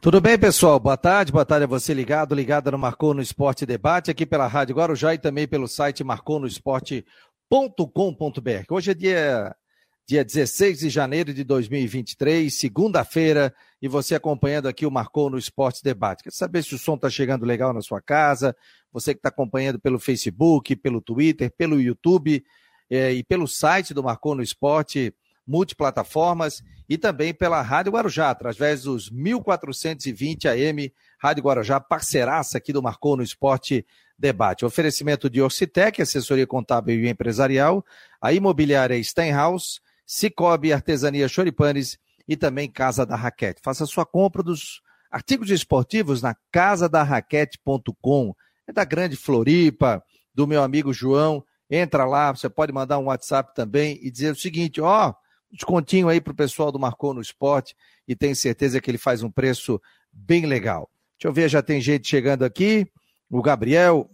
Tudo 0.00 0.20
bem, 0.20 0.38
pessoal? 0.38 0.78
Boa 0.78 0.96
tarde, 0.96 1.32
boa 1.32 1.44
tarde 1.44 1.64
a 1.64 1.66
você 1.66 1.92
ligado, 1.92 2.32
ligado 2.32 2.70
no 2.70 2.78
Marcou 2.78 3.12
no 3.12 3.20
Esporte 3.20 3.66
Debate, 3.66 4.12
aqui 4.12 4.24
pela 4.24 4.46
Rádio 4.46 4.76
Guarujá 4.76 5.12
e 5.12 5.18
também 5.18 5.48
pelo 5.48 5.66
site 5.66 6.04
marconosport.com.br. 6.04 7.02
Hoje 8.70 8.92
é 8.92 8.94
dia, 8.94 9.56
dia 10.06 10.24
16 10.24 10.78
de 10.78 10.88
janeiro 10.88 11.34
de 11.34 11.42
2023, 11.42 12.54
segunda-feira, 12.54 13.52
e 13.82 13.88
você 13.88 14.14
acompanhando 14.14 14.68
aqui 14.68 14.86
o 14.86 14.90
Marcou 14.90 15.28
no 15.28 15.36
Esporte 15.36 15.82
Debate. 15.82 16.22
Quer 16.22 16.32
saber 16.32 16.62
se 16.62 16.76
o 16.76 16.78
som 16.78 16.94
está 16.94 17.10
chegando 17.10 17.44
legal 17.44 17.72
na 17.72 17.82
sua 17.82 18.00
casa? 18.00 18.54
Você 18.92 19.12
que 19.14 19.18
está 19.18 19.30
acompanhando 19.30 19.80
pelo 19.80 19.98
Facebook, 19.98 20.76
pelo 20.76 21.00
Twitter, 21.00 21.52
pelo 21.58 21.80
YouTube 21.80 22.44
eh, 22.88 23.14
e 23.14 23.24
pelo 23.24 23.48
site 23.48 23.92
do 23.92 24.04
Marcou 24.04 24.36
no 24.36 24.44
Esporte 24.44 25.12
multiplataformas 25.48 26.62
e 26.86 26.98
também 26.98 27.32
pela 27.32 27.62
Rádio 27.62 27.92
Guarujá, 27.92 28.30
através 28.30 28.82
dos 28.82 29.10
1420 29.10 30.46
AM, 30.46 30.92
Rádio 31.18 31.42
Guarujá, 31.42 31.80
parceiraça 31.80 32.58
aqui 32.58 32.72
do 32.72 32.82
Marcou 32.82 33.16
no 33.16 33.22
Esporte 33.22 33.86
Debate. 34.18 34.66
Oferecimento 34.66 35.30
de 35.30 35.40
Orcitec, 35.40 36.02
assessoria 36.02 36.46
contábil 36.46 37.02
e 37.02 37.08
empresarial, 37.08 37.84
a 38.20 38.32
imobiliária 38.32 39.02
Steinhaus, 39.02 39.80
Cicobi 40.06 40.72
Artesania 40.72 41.28
Choripanes 41.28 41.98
e 42.26 42.36
também 42.36 42.70
Casa 42.70 43.06
da 43.06 43.16
Raquete. 43.16 43.60
Faça 43.62 43.86
sua 43.86 44.04
compra 44.04 44.42
dos 44.42 44.82
artigos 45.10 45.50
esportivos 45.50 46.20
na 46.20 46.36
casadarraquete.com. 46.52 48.34
É 48.66 48.72
da 48.72 48.84
grande 48.84 49.16
Floripa, 49.16 50.02
do 50.34 50.46
meu 50.46 50.62
amigo 50.62 50.92
João. 50.92 51.42
Entra 51.70 52.04
lá, 52.04 52.32
você 52.32 52.48
pode 52.48 52.72
mandar 52.72 52.98
um 52.98 53.06
WhatsApp 53.06 53.54
também 53.54 53.98
e 54.02 54.10
dizer 54.10 54.32
o 54.32 54.36
seguinte: 54.36 54.80
ó, 54.80 55.10
oh, 55.10 55.27
descontinho 55.50 56.08
aí 56.08 56.20
para 56.20 56.32
o 56.32 56.36
pessoal 56.36 56.70
do 56.70 56.78
Marcou 56.78 57.14
no 57.14 57.20
Esporte 57.20 57.74
e 58.06 58.14
tenho 58.14 58.34
certeza 58.34 58.80
que 58.80 58.90
ele 58.90 58.98
faz 58.98 59.22
um 59.22 59.30
preço 59.30 59.80
bem 60.12 60.46
legal. 60.46 60.90
Deixa 61.18 61.28
eu 61.28 61.32
ver, 61.32 61.48
já 61.48 61.62
tem 61.62 61.80
gente 61.80 62.08
chegando 62.08 62.44
aqui. 62.44 62.86
O 63.30 63.42
Gabriel, 63.42 64.10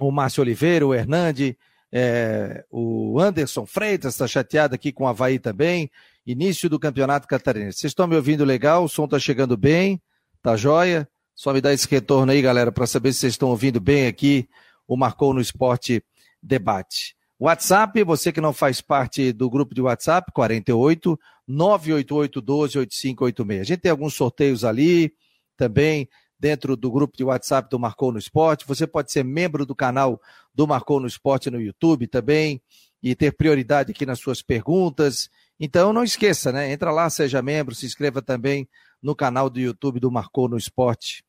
o 0.00 0.10
Márcio 0.10 0.42
Oliveira, 0.42 0.86
o 0.86 0.94
Hernande, 0.94 1.58
é, 1.92 2.64
o 2.70 3.18
Anderson 3.20 3.66
Freitas 3.66 4.14
está 4.14 4.26
chateado 4.26 4.74
aqui 4.74 4.92
com 4.92 5.04
o 5.04 5.08
Havaí 5.08 5.38
também. 5.38 5.90
Início 6.26 6.68
do 6.68 6.78
Campeonato 6.78 7.28
Catarinense. 7.28 7.78
Vocês 7.78 7.90
estão 7.90 8.06
me 8.06 8.16
ouvindo 8.16 8.44
legal? 8.44 8.84
O 8.84 8.88
som 8.88 9.04
está 9.04 9.18
chegando 9.18 9.56
bem? 9.56 10.00
Tá 10.42 10.56
joia? 10.56 11.08
Só 11.34 11.52
me 11.52 11.60
dá 11.60 11.72
esse 11.72 11.86
retorno 11.88 12.32
aí, 12.32 12.40
galera, 12.40 12.72
para 12.72 12.86
saber 12.86 13.12
se 13.12 13.20
vocês 13.20 13.34
estão 13.34 13.50
ouvindo 13.50 13.80
bem 13.80 14.06
aqui 14.06 14.48
o 14.86 14.96
Marcou 14.96 15.34
no 15.34 15.40
Esporte 15.40 16.02
Debate. 16.42 17.16
WhatsApp, 17.38 18.02
você 18.02 18.32
que 18.32 18.40
não 18.40 18.52
faz 18.52 18.80
parte 18.80 19.32
do 19.32 19.50
grupo 19.50 19.74
de 19.74 19.82
WhatsApp, 19.82 20.32
48 20.32 21.18
988 21.46 22.40
12 22.40 22.78
8586. 22.78 23.60
A 23.60 23.64
gente 23.64 23.80
tem 23.80 23.90
alguns 23.90 24.14
sorteios 24.14 24.64
ali 24.64 25.12
também 25.56 26.08
dentro 26.38 26.76
do 26.76 26.90
grupo 26.90 27.16
de 27.16 27.24
WhatsApp 27.24 27.68
do 27.68 27.78
Marcou 27.78 28.10
no 28.10 28.18
Esporte. 28.18 28.66
Você 28.66 28.86
pode 28.86 29.12
ser 29.12 29.24
membro 29.24 29.66
do 29.66 29.74
canal 29.74 30.20
do 30.54 30.66
Marcou 30.66 30.98
no 30.98 31.06
Esporte 31.06 31.50
no 31.50 31.60
YouTube 31.60 32.06
também 32.06 32.60
e 33.02 33.14
ter 33.14 33.32
prioridade 33.32 33.92
aqui 33.92 34.06
nas 34.06 34.18
suas 34.18 34.42
perguntas. 34.42 35.28
Então 35.60 35.92
não 35.92 36.04
esqueça, 36.04 36.50
né? 36.52 36.72
Entra 36.72 36.90
lá, 36.90 37.08
seja 37.08 37.42
membro, 37.42 37.74
se 37.74 37.86
inscreva 37.86 38.20
também 38.20 38.68
no 39.02 39.14
canal 39.14 39.48
do 39.48 39.60
YouTube 39.60 40.00
do 40.00 40.10
Marcou 40.10 40.48
no 40.48 40.56
Esporte, 40.56 41.22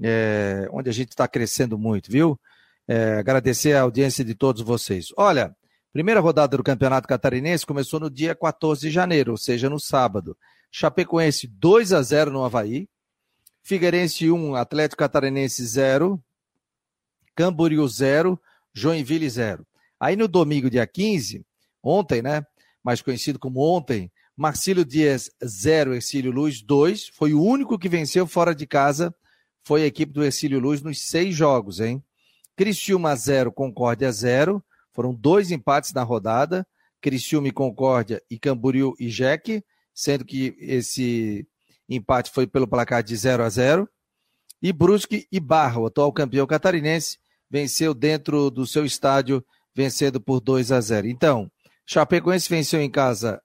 é, 0.00 0.68
onde 0.72 0.88
a 0.88 0.92
gente 0.92 1.10
está 1.10 1.26
crescendo 1.26 1.76
muito, 1.76 2.10
viu? 2.10 2.38
É, 2.90 3.18
agradecer 3.18 3.74
a 3.74 3.82
audiência 3.82 4.24
de 4.24 4.34
todos 4.34 4.62
vocês. 4.62 5.08
Olha, 5.14 5.54
primeira 5.92 6.20
rodada 6.20 6.56
do 6.56 6.62
Campeonato 6.62 7.06
Catarinense 7.06 7.66
começou 7.66 8.00
no 8.00 8.08
dia 8.08 8.34
14 8.34 8.80
de 8.80 8.90
janeiro, 8.90 9.32
ou 9.32 9.36
seja, 9.36 9.68
no 9.68 9.78
sábado. 9.78 10.34
Chapecoense 10.72 11.46
2 11.46 11.92
a 11.92 12.00
0 12.00 12.30
no 12.30 12.42
Havaí. 12.42 12.88
Figueirense 13.62 14.30
1, 14.30 14.54
Atlético 14.54 15.00
Catarinense 15.00 15.62
0. 15.66 16.18
Camboriú 17.36 17.86
0, 17.86 18.40
Joinville 18.72 19.28
0. 19.28 19.66
Aí 20.00 20.16
no 20.16 20.26
domingo, 20.26 20.70
dia 20.70 20.86
15, 20.86 21.44
ontem, 21.82 22.22
né? 22.22 22.42
Mais 22.82 23.02
conhecido 23.02 23.38
como 23.38 23.60
ontem, 23.60 24.10
Marcílio 24.34 24.84
Dias 24.84 25.30
0, 25.44 25.94
Ercílio 25.94 26.32
Luz 26.32 26.62
2. 26.62 27.08
Foi 27.08 27.34
o 27.34 27.42
único 27.42 27.78
que 27.78 27.88
venceu 27.88 28.26
fora 28.26 28.54
de 28.54 28.66
casa. 28.66 29.14
Foi 29.62 29.82
a 29.82 29.86
equipe 29.86 30.12
do 30.12 30.24
Ercílio 30.24 30.58
Luz 30.58 30.80
nos 30.80 31.02
seis 31.02 31.36
jogos, 31.36 31.80
hein? 31.80 32.02
Criciúma 32.58 33.14
0, 33.14 33.52
Concórdia 33.52 34.10
0. 34.10 34.60
Foram 34.92 35.14
dois 35.14 35.52
empates 35.52 35.92
na 35.92 36.02
rodada. 36.02 36.66
Criciúma 37.00 37.46
e 37.46 37.52
Concórdia 37.52 38.20
e 38.28 38.36
Camboriú 38.36 38.96
e 38.98 39.08
Jeque, 39.08 39.64
sendo 39.94 40.24
que 40.24 40.56
esse 40.58 41.46
empate 41.88 42.32
foi 42.32 42.48
pelo 42.48 42.66
placar 42.66 43.04
de 43.04 43.14
0 43.14 43.44
a 43.44 43.48
0. 43.48 43.88
E 44.60 44.72
Brusque 44.72 45.28
e 45.30 45.38
Barra, 45.38 45.78
o 45.78 45.86
atual 45.86 46.12
campeão 46.12 46.48
catarinense, 46.48 47.18
venceu 47.48 47.94
dentro 47.94 48.50
do 48.50 48.66
seu 48.66 48.84
estádio, 48.84 49.46
vencendo 49.72 50.20
por 50.20 50.40
2 50.40 50.72
a 50.72 50.80
0. 50.80 51.06
Então, 51.06 51.48
Chapecoense 51.86 52.48
venceu 52.48 52.82
em 52.82 52.90
casa, 52.90 53.40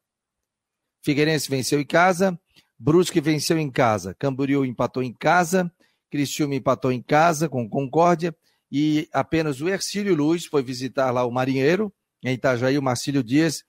Figueirense 1.03 1.47
venceu 1.51 1.79
em 1.79 1.85
casa, 1.85 2.35
Brusque 2.79 3.21
venceu 3.21 3.59
em 3.59 3.69
casa, 3.69 4.15
Camboriú 4.15 4.65
empatou 4.65 5.03
em 5.03 5.13
casa, 5.13 5.71
Criciúma 6.09 6.55
empatou 6.55 6.91
em 6.91 7.03
casa 7.03 7.47
com 7.47 7.69
Concórdia 7.69 8.35
e 8.75 9.07
apenas 9.13 9.61
o 9.61 9.69
Ercílio 9.69 10.15
Luz 10.15 10.47
foi 10.47 10.63
visitar 10.63 11.11
lá 11.11 11.23
o 11.23 11.31
Marinheiro, 11.31 11.93
em 12.23 12.33
Itajaí, 12.33 12.75
o 12.75 12.81
Marcílio 12.81 13.23
Dias, 13.23 13.63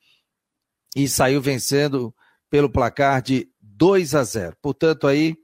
e 0.97 1.07
saiu 1.07 1.43
vencendo 1.43 2.15
pelo 2.49 2.71
placar 2.71 3.21
de 3.21 3.47
2 3.61 4.15
a 4.15 4.25
0. 4.25 4.57
Portanto, 4.63 5.07
aí, 5.07 5.37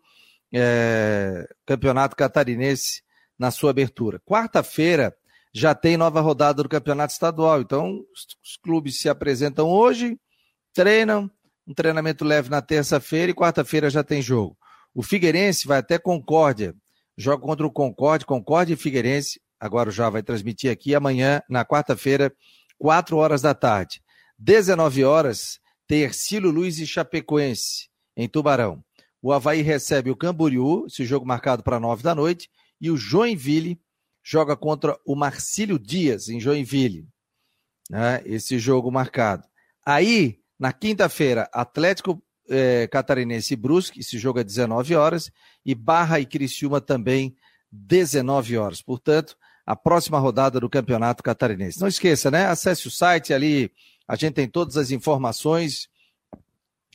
é, 0.50 1.46
Campeonato 1.66 2.16
Catarinense 2.16 3.02
na 3.38 3.50
sua 3.50 3.68
abertura. 3.68 4.18
Quarta-feira 4.20 5.14
já 5.52 5.74
tem 5.74 5.94
nova 5.94 6.22
rodada 6.22 6.62
do 6.62 6.68
Campeonato 6.68 7.12
Estadual, 7.12 7.60
então 7.60 8.00
os, 8.14 8.56
clubes 8.62 8.98
se 8.98 9.10
apresentam 9.10 9.68
hoje, 9.68 10.18
treinam, 10.72 11.30
um 11.66 11.74
treinamento 11.74 12.24
leve 12.24 12.48
na 12.48 12.62
terça-feira 12.62 13.30
e 13.30 13.34
quarta-feira 13.34 13.90
já 13.90 14.02
tem 14.02 14.22
jogo. 14.22 14.56
O 14.94 15.02
Figueirense 15.02 15.66
vai 15.66 15.80
até 15.80 15.98
Concórdia, 15.98 16.74
joga 17.14 17.42
contra 17.42 17.66
o 17.66 17.70
Concórdia, 17.70 18.26
Concórdia 18.26 18.72
e 18.72 18.76
Figueirense, 18.76 19.38
agora 19.60 19.90
já 19.90 20.08
vai 20.08 20.22
transmitir 20.22 20.70
aqui 20.70 20.94
amanhã, 20.94 21.42
na 21.48 21.64
quarta-feira, 21.64 22.32
4 22.78 23.16
horas 23.16 23.42
da 23.42 23.54
tarde. 23.54 24.02
19 24.38 25.04
horas, 25.04 25.60
tem 25.86 26.00
Ercílio 26.00 26.50
Luiz 26.50 26.78
e 26.78 26.86
Chapecoense, 26.86 27.90
em 28.16 28.26
Tubarão. 28.26 28.82
O 29.20 29.32
Havaí 29.32 29.60
recebe 29.60 30.10
o 30.10 30.16
Camboriú, 30.16 30.86
esse 30.86 31.04
jogo 31.04 31.26
marcado 31.26 31.62
para 31.62 31.78
9 31.78 32.02
da 32.02 32.14
noite, 32.14 32.48
e 32.80 32.90
o 32.90 32.96
Joinville 32.96 33.78
joga 34.22 34.56
contra 34.56 34.98
o 35.04 35.14
Marcílio 35.14 35.78
Dias, 35.78 36.28
em 36.30 36.40
Joinville. 36.40 37.06
Né? 37.90 38.22
Esse 38.24 38.58
jogo 38.58 38.90
marcado. 38.90 39.46
Aí, 39.84 40.38
na 40.58 40.72
quinta-feira, 40.72 41.48
Atlético 41.52 42.22
eh, 42.48 42.88
Catarinense 42.88 43.54
e 43.54 43.56
Brusque, 43.56 44.00
esse 44.00 44.18
jogo 44.18 44.38
é 44.38 44.44
19 44.44 44.94
horas, 44.94 45.30
e 45.64 45.74
Barra 45.74 46.18
e 46.18 46.24
Criciúma 46.24 46.80
também 46.80 47.36
19 47.70 48.56
horas. 48.56 48.82
Portanto, 48.82 49.36
a 49.70 49.76
próxima 49.76 50.18
rodada 50.18 50.58
do 50.58 50.68
Campeonato 50.68 51.22
Catarinense. 51.22 51.80
Não 51.80 51.86
esqueça, 51.86 52.28
né? 52.28 52.46
Acesse 52.46 52.88
o 52.88 52.90
site 52.90 53.32
ali, 53.32 53.70
a 54.06 54.16
gente 54.16 54.34
tem 54.34 54.48
todas 54.48 54.76
as 54.76 54.90
informações 54.90 55.88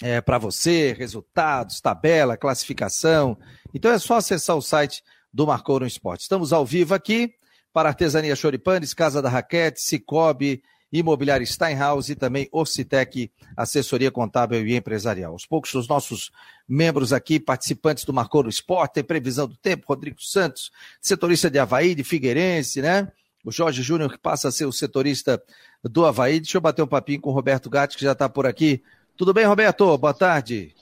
é, 0.01 0.19
para 0.19 0.37
você, 0.37 0.91
resultados, 0.91 1.79
tabela, 1.79 2.35
classificação. 2.35 3.37
Então 3.73 3.89
é 3.91 3.97
só 3.97 4.15
acessar 4.17 4.57
o 4.57 4.61
site 4.61 5.01
do 5.33 5.47
Marcou 5.47 5.79
no 5.79 5.87
Esporte. 5.87 6.23
Estamos 6.23 6.51
ao 6.51 6.65
vivo 6.65 6.93
aqui 6.93 7.33
para 7.71 7.87
Artesania 7.87 8.35
Choripanes, 8.35 8.93
Casa 8.93 9.21
da 9.21 9.29
Raquete, 9.29 9.79
Cicobi, 9.79 10.61
Imobiliário 10.91 11.45
Steinhaus 11.45 12.09
e 12.09 12.15
também 12.15 12.47
Orcitec, 12.51 13.31
assessoria 13.55 14.11
contábil 14.11 14.65
e 14.65 14.75
empresarial. 14.75 15.33
Aos 15.33 15.45
poucos, 15.45 15.73
os 15.73 15.87
nossos 15.87 16.31
membros 16.67 17.11
aqui, 17.11 17.39
participantes 17.39 18.05
do 18.05 18.13
Marcou 18.13 18.43
no 18.43 18.49
Esporte, 18.49 18.93
tem 18.93 19.03
previsão 19.03 19.47
do 19.47 19.57
tempo, 19.57 19.85
Rodrigo 19.87 20.21
Santos, 20.21 20.71
setorista 21.01 21.49
de 21.49 21.59
Havaí, 21.59 21.95
de 21.95 22.03
Figueirense, 22.03 22.81
né? 22.81 23.11
O 23.43 23.51
Jorge 23.51 23.81
Júnior, 23.83 24.11
que 24.11 24.17
passa 24.17 24.47
a 24.47 24.51
ser 24.51 24.65
o 24.65 24.71
setorista 24.71 25.41
do 25.83 26.05
Havaí. 26.05 26.39
Deixa 26.39 26.57
eu 26.57 26.61
bater 26.61 26.81
um 26.81 26.87
papinho 26.87 27.21
com 27.21 27.29
o 27.29 27.33
Roberto 27.33 27.69
Gatti, 27.69 27.97
que 27.97 28.03
já 28.03 28.13
está 28.13 28.27
por 28.27 28.47
aqui. 28.47 28.81
Tudo 29.15 29.33
bem, 29.33 29.45
Roberto? 29.45 29.97
Boa 29.97 30.13
tarde. 30.13 30.73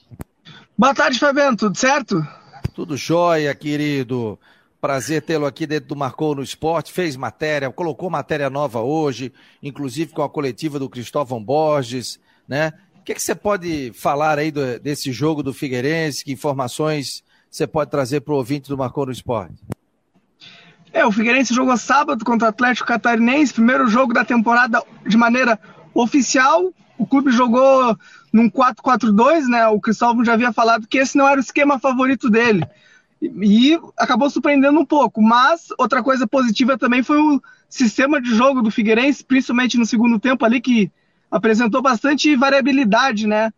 Boa 0.77 0.93
tarde, 0.95 1.19
Fabiano. 1.19 1.57
Tudo 1.57 1.77
certo? 1.77 2.25
Tudo 2.73 2.95
jóia, 2.97 3.53
querido. 3.53 4.39
Prazer 4.83 5.21
tê-lo 5.21 5.45
aqui 5.45 5.65
dentro 5.65 5.87
do 5.87 5.95
Marcou 5.95 6.35
no 6.35 6.43
Esporte. 6.43 6.91
Fez 6.91 7.15
matéria, 7.15 7.71
colocou 7.71 8.09
matéria 8.09 8.49
nova 8.49 8.81
hoje, 8.81 9.31
inclusive 9.61 10.11
com 10.11 10.21
a 10.21 10.29
coletiva 10.29 10.77
do 10.77 10.89
Cristóvão 10.89 11.41
Borges, 11.41 12.19
né? 12.45 12.73
O 12.99 13.01
que, 13.01 13.13
que 13.13 13.21
você 13.21 13.33
pode 13.33 13.93
falar 13.95 14.37
aí 14.37 14.51
do, 14.51 14.77
desse 14.81 15.09
jogo 15.13 15.41
do 15.41 15.53
Figueirense? 15.53 16.25
Que 16.25 16.33
informações 16.33 17.23
você 17.49 17.65
pode 17.65 17.91
trazer 17.91 18.19
para 18.19 18.33
o 18.33 18.35
ouvinte 18.35 18.67
do 18.67 18.77
Marcou 18.77 19.05
no 19.05 19.13
Esporte? 19.13 19.55
É, 20.91 21.05
o 21.05 21.13
Figueirense 21.13 21.53
jogou 21.53 21.77
sábado 21.77 22.25
contra 22.25 22.47
o 22.47 22.49
Atlético 22.49 22.85
Catarinense, 22.85 23.53
primeiro 23.53 23.87
jogo 23.87 24.13
da 24.13 24.25
temporada 24.25 24.83
de 25.07 25.15
maneira 25.15 25.57
oficial. 25.93 26.73
O 26.97 27.07
clube 27.07 27.31
jogou 27.31 27.97
num 28.33 28.49
4-4-2, 28.49 29.47
né? 29.47 29.65
O 29.65 29.79
Cristóvão 29.79 30.25
já 30.25 30.33
havia 30.33 30.51
falado 30.51 30.85
que 30.87 30.97
esse 30.97 31.17
não 31.17 31.25
era 31.25 31.37
o 31.37 31.43
esquema 31.43 31.79
favorito 31.79 32.29
dele. 32.29 32.67
E 33.41 33.79
acabou 33.97 34.29
surpreendendo 34.29 34.79
um 34.79 34.85
pouco. 34.85 35.21
Mas 35.21 35.67
outra 35.77 36.03
coisa 36.03 36.27
positiva 36.27 36.77
também 36.77 37.03
foi 37.03 37.17
o 37.17 37.41
sistema 37.69 38.21
de 38.21 38.33
jogo 38.35 38.61
do 38.61 38.71
Figueirense, 38.71 39.23
principalmente 39.23 39.77
no 39.77 39.85
segundo 39.85 40.19
tempo 40.19 40.45
ali, 40.45 40.61
que 40.61 40.91
apresentou 41.31 41.81
bastante 41.81 42.35
variabilidade, 42.35 43.25
né? 43.25 43.51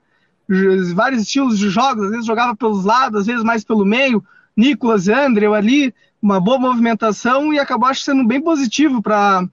Vários 0.94 1.24
estilos 1.24 1.58
de 1.58 1.70
jogos, 1.70 2.06
às 2.06 2.12
vezes 2.12 2.26
jogava 2.26 2.56
pelos 2.56 2.86
lados, 2.86 3.22
às 3.22 3.26
vezes 3.26 3.44
mais 3.44 3.64
pelo 3.64 3.84
meio. 3.84 4.24
Nicolas 4.56 5.10
André 5.10 5.48
ali, 5.48 5.94
uma 6.22 6.40
boa 6.40 6.58
movimentação 6.58 7.54
e 7.54 7.60
acabou 7.60 7.94
sendo 7.94 8.26
bem 8.26 8.42
positivo 8.42 9.02
para 9.02 9.50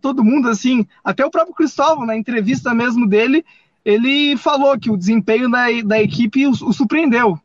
todo 0.00 0.24
mundo, 0.24 0.48
assim. 0.48 0.86
Até 1.02 1.24
o 1.24 1.30
próprio 1.30 1.54
Cristóvão, 1.54 2.04
na 2.04 2.16
entrevista 2.16 2.74
mesmo 2.74 3.06
dele, 3.06 3.44
ele 3.84 4.36
falou 4.36 4.78
que 4.78 4.90
o 4.90 4.96
desempenho 4.96 5.50
da, 5.50 5.66
da 5.84 6.02
equipe 6.02 6.46
o, 6.46 6.50
o 6.50 6.72
surpreendeu. 6.72 7.40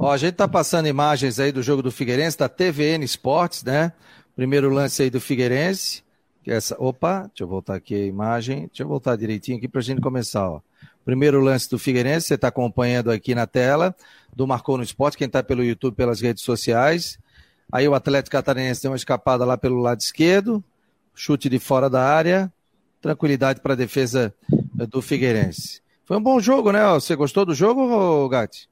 Ó, 0.00 0.12
a 0.12 0.16
gente 0.16 0.34
tá 0.34 0.46
passando 0.46 0.86
imagens 0.86 1.40
aí 1.40 1.50
do 1.50 1.60
jogo 1.60 1.82
do 1.82 1.90
Figueirense, 1.90 2.38
da 2.38 2.48
TVN 2.48 3.02
Esportes, 3.02 3.64
né? 3.64 3.92
Primeiro 4.36 4.70
lance 4.70 5.02
aí 5.02 5.10
do 5.10 5.20
Figueirense. 5.20 6.04
É 6.46 6.54
essa, 6.54 6.76
opa, 6.78 7.22
deixa 7.22 7.42
eu 7.42 7.48
voltar 7.48 7.74
aqui 7.74 7.94
a 7.94 8.06
imagem. 8.06 8.68
Deixa 8.68 8.84
eu 8.84 8.88
voltar 8.88 9.16
direitinho 9.16 9.58
aqui 9.58 9.66
pra 9.66 9.80
gente 9.80 10.00
começar, 10.00 10.48
ó. 10.48 10.60
Primeiro 11.04 11.40
lance 11.40 11.68
do 11.68 11.78
Figueirense, 11.78 12.28
você 12.28 12.34
está 12.34 12.46
acompanhando 12.46 13.10
aqui 13.10 13.34
na 13.34 13.46
tela, 13.46 13.94
do 14.34 14.46
Marcou 14.46 14.76
no 14.76 14.84
Esporte, 14.84 15.16
quem 15.16 15.26
está 15.26 15.42
pelo 15.42 15.64
YouTube, 15.64 15.94
pelas 15.94 16.20
redes 16.20 16.44
sociais. 16.44 17.18
Aí 17.72 17.88
o 17.88 17.94
Atlético 17.94 18.32
Catarinense 18.32 18.82
deu 18.82 18.92
uma 18.92 18.96
escapada 18.96 19.44
lá 19.44 19.58
pelo 19.58 19.80
lado 19.80 20.00
esquerdo, 20.00 20.62
chute 21.12 21.48
de 21.48 21.58
fora 21.58 21.90
da 21.90 22.04
área, 22.04 22.52
tranquilidade 23.00 23.60
para 23.60 23.72
a 23.72 23.76
defesa 23.76 24.32
do 24.88 25.02
Figueirense. 25.02 25.82
Foi 26.04 26.16
um 26.16 26.22
bom 26.22 26.38
jogo, 26.38 26.70
né? 26.70 26.86
Você 26.92 27.16
gostou 27.16 27.44
do 27.44 27.54
jogo, 27.54 28.28
Gatti? 28.28 28.68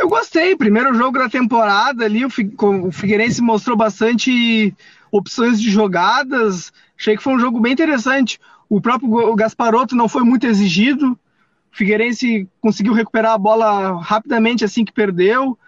Eu 0.00 0.08
gostei. 0.08 0.56
Primeiro 0.56 0.94
jogo 0.94 1.18
da 1.18 1.28
temporada 1.28 2.06
ali, 2.06 2.24
o 2.24 2.90
Figueirense 2.90 3.42
mostrou 3.42 3.76
bastante 3.76 4.74
opções 5.12 5.60
de 5.60 5.70
jogadas. 5.70 6.72
Achei 6.98 7.18
que 7.18 7.22
foi 7.22 7.34
um 7.34 7.38
jogo 7.38 7.60
bem 7.60 7.74
interessante. 7.74 8.40
O 8.66 8.80
próprio 8.80 9.34
Gasparotto 9.34 9.94
não 9.94 10.08
foi 10.08 10.22
muito 10.22 10.46
exigido. 10.46 11.12
O 11.70 11.76
Figueirense 11.76 12.48
conseguiu 12.62 12.94
recuperar 12.94 13.32
a 13.32 13.38
bola 13.38 14.00
rapidamente 14.00 14.64
assim 14.64 14.86
que 14.86 14.92
perdeu. 14.92 15.58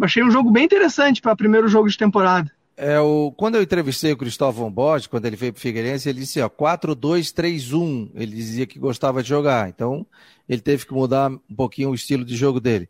Achei 0.00 0.22
um 0.22 0.30
jogo 0.30 0.52
bem 0.52 0.66
interessante 0.66 1.20
para 1.20 1.32
o 1.32 1.36
primeiro 1.36 1.66
jogo 1.66 1.88
de 1.88 1.98
temporada. 1.98 2.48
É, 2.76 3.00
o, 3.00 3.32
quando 3.36 3.56
eu 3.56 3.62
entrevistei 3.62 4.12
o 4.12 4.16
Cristóvão 4.16 4.70
Borges, 4.70 5.08
quando 5.08 5.26
ele 5.26 5.34
veio 5.34 5.52
para 5.52 5.58
o 5.58 5.62
Figueirense, 5.62 6.08
ele 6.08 6.20
disse, 6.20 6.40
ó, 6.40 6.48
4-2-3-1. 6.48 8.10
Ele 8.14 8.36
dizia 8.36 8.66
que 8.68 8.78
gostava 8.78 9.20
de 9.20 9.28
jogar. 9.28 9.68
Então, 9.68 10.06
ele 10.48 10.60
teve 10.60 10.86
que 10.86 10.94
mudar 10.94 11.28
um 11.28 11.56
pouquinho 11.56 11.90
o 11.90 11.94
estilo 11.94 12.24
de 12.24 12.36
jogo 12.36 12.60
dele. 12.60 12.88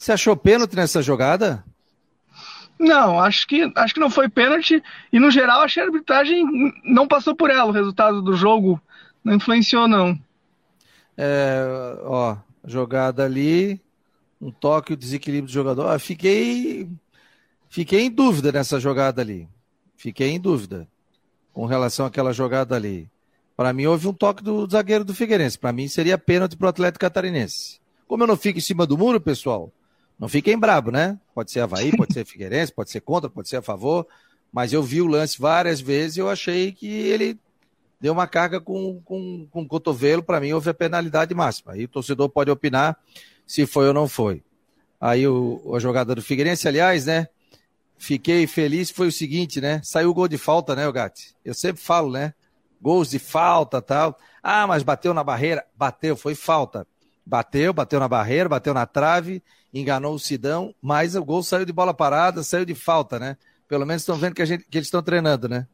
Você 0.00 0.12
achou 0.12 0.34
pênalti 0.34 0.74
nessa 0.74 1.02
jogada? 1.02 1.62
Não, 2.78 3.20
acho 3.20 3.46
que, 3.46 3.70
acho 3.76 3.92
que 3.92 4.00
não 4.00 4.08
foi 4.08 4.30
pênalti. 4.30 4.82
E 5.12 5.20
no 5.20 5.30
geral, 5.30 5.60
achei 5.60 5.82
a 5.82 5.86
arbitragem 5.86 6.42
não 6.82 7.06
passou 7.06 7.36
por 7.36 7.50
ela. 7.50 7.66
O 7.66 7.70
resultado 7.70 8.22
do 8.22 8.34
jogo 8.34 8.80
não 9.22 9.34
influenciou, 9.34 9.86
não. 9.86 10.18
É, 11.18 11.66
ó, 12.04 12.34
jogada 12.64 13.26
ali, 13.26 13.78
um 14.40 14.50
toque, 14.50 14.94
o 14.94 14.96
desequilíbrio 14.96 15.48
do 15.48 15.52
jogador. 15.52 15.88
Ah, 15.88 15.98
fiquei, 15.98 16.88
fiquei 17.68 18.06
em 18.06 18.10
dúvida 18.10 18.50
nessa 18.50 18.80
jogada 18.80 19.20
ali. 19.20 19.46
Fiquei 19.98 20.30
em 20.30 20.40
dúvida 20.40 20.88
com 21.52 21.66
relação 21.66 22.06
àquela 22.06 22.32
jogada 22.32 22.74
ali. 22.74 23.06
Para 23.54 23.74
mim, 23.74 23.84
houve 23.84 24.08
um 24.08 24.14
toque 24.14 24.42
do 24.42 24.66
zagueiro 24.66 25.04
do 25.04 25.12
Figueirense. 25.12 25.58
Para 25.58 25.74
mim, 25.74 25.88
seria 25.88 26.16
pênalti 26.16 26.56
para 26.56 26.64
o 26.64 26.70
Atlético 26.70 27.00
Catarinense. 27.00 27.78
Como 28.08 28.22
eu 28.22 28.26
não 28.26 28.36
fico 28.38 28.58
em 28.58 28.62
cima 28.62 28.86
do 28.86 28.96
muro, 28.96 29.20
pessoal, 29.20 29.70
não 30.20 30.28
fiquem 30.28 30.58
brabo, 30.58 30.90
né? 30.90 31.18
Pode 31.34 31.50
ser 31.50 31.60
Havaí, 31.60 31.96
pode 31.96 32.12
ser 32.12 32.26
Figueirense, 32.26 32.70
pode 32.70 32.90
ser 32.90 33.00
contra, 33.00 33.30
pode 33.30 33.48
ser 33.48 33.56
a 33.56 33.62
favor. 33.62 34.06
Mas 34.52 34.70
eu 34.70 34.82
vi 34.82 35.00
o 35.00 35.06
lance 35.06 35.40
várias 35.40 35.80
vezes 35.80 36.18
e 36.18 36.20
eu 36.20 36.28
achei 36.28 36.72
que 36.72 36.86
ele 36.86 37.38
deu 37.98 38.12
uma 38.12 38.26
carga 38.26 38.60
com, 38.60 39.00
com, 39.02 39.46
com 39.50 39.62
o 39.62 39.66
cotovelo. 39.66 40.22
Para 40.22 40.38
mim, 40.38 40.52
houve 40.52 40.68
a 40.68 40.74
penalidade 40.74 41.34
máxima. 41.34 41.72
Aí 41.72 41.84
o 41.84 41.88
torcedor 41.88 42.28
pode 42.28 42.50
opinar 42.50 42.98
se 43.46 43.64
foi 43.64 43.88
ou 43.88 43.94
não 43.94 44.06
foi. 44.06 44.42
Aí 45.00 45.26
o, 45.26 45.74
a 45.74 45.78
jogada 45.78 46.14
do 46.14 46.20
Figueirense, 46.20 46.68
aliás, 46.68 47.06
né? 47.06 47.26
Fiquei 47.96 48.46
feliz, 48.46 48.90
foi 48.90 49.08
o 49.08 49.12
seguinte, 49.12 49.58
né? 49.58 49.80
Saiu 49.82 50.10
o 50.10 50.14
gol 50.14 50.28
de 50.28 50.36
falta, 50.36 50.76
né, 50.76 50.86
o 50.86 50.92
Gatti? 50.92 51.34
Eu 51.42 51.54
sempre 51.54 51.80
falo, 51.80 52.12
né? 52.12 52.34
Gols 52.80 53.08
de 53.08 53.18
falta 53.18 53.80
tal. 53.80 54.18
Ah, 54.42 54.66
mas 54.66 54.82
bateu 54.82 55.14
na 55.14 55.24
barreira. 55.24 55.64
Bateu, 55.74 56.14
foi 56.14 56.34
falta. 56.34 56.86
Bateu, 57.24 57.72
bateu 57.72 57.98
na 57.98 58.08
barreira, 58.08 58.50
bateu 58.50 58.74
na 58.74 58.84
trave 58.84 59.42
enganou 59.72 60.14
o 60.14 60.18
Sidão, 60.18 60.74
mas 60.82 61.14
o 61.14 61.24
gol 61.24 61.42
saiu 61.42 61.64
de 61.64 61.72
bola 61.72 61.94
parada, 61.94 62.42
saiu 62.42 62.64
de 62.64 62.74
falta, 62.74 63.18
né? 63.18 63.36
Pelo 63.68 63.86
menos 63.86 64.02
estão 64.02 64.16
vendo 64.16 64.34
que, 64.34 64.42
a 64.42 64.44
gente, 64.44 64.64
que 64.68 64.78
eles 64.78 64.88
estão 64.88 65.02
treinando, 65.02 65.48
né? 65.48 65.66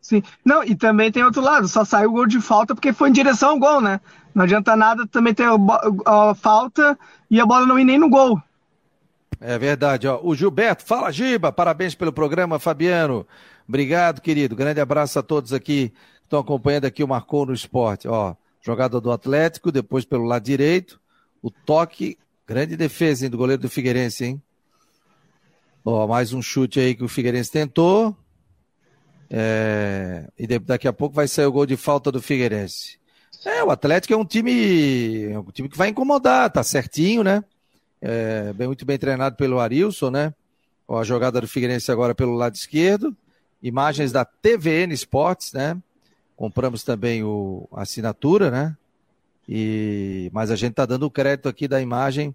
Sim. 0.00 0.22
Não, 0.44 0.62
e 0.62 0.74
também 0.74 1.10
tem 1.10 1.24
outro 1.24 1.42
lado, 1.42 1.68
só 1.68 1.84
saiu 1.84 2.10
o 2.10 2.12
gol 2.12 2.26
de 2.26 2.40
falta 2.40 2.74
porque 2.74 2.92
foi 2.92 3.08
em 3.08 3.12
direção 3.12 3.50
ao 3.50 3.58
gol, 3.58 3.80
né? 3.80 4.00
Não 4.34 4.44
adianta 4.44 4.76
nada 4.76 5.06
também 5.06 5.34
ter 5.34 5.46
a, 6.06 6.34
falta 6.34 6.98
e 7.30 7.40
a 7.40 7.46
bola 7.46 7.66
não 7.66 7.78
ir 7.78 7.84
nem 7.84 7.98
no 7.98 8.08
gol. 8.08 8.40
É 9.40 9.58
verdade, 9.58 10.06
ó. 10.06 10.20
O 10.22 10.34
Gilberto, 10.34 10.84
fala 10.84 11.10
Giba, 11.10 11.52
parabéns 11.52 11.94
pelo 11.94 12.12
programa, 12.12 12.58
Fabiano. 12.58 13.26
Obrigado, 13.68 14.20
querido. 14.20 14.56
Grande 14.56 14.80
abraço 14.80 15.18
a 15.18 15.22
todos 15.22 15.52
aqui 15.52 15.90
que 15.90 15.94
estão 16.24 16.40
acompanhando 16.40 16.86
aqui 16.86 17.02
o 17.02 17.08
Marcou 17.08 17.46
no 17.46 17.52
Esporte. 17.52 18.08
Ó, 18.08 18.34
jogada 18.60 19.00
do 19.00 19.12
Atlético, 19.12 19.72
depois 19.72 20.04
pelo 20.04 20.24
lado 20.24 20.42
direito, 20.42 21.00
o 21.42 21.50
toque 21.50 22.16
Grande 22.48 22.78
defesa 22.78 23.26
hein, 23.26 23.30
do 23.30 23.36
goleiro 23.36 23.60
do 23.60 23.68
Figueirense, 23.68 24.24
hein? 24.24 24.42
Ó, 25.84 26.06
mais 26.06 26.32
um 26.32 26.40
chute 26.40 26.80
aí 26.80 26.94
que 26.94 27.04
o 27.04 27.08
Figueirense 27.08 27.50
tentou. 27.50 28.16
É... 29.28 30.26
E 30.38 30.46
daqui 30.58 30.88
a 30.88 30.92
pouco 30.94 31.14
vai 31.14 31.28
sair 31.28 31.44
o 31.44 31.52
gol 31.52 31.66
de 31.66 31.76
falta 31.76 32.10
do 32.10 32.22
Figueirense. 32.22 32.98
É, 33.44 33.62
o 33.62 33.70
Atlético 33.70 34.14
é 34.14 34.16
um 34.16 34.24
time, 34.24 35.24
é 35.24 35.38
um 35.38 35.44
time 35.52 35.68
que 35.68 35.76
vai 35.76 35.90
incomodar, 35.90 36.50
tá 36.50 36.62
certinho, 36.62 37.22
né? 37.22 37.44
É, 38.00 38.50
bem, 38.54 38.66
muito 38.66 38.86
bem 38.86 38.96
treinado 38.96 39.36
pelo 39.36 39.60
Arilson, 39.60 40.10
né? 40.10 40.32
Ó, 40.88 40.98
a 40.98 41.04
jogada 41.04 41.42
do 41.42 41.46
Figueirense 41.46 41.92
agora 41.92 42.14
pelo 42.14 42.32
lado 42.32 42.54
esquerdo. 42.54 43.14
Imagens 43.62 44.10
da 44.10 44.24
TVN 44.24 44.90
Esportes, 44.94 45.52
né? 45.52 45.76
Compramos 46.34 46.82
também 46.82 47.22
o, 47.22 47.68
a 47.70 47.82
assinatura, 47.82 48.50
né? 48.50 48.74
E, 49.48 50.30
mas 50.32 50.50
a 50.50 50.56
gente 50.56 50.72
está 50.72 50.84
dando 50.84 51.04
o 51.04 51.10
crédito 51.10 51.48
aqui 51.48 51.66
da 51.66 51.80
imagem 51.80 52.34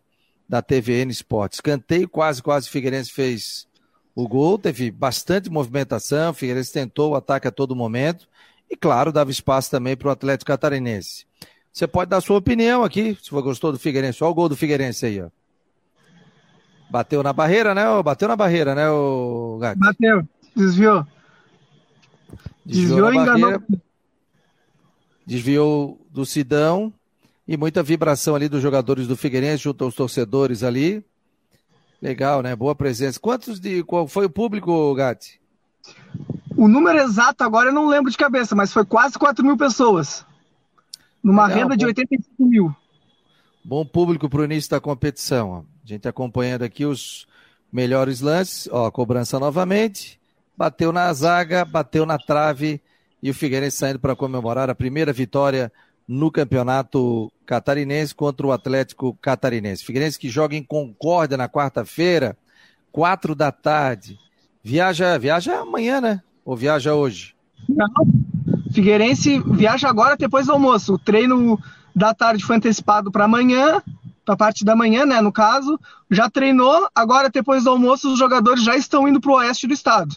da 0.50 0.62
TVN 0.62 1.12
Esportes. 1.12 1.62
Cantei, 1.62 2.08
quase, 2.08 2.42
quase 2.42 2.68
Figueirense 2.68 3.12
fez 3.12 3.68
o 4.16 4.28
gol, 4.28 4.58
teve 4.58 4.90
bastante 4.90 5.50
movimentação, 5.50 6.32
o 6.32 6.34
Figueirense 6.34 6.74
tentou 6.74 7.12
o 7.12 7.16
ataque 7.16 7.48
a 7.48 7.52
todo 7.52 7.76
momento 7.76 8.28
e, 8.70 8.76
claro, 8.76 9.12
dava 9.12 9.30
espaço 9.30 9.70
também 9.70 9.96
para 9.96 10.08
o 10.08 10.12
Atlético 10.12 10.48
Catarinense. 10.48 11.26
Você 11.72 11.88
pode 11.88 12.10
dar 12.10 12.22
sua 12.22 12.38
opinião 12.38 12.84
aqui, 12.84 13.18
se 13.22 13.30
for 13.30 13.42
gostou 13.42 13.72
do 13.72 13.80
Figueirense. 13.80 14.24
Olha 14.24 14.32
o 14.32 14.36
gol 14.36 14.50
do 14.50 14.56
Figueirense 14.56 15.06
aí, 15.06 15.22
ó. 15.22 15.30
Bateu 16.90 17.24
na 17.24 17.34
barreira, 17.34 17.74
né? 17.74 17.84
Bateu 18.04 18.28
na 18.28 18.36
barreira, 18.36 18.76
né, 18.76 18.90
o 18.90 19.58
Gato? 19.60 19.80
Bateu, 19.80 20.28
desviou. 20.56 21.08
Desviou, 22.66 23.12
desviou 23.12 23.14
enganou. 23.14 23.64
Desviou 25.26 26.06
do 26.12 26.26
Sidão 26.26 26.94
e 27.48 27.58
muita 27.58 27.84
vibração 27.84 28.36
ali 28.36 28.48
dos 28.48 28.62
jogadores 28.62 29.08
do 29.08 29.18
Figueirense 29.18 29.64
junto 29.64 29.84
aos 29.84 29.96
torcedores 29.96 30.64
ali. 30.64 31.04
Legal, 32.02 32.42
né? 32.42 32.56
Boa 32.56 32.76
presença. 32.76 33.20
Quantos 33.20 33.60
de. 33.60 33.84
Qual 33.84 34.08
foi 34.08 34.26
o 34.26 34.30
público, 34.30 34.94
Gatti? 34.96 35.40
O 36.56 36.68
número 36.68 37.00
exato 37.00 37.44
agora 37.44 37.70
eu 37.70 37.74
não 37.74 37.88
lembro 37.88 38.12
de 38.12 38.18
cabeça, 38.18 38.56
mas 38.56 38.72
foi 38.72 38.86
quase 38.86 39.18
4 39.18 39.44
mil 39.46 39.58
pessoas. 39.58 40.26
Numa 41.24 41.48
Legal, 41.48 41.64
renda 41.64 41.78
de 41.78 41.86
85 41.86 42.46
mil. 42.46 42.76
Bom 43.64 43.86
público 43.86 44.30
para 44.30 44.42
o 44.42 44.44
início 44.44 44.70
da 44.72 44.82
competição. 44.82 45.66
A 45.84 45.88
gente 45.88 46.08
acompanhando 46.08 46.64
aqui 46.64 46.86
os 46.86 47.26
melhores 47.72 48.20
lances. 48.20 48.68
Ó, 48.72 48.90
cobrança 48.92 49.40
novamente. 49.40 50.20
Bateu 50.58 50.92
na 50.92 51.12
zaga, 51.14 51.64
bateu 51.64 52.06
na 52.06 52.18
trave. 52.18 52.82
E 53.22 53.30
o 53.30 53.34
Figueirense 53.34 53.78
saindo 53.78 54.00
para 54.00 54.16
comemorar 54.16 54.70
a 54.70 54.76
primeira 54.76 55.14
vitória 55.14 55.72
no 56.08 56.32
campeonato 56.32 57.32
catarinense 57.46 58.14
contra 58.14 58.46
o 58.46 58.52
Atlético 58.52 59.18
Catarinense. 59.22 59.84
Figueirense 59.84 60.20
que 60.20 60.30
joga 60.30 60.56
em 60.56 60.64
Concórdia 60.64 61.38
na 61.38 61.50
quarta-feira, 61.50 62.38
quatro 62.92 63.36
da 63.36 63.52
tarde. 63.52 64.18
Viaja, 64.64 65.18
viaja 65.18 65.60
amanhã, 65.60 66.00
né? 66.00 66.22
Ou 66.46 66.56
viaja 66.56 66.94
hoje? 66.94 67.36
Não. 67.68 67.88
Figueirense 68.72 69.40
viaja 69.40 69.88
agora 69.88 70.16
depois 70.18 70.48
do 70.48 70.54
almoço. 70.54 70.96
O 70.96 71.00
treino 71.00 71.60
da 71.96 72.14
tarde 72.14 72.44
foi 72.44 72.56
antecipado 72.56 73.12
para 73.12 73.26
amanhã, 73.26 73.82
para 74.26 74.34
a 74.34 74.38
parte 74.38 74.66
da 74.66 74.76
manhã, 74.76 75.06
né, 75.06 75.22
no 75.22 75.32
caso. 75.32 75.80
Já 76.10 76.30
treinou, 76.30 76.88
agora 76.96 77.30
depois 77.30 77.64
do 77.64 77.70
almoço 77.70 78.12
os 78.12 78.20
jogadores 78.20 78.64
já 78.64 78.76
estão 78.76 79.08
indo 79.08 79.22
para 79.22 79.32
o 79.32 79.36
oeste 79.36 79.68
do 79.68 79.74
estado. 79.74 80.16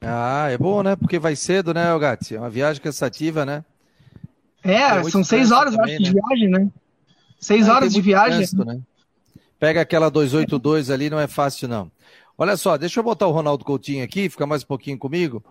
Ah, 0.00 0.48
é 0.50 0.58
bom, 0.58 0.82
né? 0.82 0.96
Porque 0.96 1.18
vai 1.18 1.36
cedo, 1.36 1.72
né, 1.72 1.96
Gatti? 1.98 2.34
É 2.34 2.38
uma 2.38 2.50
viagem 2.50 2.82
cansativa, 2.82 3.46
né? 3.46 3.64
É, 4.64 4.74
é 4.74 5.04
são 5.04 5.24
seis 5.24 5.50
horas, 5.50 5.74
também, 5.74 5.96
acho, 5.96 6.04
né? 6.04 6.08
de 6.08 6.14
viagem, 6.14 6.48
né? 6.48 6.70
Seis 7.38 7.68
horas 7.68 7.92
de 7.92 8.00
viagem. 8.00 8.38
Trânsito, 8.38 8.64
né? 8.64 8.80
Pega 9.58 9.80
aquela 9.80 10.10
282 10.10 10.90
ali, 10.90 11.08
não 11.08 11.20
é 11.20 11.26
fácil 11.26 11.68
não. 11.68 11.90
Olha 12.36 12.56
só, 12.56 12.76
deixa 12.76 12.98
eu 12.98 13.04
botar 13.04 13.26
o 13.26 13.30
Ronaldo 13.30 13.64
Coutinho 13.64 14.04
aqui, 14.04 14.28
fica 14.28 14.46
mais 14.46 14.64
um 14.64 14.66
pouquinho 14.66 14.98
comigo. 14.98 15.42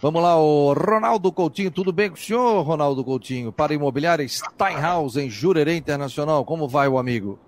Vamos 0.00 0.22
lá, 0.22 0.36
o 0.38 0.74
Ronaldo 0.74 1.32
Coutinho, 1.32 1.70
tudo 1.70 1.92
bem 1.92 2.10
com 2.10 2.16
o 2.16 2.18
senhor, 2.18 2.62
Ronaldo 2.62 3.02
Coutinho? 3.02 3.50
Para 3.50 3.72
imobiliária 3.72 4.26
Steinhaus, 4.28 5.16
em 5.16 5.30
Jurerê 5.30 5.74
Internacional, 5.76 6.44
como 6.44 6.68
vai 6.68 6.86
o 6.86 6.98
amigo? 6.98 7.38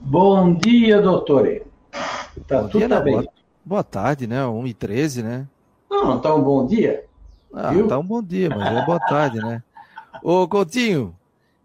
Bom 0.00 0.54
dia, 0.54 1.00
doutor. 1.00 1.62
Tá 2.46 2.62
bom 2.62 2.68
tudo 2.68 2.78
dia, 2.78 2.88
tá 2.88 3.00
bem. 3.00 3.14
Boa, 3.14 3.26
boa, 3.64 3.84
tarde, 3.84 4.26
né? 4.26 4.42
1h13, 4.42 5.22
né? 5.22 5.46
Não, 5.88 6.04
não 6.06 6.20
tá 6.20 6.34
um 6.34 6.42
bom 6.42 6.66
dia. 6.66 7.05
Ah, 7.58 7.72
viu? 7.72 7.88
tá 7.88 7.98
um 7.98 8.04
bom 8.04 8.22
dia, 8.22 8.50
mas 8.50 8.76
é 8.76 8.84
boa 8.84 9.00
tarde, 9.00 9.38
né? 9.38 9.62
Ô, 10.22 10.46
Coutinho, 10.46 11.16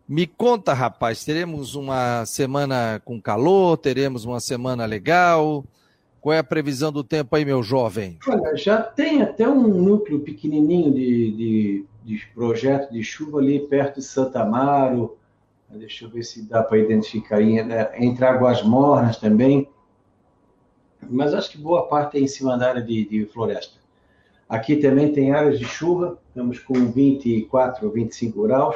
me 0.07 0.25
conta, 0.25 0.73
rapaz, 0.73 1.25
teremos 1.25 1.75
uma 1.75 2.25
semana 2.25 3.01
com 3.03 3.21
calor, 3.21 3.75
teremos 3.77 4.23
uma 4.23 4.39
semana 4.39 4.85
legal. 4.85 5.65
Qual 6.21 6.33
é 6.33 6.37
a 6.37 6.43
previsão 6.43 6.93
do 6.93 7.03
tempo 7.03 7.35
aí, 7.35 7.43
meu 7.43 7.61
jovem? 7.61 8.17
Olha, 8.25 8.55
já 8.55 8.81
tem 8.81 9.21
até 9.21 9.45
um 9.49 9.67
núcleo 9.67 10.21
pequenininho 10.21 10.93
de, 10.93 11.31
de, 11.31 11.85
de 12.05 12.25
projeto 12.33 12.93
de 12.93 13.03
chuva 13.03 13.39
ali 13.39 13.59
perto 13.59 13.95
de 13.95 14.05
Santa 14.05 14.43
Amaro. 14.43 15.17
Deixa 15.69 16.05
eu 16.05 16.09
ver 16.09 16.23
se 16.23 16.47
dá 16.47 16.63
para 16.63 16.77
identificar 16.77 17.37
aí, 17.37 17.61
né? 17.61 17.89
entre 17.97 18.23
Águas 18.23 18.63
Mornas 18.63 19.17
também. 19.17 19.67
Mas 21.09 21.33
acho 21.33 21.51
que 21.51 21.57
boa 21.57 21.87
parte 21.87 22.17
é 22.17 22.21
em 22.21 22.27
cima 22.27 22.57
da 22.57 22.69
área 22.69 22.81
de, 22.81 23.03
de 23.09 23.25
floresta. 23.25 23.80
Aqui 24.51 24.75
também 24.75 25.13
tem 25.13 25.31
áreas 25.31 25.57
de 25.57 25.63
chuva, 25.63 26.19
estamos 26.27 26.59
com 26.59 26.73
24 26.91 27.87
ou 27.87 27.93
25 27.93 28.43
graus 28.43 28.75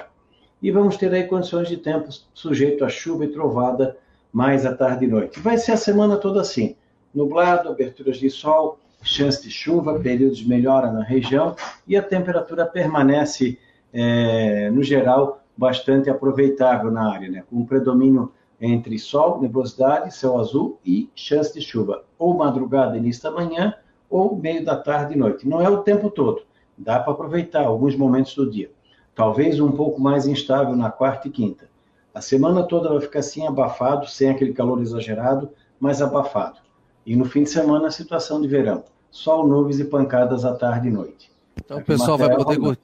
e 0.61 0.71
vamos 0.71 0.95
ter 0.95 1.13
aí 1.13 1.25
condições 1.25 1.67
de 1.67 1.75
tempo 1.75 2.07
sujeito 2.33 2.85
a 2.85 2.87
chuva 2.87 3.25
e 3.25 3.27
trovada 3.27 3.97
mais 4.31 4.65
à 4.65 4.73
tarde 4.73 5.03
e 5.03 5.07
noite. 5.09 5.37
Vai 5.41 5.57
ser 5.57 5.73
a 5.73 5.77
semana 5.77 6.15
toda 6.15 6.39
assim: 6.39 6.77
nublado, 7.13 7.67
aberturas 7.67 8.15
de 8.15 8.29
sol, 8.29 8.79
chance 9.03 9.43
de 9.43 9.51
chuva, 9.51 9.99
períodos 9.99 10.37
de 10.37 10.47
melhora 10.47 10.93
na 10.93 11.03
região 11.03 11.57
e 11.85 11.97
a 11.97 12.01
temperatura 12.01 12.65
permanece, 12.65 13.59
é, 13.91 14.69
no 14.69 14.81
geral, 14.81 15.43
bastante 15.57 16.09
aproveitável 16.09 16.89
na 16.89 17.11
área, 17.11 17.29
né? 17.29 17.43
com 17.49 17.57
um 17.57 17.65
predomínio 17.65 18.31
entre 18.61 18.97
sol, 18.97 19.41
nebulosidade, 19.41 20.15
céu 20.15 20.39
azul 20.39 20.79
e 20.85 21.09
chance 21.13 21.53
de 21.53 21.59
chuva, 21.59 22.05
ou 22.17 22.33
madrugada, 22.33 22.95
início 22.95 23.23
da 23.23 23.31
manhã, 23.31 23.73
ou 24.15 24.35
meio 24.35 24.63
da 24.63 24.75
tarde 24.75 25.13
e 25.13 25.17
noite. 25.17 25.47
Não 25.47 25.61
é 25.61 25.69
o 25.69 25.83
tempo 25.83 26.09
todo, 26.09 26.41
dá 26.77 26.99
para 26.99 27.13
aproveitar 27.13 27.65
alguns 27.65 27.95
momentos 27.95 28.35
do 28.35 28.49
dia 28.49 28.69
talvez 29.15 29.59
um 29.59 29.71
pouco 29.71 29.99
mais 29.99 30.27
instável 30.27 30.75
na 30.75 30.91
quarta 30.91 31.29
e 31.29 31.31
quinta. 31.31 31.67
A 32.13 32.21
semana 32.21 32.63
toda 32.63 32.89
vai 32.89 32.99
ficar 32.99 33.19
assim 33.19 33.47
abafado, 33.47 34.07
sem 34.07 34.29
aquele 34.29 34.53
calor 34.53 34.81
exagerado, 34.81 35.49
mas 35.79 36.01
abafado. 36.01 36.59
E 37.05 37.15
no 37.15 37.25
fim 37.25 37.43
de 37.43 37.49
semana 37.49 37.87
a 37.87 37.91
situação 37.91 38.41
de 38.41 38.47
verão. 38.47 38.83
Sol, 39.09 39.47
nuvens 39.47 39.79
e 39.79 39.85
pancadas 39.85 40.43
à 40.43 40.53
tarde 40.53 40.89
e 40.89 40.91
noite. 40.91 41.31
Então 41.57 41.77
o 41.77 41.83
pessoal 41.83 42.17
vai 42.17 42.35
poder. 42.35 42.77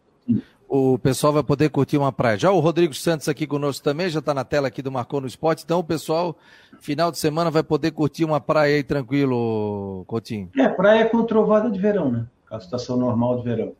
O 0.74 0.98
pessoal 0.98 1.34
vai 1.34 1.44
poder 1.44 1.68
curtir 1.68 1.98
uma 1.98 2.13
praia. 2.13 2.38
Já 2.38 2.50
o 2.50 2.62
Rodrigo 2.62 2.94
Santos 2.94 3.28
aqui 3.28 3.46
conosco 3.46 3.84
também, 3.84 4.10
já 4.10 4.20
está 4.20 4.34
na 4.34 4.46
tela 4.46 4.70
aqui 4.70 4.82
do 4.82 4.90
Marcou 4.90 5.20
no 5.20 5.28
Esporte. 5.28 5.66
Então 5.66 5.80
o 5.80 5.84
pessoal, 5.84 6.34
final 6.80 7.12
de 7.12 7.18
semana, 7.18 7.51
vai 7.51 7.62
poder 7.62 7.92
curtir 7.92 8.24
uma 8.24 8.40
praia 8.40 8.78
aí 8.78 8.82
tranquilo, 8.82 10.06
Coutinho. 10.08 10.50
É, 10.58 10.70
praia 10.70 11.10
com 11.10 11.25
trovada 11.25 11.70
de 11.70 11.78
verão, 11.78 12.10
né? 12.10 12.25
A 12.50 12.58
situação 12.58 12.96
normal 12.96 13.40
de 13.40 13.44
verão. 13.44 13.74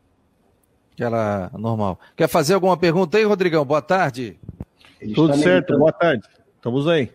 Aquela 0.92 1.50
normal. 1.58 1.98
Quer 2.14 2.28
fazer 2.28 2.56
alguma 2.56 2.76
pergunta 2.76 3.18
aí, 3.18 3.24
Rodrigão? 3.24 3.64
Boa 3.64 3.82
tarde. 3.82 4.38
Tudo 5.16 5.34
certo, 5.38 5.78
boa 5.78 5.94
tarde. 5.94 6.28
Estamos 6.58 6.90
aí. 6.90 7.10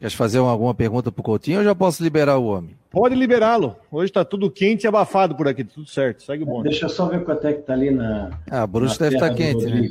Quer 0.00 0.10
fazer 0.12 0.38
alguma 0.38 0.74
pergunta 0.74 1.12
pro 1.12 1.22
Coutinho 1.22 1.58
ou 1.58 1.64
já 1.64 1.74
posso 1.74 2.02
liberar 2.02 2.38
o 2.38 2.46
homem? 2.46 2.74
Pode 2.90 3.14
liberá-lo. 3.14 3.76
Hoje 3.92 4.06
está 4.06 4.24
tudo 4.24 4.50
quente 4.50 4.84
e 4.84 4.88
abafado 4.88 5.36
por 5.36 5.46
aqui, 5.46 5.62
tudo 5.62 5.86
certo. 5.86 6.22
Segue 6.22 6.42
o 6.42 6.46
bonde. 6.46 6.70
Deixa 6.70 6.86
eu 6.86 6.88
só 6.88 7.04
ver 7.04 7.22
quanto 7.22 7.46
é 7.46 7.52
que 7.52 7.60
tá 7.60 7.74
ali 7.74 7.90
na. 7.90 8.30
Ah, 8.50 8.66
Bruxo 8.66 8.98
deve 8.98 9.16
estar 9.16 9.28
tá 9.28 9.34
quente, 9.34 9.66
né? 9.66 9.90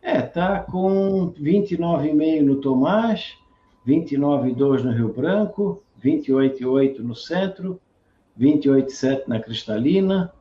É, 0.00 0.22
tá 0.22 0.60
com 0.60 1.32
29,5 1.32 2.42
no 2.42 2.60
Tomás, 2.60 3.32
29,2 3.84 4.82
no 4.84 4.92
Rio 4.92 5.12
Branco, 5.12 5.82
28,8 6.00 7.00
no 7.00 7.16
centro, 7.16 7.80
28,7 8.38 9.22
na 9.26 9.40
Cristalina, 9.40 10.32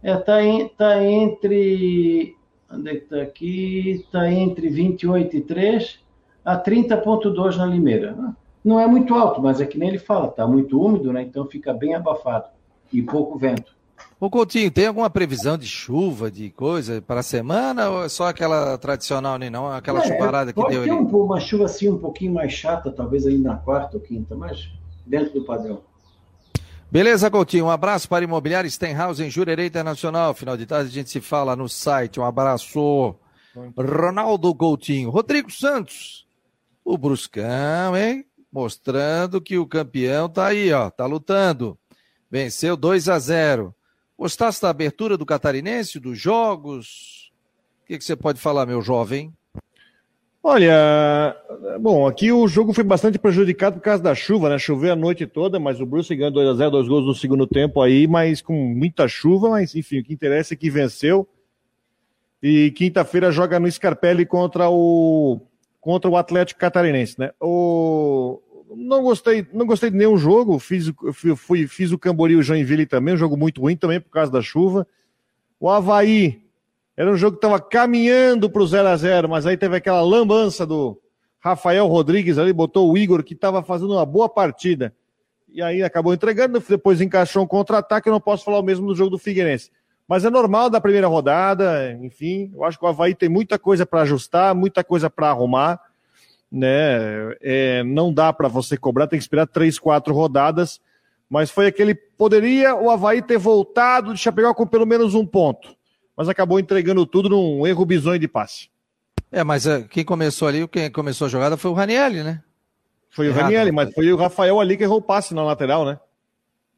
é, 0.00 0.16
tá, 0.16 0.44
em, 0.44 0.68
tá 0.68 1.04
entre. 1.04 2.36
Onde 2.70 2.90
é 2.90 2.94
que 2.94 3.06
tá 3.06 3.20
aqui? 3.20 4.06
Tá 4.12 4.30
entre 4.30 4.68
28 4.68 5.36
e 5.36 5.40
3 5.40 6.07
a 6.48 6.56
30,2 6.56 7.56
na 7.56 7.66
Limeira. 7.66 8.16
Não 8.64 8.80
é 8.80 8.86
muito 8.86 9.14
alto, 9.14 9.42
mas 9.42 9.60
é 9.60 9.66
que 9.66 9.78
nem 9.78 9.90
ele 9.90 9.98
fala, 9.98 10.28
tá 10.28 10.46
muito 10.46 10.80
úmido, 10.80 11.12
né? 11.12 11.22
Então 11.22 11.44
fica 11.44 11.74
bem 11.74 11.94
abafado 11.94 12.46
e 12.90 13.02
pouco 13.02 13.38
vento. 13.38 13.76
Ô 14.18 14.30
Coutinho, 14.30 14.70
tem 14.70 14.86
alguma 14.86 15.10
previsão 15.10 15.58
de 15.58 15.66
chuva, 15.66 16.30
de 16.30 16.50
coisa 16.50 17.02
para 17.02 17.20
a 17.20 17.22
semana 17.22 17.90
ou 17.90 18.04
é 18.04 18.08
só 18.08 18.28
aquela 18.28 18.78
tradicional, 18.78 19.38
nem 19.38 19.50
não? 19.50 19.70
Aquela 19.70 20.00
é, 20.00 20.06
chuvarada 20.06 20.52
que 20.52 20.68
deu 20.68 20.82
ali? 20.82 20.90
Tem 20.90 21.20
uma 21.20 21.38
chuva 21.38 21.66
assim 21.66 21.90
um 21.90 21.98
pouquinho 21.98 22.32
mais 22.32 22.52
chata, 22.52 22.90
talvez 22.90 23.26
ali 23.26 23.38
na 23.38 23.56
quarta 23.56 23.98
ou 23.98 24.02
quinta, 24.02 24.34
mas 24.34 24.70
dentro 25.06 25.34
do 25.34 25.44
padrão. 25.44 25.82
Beleza, 26.90 27.30
Coutinho? 27.30 27.66
Um 27.66 27.70
abraço 27.70 28.08
para 28.08 28.24
Imobiliário 28.24 28.70
Stenhouse 28.70 29.22
em 29.22 29.28
Jurerê 29.28 29.66
Internacional. 29.66 30.32
Final 30.32 30.56
de 30.56 30.64
tarde 30.64 30.88
a 30.88 30.92
gente 30.92 31.10
se 31.10 31.20
fala 31.20 31.54
no 31.54 31.68
site. 31.68 32.18
Um 32.18 32.24
abraço. 32.24 33.14
Ronaldo 33.76 34.54
Coutinho. 34.54 35.10
Rodrigo 35.10 35.50
Santos. 35.50 36.27
O 36.90 36.96
Bruscão, 36.96 37.94
hein? 37.94 38.24
Mostrando 38.50 39.42
que 39.42 39.58
o 39.58 39.66
campeão 39.66 40.26
tá 40.26 40.46
aí, 40.46 40.72
ó. 40.72 40.88
Tá 40.88 41.04
lutando. 41.04 41.78
Venceu 42.30 42.78
2 42.78 43.10
a 43.10 43.18
0. 43.18 43.74
Gostasse 44.18 44.62
da 44.62 44.70
abertura 44.70 45.14
do 45.14 45.26
Catarinense, 45.26 46.00
dos 46.00 46.18
jogos? 46.18 47.30
O 47.82 47.88
que, 47.88 47.98
que 47.98 48.04
você 48.04 48.16
pode 48.16 48.40
falar, 48.40 48.64
meu 48.64 48.80
jovem? 48.80 49.30
Olha, 50.42 51.36
bom, 51.78 52.06
aqui 52.06 52.32
o 52.32 52.48
jogo 52.48 52.72
foi 52.72 52.84
bastante 52.84 53.18
prejudicado 53.18 53.76
por 53.76 53.82
causa 53.82 54.02
da 54.02 54.14
chuva, 54.14 54.48
né? 54.48 54.58
Choveu 54.58 54.94
a 54.94 54.96
noite 54.96 55.26
toda, 55.26 55.60
mas 55.60 55.82
o 55.82 55.84
Bruce 55.84 56.16
ganhou 56.16 56.32
2x0, 56.32 56.70
dois 56.70 56.88
gols 56.88 57.04
no 57.04 57.14
segundo 57.14 57.46
tempo 57.46 57.82
aí, 57.82 58.06
mas 58.06 58.40
com 58.40 58.54
muita 58.54 59.06
chuva, 59.06 59.50
mas 59.50 59.74
enfim, 59.74 59.98
o 59.98 60.04
que 60.04 60.14
interessa 60.14 60.54
é 60.54 60.56
que 60.56 60.70
venceu. 60.70 61.28
E 62.42 62.70
quinta-feira 62.70 63.30
joga 63.30 63.60
no 63.60 63.70
Scarpelli 63.70 64.24
contra 64.24 64.70
o 64.70 65.38
contra 65.88 66.10
o 66.10 66.18
Atlético 66.18 66.60
Catarinense, 66.60 67.18
né? 67.18 67.30
O 67.40 68.42
não 68.76 69.02
gostei, 69.02 69.46
não 69.54 69.64
gostei 69.64 69.90
de 69.90 69.96
nenhum 69.96 70.18
jogo, 70.18 70.58
fiz 70.58 70.92
fui, 71.34 71.66
fiz 71.66 71.92
o 71.92 71.98
Camboriú 71.98 72.42
Joinville 72.42 72.84
também, 72.84 73.14
um 73.14 73.16
jogo 73.16 73.38
muito 73.38 73.62
ruim 73.62 73.74
também 73.74 73.98
por 73.98 74.10
causa 74.10 74.30
da 74.30 74.42
chuva. 74.42 74.86
O 75.58 75.70
Havaí 75.70 76.42
era 76.94 77.10
um 77.10 77.16
jogo 77.16 77.38
que 77.38 77.46
estava 77.46 77.58
caminhando 77.58 78.50
para 78.50 78.60
o 78.60 78.66
0 78.66 78.86
a 78.86 78.96
0 78.98 79.30
mas 79.30 79.46
aí 79.46 79.56
teve 79.56 79.76
aquela 79.76 80.02
lambança 80.02 80.66
do 80.66 81.00
Rafael 81.38 81.86
Rodrigues 81.86 82.36
ali, 82.36 82.52
botou 82.52 82.92
o 82.92 82.98
Igor, 82.98 83.24
que 83.24 83.32
estava 83.32 83.62
fazendo 83.62 83.94
uma 83.94 84.04
boa 84.04 84.28
partida. 84.28 84.94
E 85.48 85.62
aí 85.62 85.82
acabou 85.82 86.12
entregando, 86.12 86.62
depois 86.68 87.00
encaixou 87.00 87.44
um 87.44 87.46
contra-ataque. 87.46 88.10
Eu 88.10 88.12
não 88.12 88.20
posso 88.20 88.44
falar 88.44 88.58
o 88.58 88.62
mesmo 88.62 88.86
do 88.88 88.94
jogo 88.94 89.08
do 89.08 89.18
Figueirense. 89.18 89.70
Mas 90.08 90.24
é 90.24 90.30
normal 90.30 90.70
da 90.70 90.80
primeira 90.80 91.06
rodada, 91.06 91.92
enfim. 92.02 92.50
Eu 92.54 92.64
acho 92.64 92.78
que 92.78 92.84
o 92.84 92.88
Havaí 92.88 93.14
tem 93.14 93.28
muita 93.28 93.58
coisa 93.58 93.84
para 93.84 94.02
ajustar, 94.02 94.54
muita 94.54 94.82
coisa 94.82 95.10
para 95.10 95.28
arrumar. 95.28 95.78
Né? 96.50 97.36
É, 97.42 97.84
não 97.84 98.12
dá 98.12 98.32
para 98.32 98.48
você 98.48 98.76
cobrar, 98.76 99.06
tem 99.06 99.18
que 99.18 99.22
esperar 99.22 99.46
três, 99.46 99.78
quatro 99.78 100.14
rodadas. 100.14 100.80
Mas 101.28 101.50
foi 101.50 101.66
aquele. 101.66 101.94
Poderia 101.94 102.74
o 102.74 102.90
Havaí 102.90 103.20
ter 103.20 103.36
voltado 103.36 104.14
de 104.14 104.18
Chapecó 104.18 104.54
com 104.54 104.66
pelo 104.66 104.86
menos 104.86 105.14
um 105.14 105.26
ponto 105.26 105.76
mas 106.18 106.28
acabou 106.28 106.58
entregando 106.58 107.06
tudo 107.06 107.28
num 107.28 107.64
erro 107.64 107.86
bizonho 107.86 108.18
de 108.18 108.26
passe. 108.26 108.68
É, 109.30 109.44
mas 109.44 109.66
uh, 109.66 109.86
quem 109.88 110.04
começou 110.04 110.48
ali, 110.48 110.66
quem 110.66 110.90
começou 110.90 111.26
a 111.26 111.30
jogada 111.30 111.56
foi 111.56 111.70
o 111.70 111.74
Ranielli, 111.74 112.24
né? 112.24 112.42
Foi 113.08 113.28
o 113.28 113.32
Ranielli, 113.32 113.70
mas 113.70 113.94
foi 113.94 114.12
o 114.12 114.16
Rafael 114.16 114.58
ali 114.58 114.76
que 114.76 114.82
errou 114.82 114.98
o 114.98 115.02
passe 115.02 115.32
na 115.32 115.44
lateral, 115.44 115.84
né? 115.84 116.00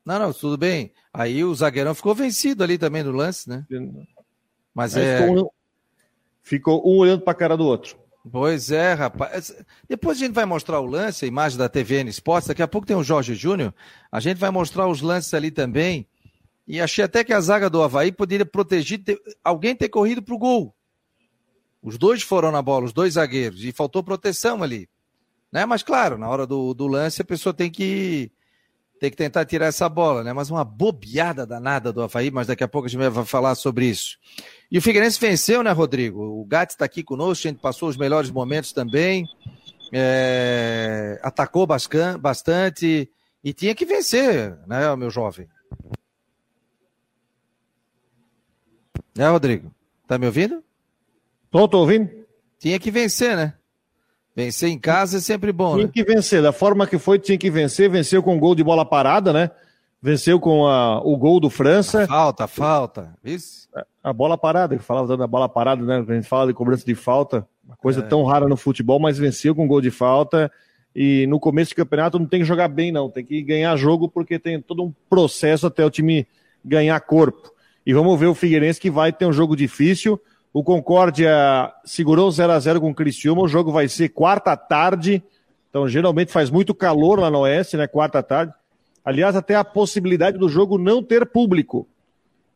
Não, 0.04 0.19
não, 0.19 0.33
tudo 0.33 0.57
bem. 0.57 0.92
Aí 1.12 1.45
o 1.45 1.54
zagueirão 1.54 1.95
ficou 1.95 2.14
vencido 2.14 2.64
ali 2.64 2.78
também 2.78 3.02
no 3.02 3.12
lance, 3.12 3.49
né? 3.49 3.66
Mas, 4.75 4.97
é. 4.97 5.19
Ficou 5.19 5.38
um, 5.38 5.49
ficou 6.42 6.88
um 6.88 6.99
olhando 6.99 7.23
para 7.23 7.33
a 7.33 7.37
cara 7.37 7.57
do 7.57 7.66
outro. 7.66 7.99
Pois 8.30 8.71
é, 8.71 8.92
rapaz. 8.92 9.54
Depois 9.88 10.19
a 10.19 10.21
gente 10.21 10.35
vai 10.35 10.45
mostrar 10.45 10.80
o 10.80 10.87
lance, 10.87 11.25
a 11.25 11.28
imagem 11.28 11.59
da 11.59 11.69
TVN 11.69 12.09
Esportes. 12.09 12.49
Daqui 12.49 12.62
a 12.62 12.69
pouco 12.69 12.87
tem 12.87 12.97
o 12.97 13.02
Jorge 13.02 13.35
Júnior. 13.35 13.75
A 14.12 14.21
gente 14.21 14.37
vai 14.37 14.50
mostrar 14.50 14.87
os 14.87 15.00
lances 15.00 15.33
ali 15.33 15.50
também. 15.50 16.07
E 16.66 16.80
achei 16.80 17.04
até 17.04 17.25
que 17.25 17.33
a 17.33 17.40
zaga 17.40 17.71
do 17.71 17.83
Havaí 17.83 18.12
poderia 18.12 18.47
proteger 18.47 19.02
ter, 19.02 19.21
alguém 19.42 19.75
ter 19.75 19.88
corrido 19.88 20.23
para 20.23 20.35
o 20.35 20.38
gol. 20.38 20.75
Os 21.83 21.97
dois 21.97 22.23
foram 22.23 22.52
na 22.52 22.61
bola, 22.61 22.85
os 22.85 22.92
dois 22.92 23.14
zagueiros, 23.14 23.64
e 23.64 23.73
faltou 23.73 24.04
proteção 24.04 24.62
ali. 24.62 24.88
Né? 25.50 25.64
Mas 25.64 25.83
claro, 25.83 26.19
na 26.19 26.28
hora 26.28 26.47
do, 26.47 26.75
do 26.75 26.87
lance 26.87 27.23
a 27.23 27.25
pessoa 27.25 27.54
tem 27.54 27.71
que 27.71 28.30
tem 29.00 29.11
que 29.11 29.16
tentar 29.16 29.47
tirar 29.47 29.64
essa 29.64 29.88
bola, 29.88 30.23
né? 30.23 30.30
Mas 30.35 30.50
uma 30.50 30.62
bobeada 30.62 31.47
danada 31.47 31.90
do 31.90 32.02
Havaí, 32.02 32.30
mas 32.30 32.47
daqui 32.47 32.62
a 32.62 32.69
pouco 32.69 32.87
a 32.87 32.90
gente 32.90 33.00
vai 33.09 33.25
falar 33.25 33.54
sobre 33.54 33.87
isso. 33.87 34.19
E 34.71 34.76
o 34.76 34.83
Figueirense 34.83 35.19
venceu, 35.19 35.62
né, 35.62 35.73
Rodrigo? 35.73 36.23
O 36.23 36.45
Gatti 36.45 36.73
está 36.73 36.85
aqui 36.85 37.02
conosco, 37.02 37.49
a 37.49 37.50
gente 37.50 37.62
passou 37.62 37.88
os 37.88 37.97
melhores 37.97 38.30
momentos 38.30 38.73
também. 38.75 39.26
é, 39.90 41.19
atacou 41.23 41.66
bastante 41.66 43.11
e 43.42 43.52
tinha 43.54 43.75
que 43.75 43.87
vencer, 43.87 44.54
né, 44.66 44.95
meu 44.95 45.11
jovem? 45.11 45.49
Né, 49.16 49.28
Rodrigo? 49.30 49.75
Tá 50.07 50.19
me 50.19 50.26
ouvindo? 50.26 50.62
Tô, 51.50 51.66
tô 51.66 51.78
ouvindo. 51.78 52.11
Tinha 52.59 52.78
que 52.78 52.90
vencer, 52.90 53.35
né? 53.35 53.54
Vencer 54.34 54.70
em 54.70 54.78
casa 54.78 55.18
é 55.18 55.20
sempre 55.20 55.52
bom, 55.52 55.75
tinha 55.75 55.87
né? 55.87 55.92
que 55.92 56.04
vencer, 56.04 56.40
da 56.40 56.52
forma 56.52 56.87
que 56.87 56.99
foi, 56.99 57.18
tinha 57.18 57.37
que 57.37 57.50
vencer. 57.50 57.90
Venceu 57.90 58.22
com 58.22 58.38
gol 58.38 58.54
de 58.54 58.62
bola 58.62 58.84
parada, 58.84 59.32
né? 59.32 59.50
Venceu 60.00 60.40
com 60.40 60.66
a, 60.66 61.00
o 61.00 61.16
gol 61.16 61.40
do 61.40 61.50
França. 61.50 62.04
A 62.04 62.06
falta, 62.06 62.46
falta. 62.46 63.14
Isso. 63.22 63.68
A 64.02 64.12
bola 64.12 64.38
parada, 64.38 64.76
que 64.76 64.82
falava 64.82 65.16
da 65.16 65.26
bola 65.26 65.49
parada, 65.49 65.84
né? 65.84 66.04
A 66.08 66.14
gente 66.14 66.26
fala 66.26 66.46
de 66.46 66.54
cobrança 66.54 66.87
de 66.87 66.94
falta, 66.94 67.46
uma 67.66 67.76
coisa 67.76 68.00
é. 68.00 68.02
tão 68.02 68.25
rara 68.25 68.49
no 68.49 68.56
futebol, 68.56 68.99
mas 68.99 69.18
venceu 69.18 69.54
com 69.54 69.66
gol 69.66 69.80
de 69.80 69.90
falta. 69.90 70.50
E 70.94 71.26
no 71.26 71.38
começo 71.38 71.72
do 71.72 71.76
campeonato 71.76 72.18
não 72.18 72.26
tem 72.26 72.40
que 72.40 72.46
jogar 72.46 72.68
bem, 72.68 72.90
não. 72.90 73.10
Tem 73.10 73.25
que 73.25 73.42
ganhar 73.42 73.76
jogo, 73.76 74.08
porque 74.08 74.38
tem 74.38 74.60
todo 74.60 74.82
um 74.82 74.92
processo 75.08 75.66
até 75.66 75.84
o 75.84 75.90
time 75.90 76.26
ganhar 76.64 76.99
corpo. 77.00 77.52
E 77.84 77.92
vamos 77.92 78.18
ver 78.18 78.26
o 78.26 78.34
Figueirense 78.34 78.80
que 78.80 78.90
vai 78.90 79.12
ter 79.12 79.26
um 79.26 79.32
jogo 79.32 79.54
difícil. 79.54 80.20
O 80.52 80.64
Concórdia 80.64 81.73
segurou 81.85 82.30
0 82.30 82.52
a 82.52 82.59
0 82.59 82.80
com 82.80 82.90
o 82.90 82.95
Criciúma. 82.95 83.42
O 83.42 83.49
jogo 83.49 83.71
vai 83.71 83.88
ser 83.88 84.09
quarta 84.09 84.57
tarde. 84.57 85.23
Então, 85.69 85.88
geralmente 85.88 86.33
faz 86.33 86.50
muito 86.50 86.75
calor 86.75 87.21
lá 87.21 87.30
no 87.30 87.40
Oeste, 87.40 87.76
né? 87.76 87.87
Quarta 87.87 88.23
tarde. 88.23 88.52
Aliás, 89.04 89.37
até 89.37 89.54
a 89.54 89.64
possibilidade 89.64 90.37
do 90.38 90.49
jogo 90.49 90.76
não 90.76 91.02
ter 91.02 91.25
público. 91.25 91.87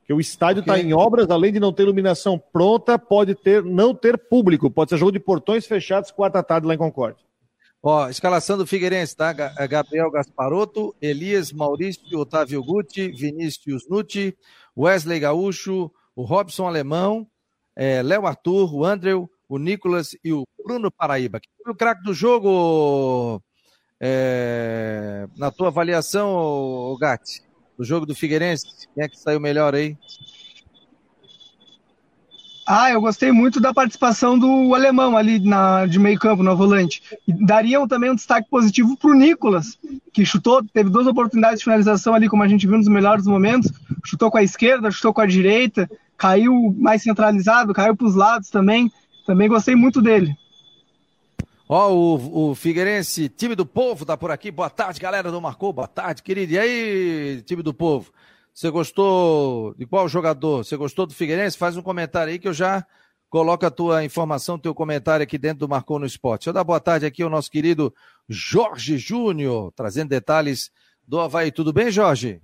Que 0.04 0.12
o 0.12 0.20
estádio 0.20 0.60
está 0.60 0.74
okay. 0.74 0.84
em 0.84 0.92
obras, 0.92 1.30
além 1.30 1.52
de 1.52 1.60
não 1.60 1.72
ter 1.72 1.84
iluminação 1.84 2.38
pronta, 2.52 2.98
pode 2.98 3.34
ter 3.34 3.62
não 3.62 3.94
ter 3.94 4.18
público. 4.18 4.70
Pode 4.70 4.90
ser 4.90 4.98
jogo 4.98 5.12
de 5.12 5.20
portões 5.20 5.64
fechados 5.64 6.10
quarta 6.10 6.42
tarde 6.42 6.66
lá 6.66 6.74
em 6.74 6.78
Concórdia. 6.78 7.24
Ó, 7.82 8.08
escalação 8.08 8.58
do 8.58 8.66
Figueirense, 8.66 9.14
tá? 9.14 9.32
Gabriel 9.32 10.10
Gasparotto, 10.10 10.94
Elias 11.00 11.52
Maurício, 11.52 12.18
Otávio 12.18 12.62
Guti, 12.62 13.08
Vinícius 13.08 13.88
Nutti, 13.88 14.36
Wesley 14.76 15.20
Gaúcho, 15.20 15.90
o 16.16 16.22
Robson 16.22 16.66
Alemão, 16.66 17.26
é, 17.76 18.02
Léo 18.02 18.26
Arthur, 18.26 18.74
o 18.74 18.84
Andrew, 18.84 19.28
o 19.48 19.58
Nicolas 19.58 20.16
e 20.24 20.32
o 20.32 20.44
Bruno 20.64 20.90
Paraíba. 20.90 21.40
Quem 21.40 21.50
foi 21.62 21.72
o 21.72 21.76
craque 21.76 22.02
do 22.02 22.14
jogo, 22.14 23.42
é, 24.00 25.26
na 25.36 25.50
tua 25.50 25.68
avaliação, 25.68 26.96
Gatti? 27.00 27.42
Do 27.76 27.84
jogo 27.84 28.06
do 28.06 28.14
Figueirense? 28.14 28.66
Quem 28.94 29.04
é 29.04 29.08
que 29.08 29.18
saiu 29.18 29.40
melhor 29.40 29.74
aí? 29.74 29.96
Ah, 32.66 32.90
eu 32.90 33.00
gostei 33.00 33.30
muito 33.30 33.60
da 33.60 33.74
participação 33.74 34.38
do 34.38 34.74
alemão 34.74 35.16
ali 35.16 35.38
na, 35.38 35.84
de 35.84 35.98
meio 35.98 36.18
campo, 36.18 36.42
no 36.42 36.56
volante. 36.56 37.02
E 37.28 37.32
daria 37.44 37.86
também 37.86 38.10
um 38.10 38.14
destaque 38.14 38.48
positivo 38.48 38.96
para 38.96 39.10
o 39.10 39.14
Nicolas, 39.14 39.78
que 40.12 40.24
chutou, 40.24 40.64
teve 40.72 40.88
duas 40.88 41.06
oportunidades 41.06 41.58
de 41.58 41.64
finalização 41.64 42.14
ali, 42.14 42.28
como 42.28 42.42
a 42.42 42.48
gente 42.48 42.66
viu 42.66 42.78
nos 42.78 42.88
melhores 42.88 43.26
momentos. 43.26 43.70
Chutou 44.04 44.30
com 44.30 44.38
a 44.38 44.42
esquerda, 44.42 44.90
chutou 44.90 45.12
com 45.12 45.20
a 45.20 45.26
direita, 45.26 45.90
caiu 46.16 46.74
mais 46.78 47.02
centralizado, 47.02 47.74
caiu 47.74 47.94
para 47.94 48.06
os 48.06 48.14
lados 48.14 48.48
também. 48.48 48.90
Também 49.26 49.48
gostei 49.48 49.74
muito 49.74 50.00
dele. 50.00 50.34
Ó, 51.68 51.92
o, 51.92 52.50
o 52.50 52.54
Figueirense, 52.54 53.28
time 53.28 53.54
do 53.54 53.66
povo, 53.66 54.06
tá 54.06 54.16
por 54.16 54.30
aqui. 54.30 54.50
Boa 54.50 54.70
tarde, 54.70 55.00
galera 55.00 55.30
do 55.30 55.40
Marcou. 55.40 55.72
Boa 55.72 55.88
tarde, 55.88 56.22
querido. 56.22 56.52
E 56.52 56.58
aí, 56.58 57.42
time 57.44 57.62
do 57.62 57.74
povo? 57.74 58.10
Você 58.54 58.70
gostou 58.70 59.74
de 59.74 59.84
qual 59.84 60.08
jogador? 60.08 60.64
Você 60.64 60.76
gostou 60.76 61.06
do 61.06 61.12
Figueirense? 61.12 61.58
Faz 61.58 61.76
um 61.76 61.82
comentário 61.82 62.32
aí 62.32 62.38
que 62.38 62.46
eu 62.46 62.52
já 62.52 62.86
coloco 63.28 63.66
a 63.66 63.70
tua 63.70 64.04
informação, 64.04 64.56
teu 64.56 64.72
comentário 64.72 65.24
aqui 65.24 65.36
dentro 65.36 65.58
do 65.58 65.68
Marcou 65.68 65.98
no 65.98 66.06
Esporte. 66.06 66.42
Deixa 66.42 66.50
eu 66.50 66.54
dar 66.54 66.62
boa 66.62 66.78
tarde 66.78 67.04
aqui 67.04 67.24
ao 67.24 67.28
nosso 67.28 67.50
querido 67.50 67.92
Jorge 68.28 68.96
Júnior, 68.96 69.72
trazendo 69.74 70.10
detalhes 70.10 70.70
do 71.04 71.18
Havaí. 71.18 71.50
Tudo 71.50 71.72
bem, 71.72 71.90
Jorge? 71.90 72.40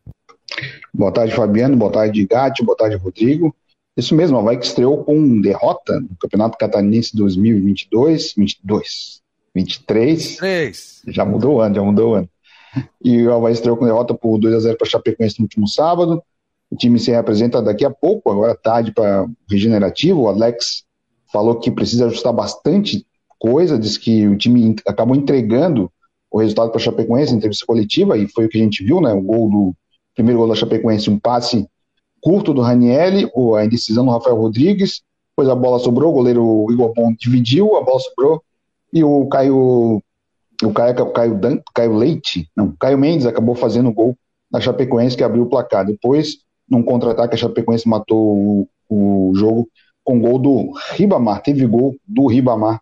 Boa 0.93 1.13
tarde, 1.13 1.32
Fabiano. 1.32 1.76
Boa 1.76 1.93
tarde, 1.93 2.26
Gatti. 2.26 2.65
Boa 2.65 2.76
tarde, 2.76 2.97
Rodrigo. 2.97 3.54
Isso 3.97 4.13
mesmo, 4.13 4.37
o 4.37 4.41
Havaí 4.41 4.58
que 4.58 4.67
estreou 4.67 5.04
com 5.04 5.41
derrota 5.41 6.00
no 6.00 6.17
Campeonato 6.19 6.58
Catarinense 6.58 7.17
2022, 7.17 8.34
22, 8.37 9.23
23. 9.54 10.23
23. 10.23 11.02
Já 11.06 11.25
mudou 11.25 11.54
o 11.54 11.61
ano, 11.61 11.76
já 11.76 11.82
mudou 11.84 12.11
o 12.11 12.15
ano. 12.15 12.28
E 13.02 13.26
o 13.26 13.35
Havaí 13.35 13.52
estreou 13.52 13.76
com 13.76 13.85
derrota 13.85 14.15
por 14.15 14.39
2 14.39 14.54
a 14.54 14.61
0 14.61 14.78
para 14.78 14.89
Chapecoense 14.89 15.39
no 15.39 15.45
último 15.45 15.67
sábado. 15.67 16.23
O 16.71 16.76
time 16.76 16.99
se 16.99 17.11
representa 17.11 17.61
daqui 17.61 17.85
a 17.85 17.91
pouco, 17.91 18.30
agora 18.30 18.54
tarde 18.54 18.93
para 18.93 19.26
regenerativo. 19.49 20.23
O 20.23 20.28
Alex 20.28 20.85
falou 21.33 21.59
que 21.59 21.71
precisa 21.71 22.06
ajustar 22.06 22.33
bastante 22.33 23.06
coisa, 23.39 23.78
disse 23.78 23.99
que 23.99 24.28
o 24.28 24.37
time 24.37 24.76
acabou 24.87 25.17
entregando 25.17 25.91
o 26.30 26.39
resultado 26.39 26.71
para 26.71 26.78
a 26.78 26.85
Chapecoense 26.85 27.33
em 27.33 27.39
entrevista 27.39 27.67
coletiva, 27.67 28.17
e 28.17 28.28
foi 28.28 28.45
o 28.45 28.49
que 28.49 28.59
a 28.59 28.63
gente 28.63 28.85
viu, 28.85 29.00
né? 29.00 29.13
O 29.13 29.21
gol 29.21 29.50
do 29.50 29.75
primeiro 30.15 30.39
gol 30.39 30.49
da 30.49 30.54
Chapecoense, 30.54 31.11
um 31.11 31.19
passe 31.19 31.67
curto 32.21 32.52
do 32.52 32.61
Ranielli, 32.61 33.28
a 33.56 33.65
indecisão 33.65 34.04
do 34.04 34.13
Rafael 34.13 34.37
Rodrigues, 34.37 35.02
depois 35.30 35.49
a 35.49 35.54
bola 35.54 35.78
sobrou, 35.78 36.11
o 36.11 36.15
goleiro 36.15 36.67
Igor 36.71 36.93
Bom 36.95 37.13
dividiu, 37.19 37.76
a 37.76 37.83
bola 37.83 37.99
sobrou, 37.99 38.43
e 38.93 39.02
o 39.02 39.26
Caio 39.26 40.02
o 40.62 40.73
Caio, 40.73 41.12
Caio, 41.12 41.34
Dan, 41.38 41.58
Caio 41.75 41.94
Leite, 41.94 42.49
não, 42.56 42.75
Caio 42.78 42.99
Mendes 42.99 43.26
acabou 43.26 43.54
fazendo 43.54 43.88
o 43.88 43.92
gol 43.92 44.16
da 44.50 44.60
Chapecoense 44.60 45.16
que 45.16 45.25
abriu 45.25 45.44
o 45.44 45.49
placar. 45.49 45.86
Depois, 45.86 46.38
num 46.68 46.82
contra-ataque, 46.82 47.34
a 47.34 47.38
Chapecoense 47.38 47.88
matou 47.88 48.66
o, 48.88 49.30
o 49.30 49.32
jogo 49.34 49.68
com 50.04 50.20
gol 50.20 50.38
do 50.38 50.73
Ribamar, 50.94 51.42
teve 51.42 51.66
gol 51.66 51.94
do 52.06 52.26
Ribamar. 52.26 52.80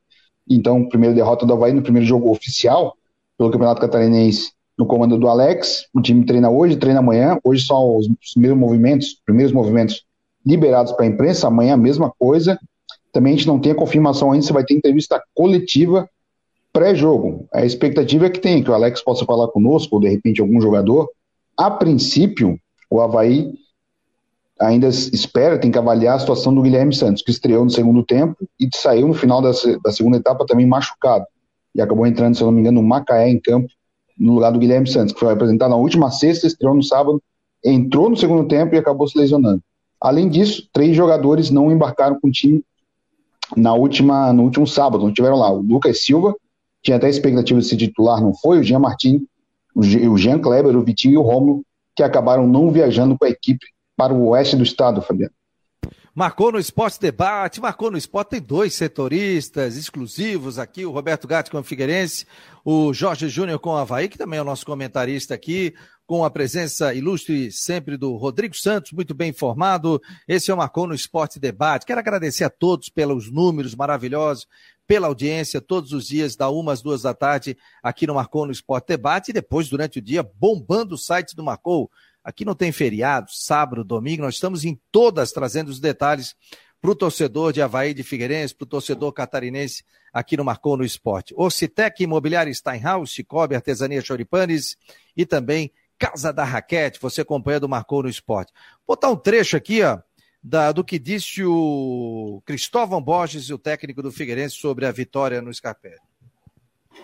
Então, 0.49 0.89
primeira 0.89 1.15
derrota 1.15 1.45
do 1.45 1.53
Havaí 1.53 1.73
no 1.73 1.83
primeiro 1.83 2.07
jogo 2.07 2.31
oficial 2.31 2.95
pelo 3.37 3.51
Campeonato 3.51 3.81
Catarinense 3.81 4.53
no 4.79 4.87
comando 4.87 5.19
do 5.19 5.29
Alex. 5.29 5.87
O 5.93 6.01
time 6.01 6.25
treina 6.25 6.49
hoje, 6.49 6.77
treina 6.77 7.01
amanhã. 7.01 7.39
Hoje 7.45 7.65
só 7.65 7.97
os 7.97 8.09
primeiros 8.33 8.59
movimentos, 8.59 9.21
primeiros 9.27 9.53
movimentos 9.53 10.05
liberados 10.47 10.93
para 10.93 11.05
a 11.05 11.09
imprensa. 11.09 11.49
Amanhã 11.49 11.75
a 11.75 11.77
mesma 11.77 12.13
coisa. 12.19 12.59
Também 13.13 13.35
a 13.35 13.37
gente 13.37 13.47
não 13.47 13.59
tem 13.59 13.73
a 13.73 13.75
confirmação 13.75 14.33
ainda 14.33 14.47
se 14.47 14.53
vai 14.53 14.65
ter 14.65 14.75
entrevista 14.75 15.21
coletiva 15.35 16.09
pré-jogo. 16.79 17.49
A 17.53 17.65
expectativa 17.65 18.27
é 18.27 18.31
que 18.31 18.39
tenha, 18.39 18.63
que 18.63 18.71
o 18.71 18.75
Alex 18.75 19.03
possa 19.03 19.25
falar 19.25 19.49
conosco, 19.49 19.97
ou 19.97 20.01
de 20.01 20.09
repente 20.09 20.41
algum 20.41 20.61
jogador. 20.61 21.11
A 21.57 21.69
princípio, 21.69 22.57
o 22.89 23.01
Havaí 23.01 23.53
ainda 24.61 24.87
espera, 24.87 25.59
tem 25.59 25.73
que 25.73 25.79
avaliar 25.79 26.15
a 26.15 26.19
situação 26.21 26.55
do 26.55 26.63
Guilherme 26.63 26.95
Santos, 26.95 27.23
que 27.23 27.33
estreou 27.33 27.65
no 27.65 27.71
segundo 27.71 28.05
tempo 28.05 28.37
e 28.61 28.69
saiu 28.73 29.09
no 29.09 29.15
final 29.15 29.43
da, 29.43 29.51
da 29.83 29.91
segunda 29.91 30.19
etapa 30.19 30.47
também 30.47 30.67
machucado. 30.67 31.25
E 31.75 31.81
acabou 31.81 32.07
entrando, 32.07 32.37
se 32.37 32.43
eu 32.43 32.47
não 32.47 32.53
me 32.53 32.61
engano, 32.61 32.81
no 32.81 32.87
Macaé 32.87 33.29
em 33.29 33.41
campo, 33.41 33.69
no 34.17 34.35
lugar 34.35 34.53
do 34.53 34.59
Guilherme 34.61 34.89
Santos, 34.89 35.13
que 35.13 35.19
foi 35.19 35.33
apresentado 35.33 35.71
na 35.71 35.77
última 35.77 36.13
sexta, 36.13 36.47
estreou 36.47 36.77
no 36.77 36.83
sábado, 36.83 37.21
entrou 37.65 38.09
no 38.09 38.17
segundo 38.17 38.47
tempo 38.47 38.77
e 38.77 38.79
acabou 38.79 39.09
se 39.09 39.19
lesionando. 39.19 39.61
Além 40.01 40.29
disso, 40.29 40.69
três 40.73 40.97
jogadores 40.97 41.51
não 41.51 41.73
embarcaram 41.73 42.21
com 42.21 42.29
o 42.29 42.33
time 42.33 42.63
na 43.57 43.75
última, 43.75 44.33
no 44.33 44.45
último 44.45 44.67
sábado, 44.67 45.05
não 45.05 45.13
tiveram 45.13 45.37
lá. 45.39 45.51
O 45.51 45.61
Lucas 45.61 46.05
Silva, 46.05 46.37
tinha 46.83 46.97
até 46.97 47.09
expectativa 47.09 47.61
de 47.61 47.67
ser 47.67 47.77
titular, 47.77 48.21
não 48.21 48.35
foi, 48.35 48.59
o 48.59 48.63
Jean 48.63 48.79
Martin, 48.79 49.27
o 49.75 50.17
Jean 50.17 50.39
Kleber, 50.39 50.77
o 50.77 50.83
Vitinho 50.83 51.15
e 51.15 51.19
o 51.19 51.23
Romulo, 51.23 51.63
que 51.95 52.03
acabaram 52.03 52.47
não 52.47 52.71
viajando 52.71 53.17
com 53.19 53.25
a 53.25 53.31
equipe 53.31 53.67
para 53.97 54.13
o 54.13 54.29
oeste 54.29 54.57
do 54.57 54.63
estado, 54.63 55.03
Fabiano. 55.03 55.33
Marcou 56.15 56.51
no 56.51 56.59
Esporte 56.59 57.01
Debate, 57.01 57.61
marcou 57.61 57.93
no 57.93 57.99
Esporte, 57.99 58.31
tem 58.31 58.41
dois 58.41 58.75
setoristas 58.75 59.77
exclusivos 59.77 60.59
aqui, 60.59 60.85
o 60.85 60.91
Roberto 60.91 61.29
Gatti 61.29 61.49
com 61.49 61.59
o 61.59 61.63
Figueirense, 61.63 62.27
o 62.65 62.93
Jorge 62.93 63.29
Júnior 63.29 63.61
com 63.61 63.71
o 63.71 63.77
Havaí, 63.77 64.09
que 64.09 64.19
também 64.19 64.39
é 64.39 64.43
o 64.43 64.45
nosso 64.45 64.67
comentarista 64.67 65.33
aqui, 65.33 65.75
com 66.09 66.25
a 66.25 66.31
presença 66.31 66.93
ilustre 66.93 67.53
sempre 67.53 67.97
do 67.97 68.17
Rodrigo 68.17 68.57
Santos, 68.57 68.93
muito 68.93 69.15
bem 69.15 69.31
informado. 69.31 70.01
Esse 70.27 70.51
é 70.51 70.55
o 70.55 70.57
Marcou 70.57 70.87
no 70.87 70.95
Esporte 70.95 71.39
Debate. 71.39 71.87
Quero 71.87 72.01
agradecer 72.01 72.45
a 72.45 72.51
todos 72.51 72.89
pelos 72.89 73.31
números 73.31 73.75
maravilhosos, 73.77 74.49
pela 74.89 75.07
audiência 75.07 75.61
todos 75.61 75.93
os 75.93 76.09
dias, 76.09 76.35
da 76.35 76.49
uma 76.49 76.73
às 76.73 76.81
duas 76.81 77.03
da 77.03 77.13
tarde, 77.13 77.57
aqui 77.83 78.07
no 78.07 78.15
Marcou 78.15 78.47
no 78.47 78.53
Esporte 78.53 78.89
Debate, 78.89 79.31
e 79.31 79.35
depois, 79.35 79.69
durante 79.69 79.99
o 79.99 80.03
dia, 80.03 80.23
bombando 80.23 80.95
o 80.95 80.99
site 80.99 81.37
do 81.37 81.45
Marcou. 81.45 81.91
Aqui 82.25 82.43
não 82.45 82.55
tem 82.55 82.73
feriado, 82.73 83.31
sábado, 83.31 83.85
domingo, 83.85 84.23
nós 84.23 84.35
estamos 84.35 84.65
em 84.65 84.81
todas 84.91 85.31
trazendo 85.31 85.69
os 85.69 85.79
detalhes 85.79 86.35
para 86.81 86.91
o 86.91 86.95
torcedor 86.95 87.53
de 87.53 87.61
Havaí 87.61 87.93
de 87.93 88.03
Figueirense, 88.03 88.55
para 88.55 88.65
o 88.65 88.69
torcedor 88.69 89.13
catarinense 89.13 89.85
aqui 90.13 90.37
no 90.37 90.45
Marcou 90.45 90.77
no 90.77 90.85
Esporte. 90.85 91.35
Ocitec 91.37 92.03
Imobiliária 92.03 92.53
Steinhaus, 92.53 93.13
Cicobi 93.13 93.55
Artesania 93.55 94.01
Choripanes 94.01 94.77
e 95.15 95.27
também 95.27 95.71
Casa 95.99 96.33
da 96.33 96.45
Raquete, 96.45 97.01
você 97.01 97.23
acompanha 97.23 97.59
do 97.59 97.69
Marcou 97.69 98.03
no 98.05 98.09
Esporte. 98.09 98.53
Vou 98.87 98.97
botar 98.97 99.11
um 99.11 99.17
trecho 99.17 99.57
aqui, 99.57 99.83
ó, 99.83 99.99
da, 100.43 100.73
do 100.73 100.85
que 100.85 100.99
disse 100.99 101.45
o 101.45 102.43
Cristóvão 102.45 103.03
Borges, 103.03 103.51
o 103.51 103.59
técnico 103.59 104.03
do 104.03 104.13
Figueirense, 104.13 104.57
sobre 104.57 104.87
a 104.87 104.93
vitória 104.93 105.43
no 105.43 105.53
Scarpelli. 105.53 105.97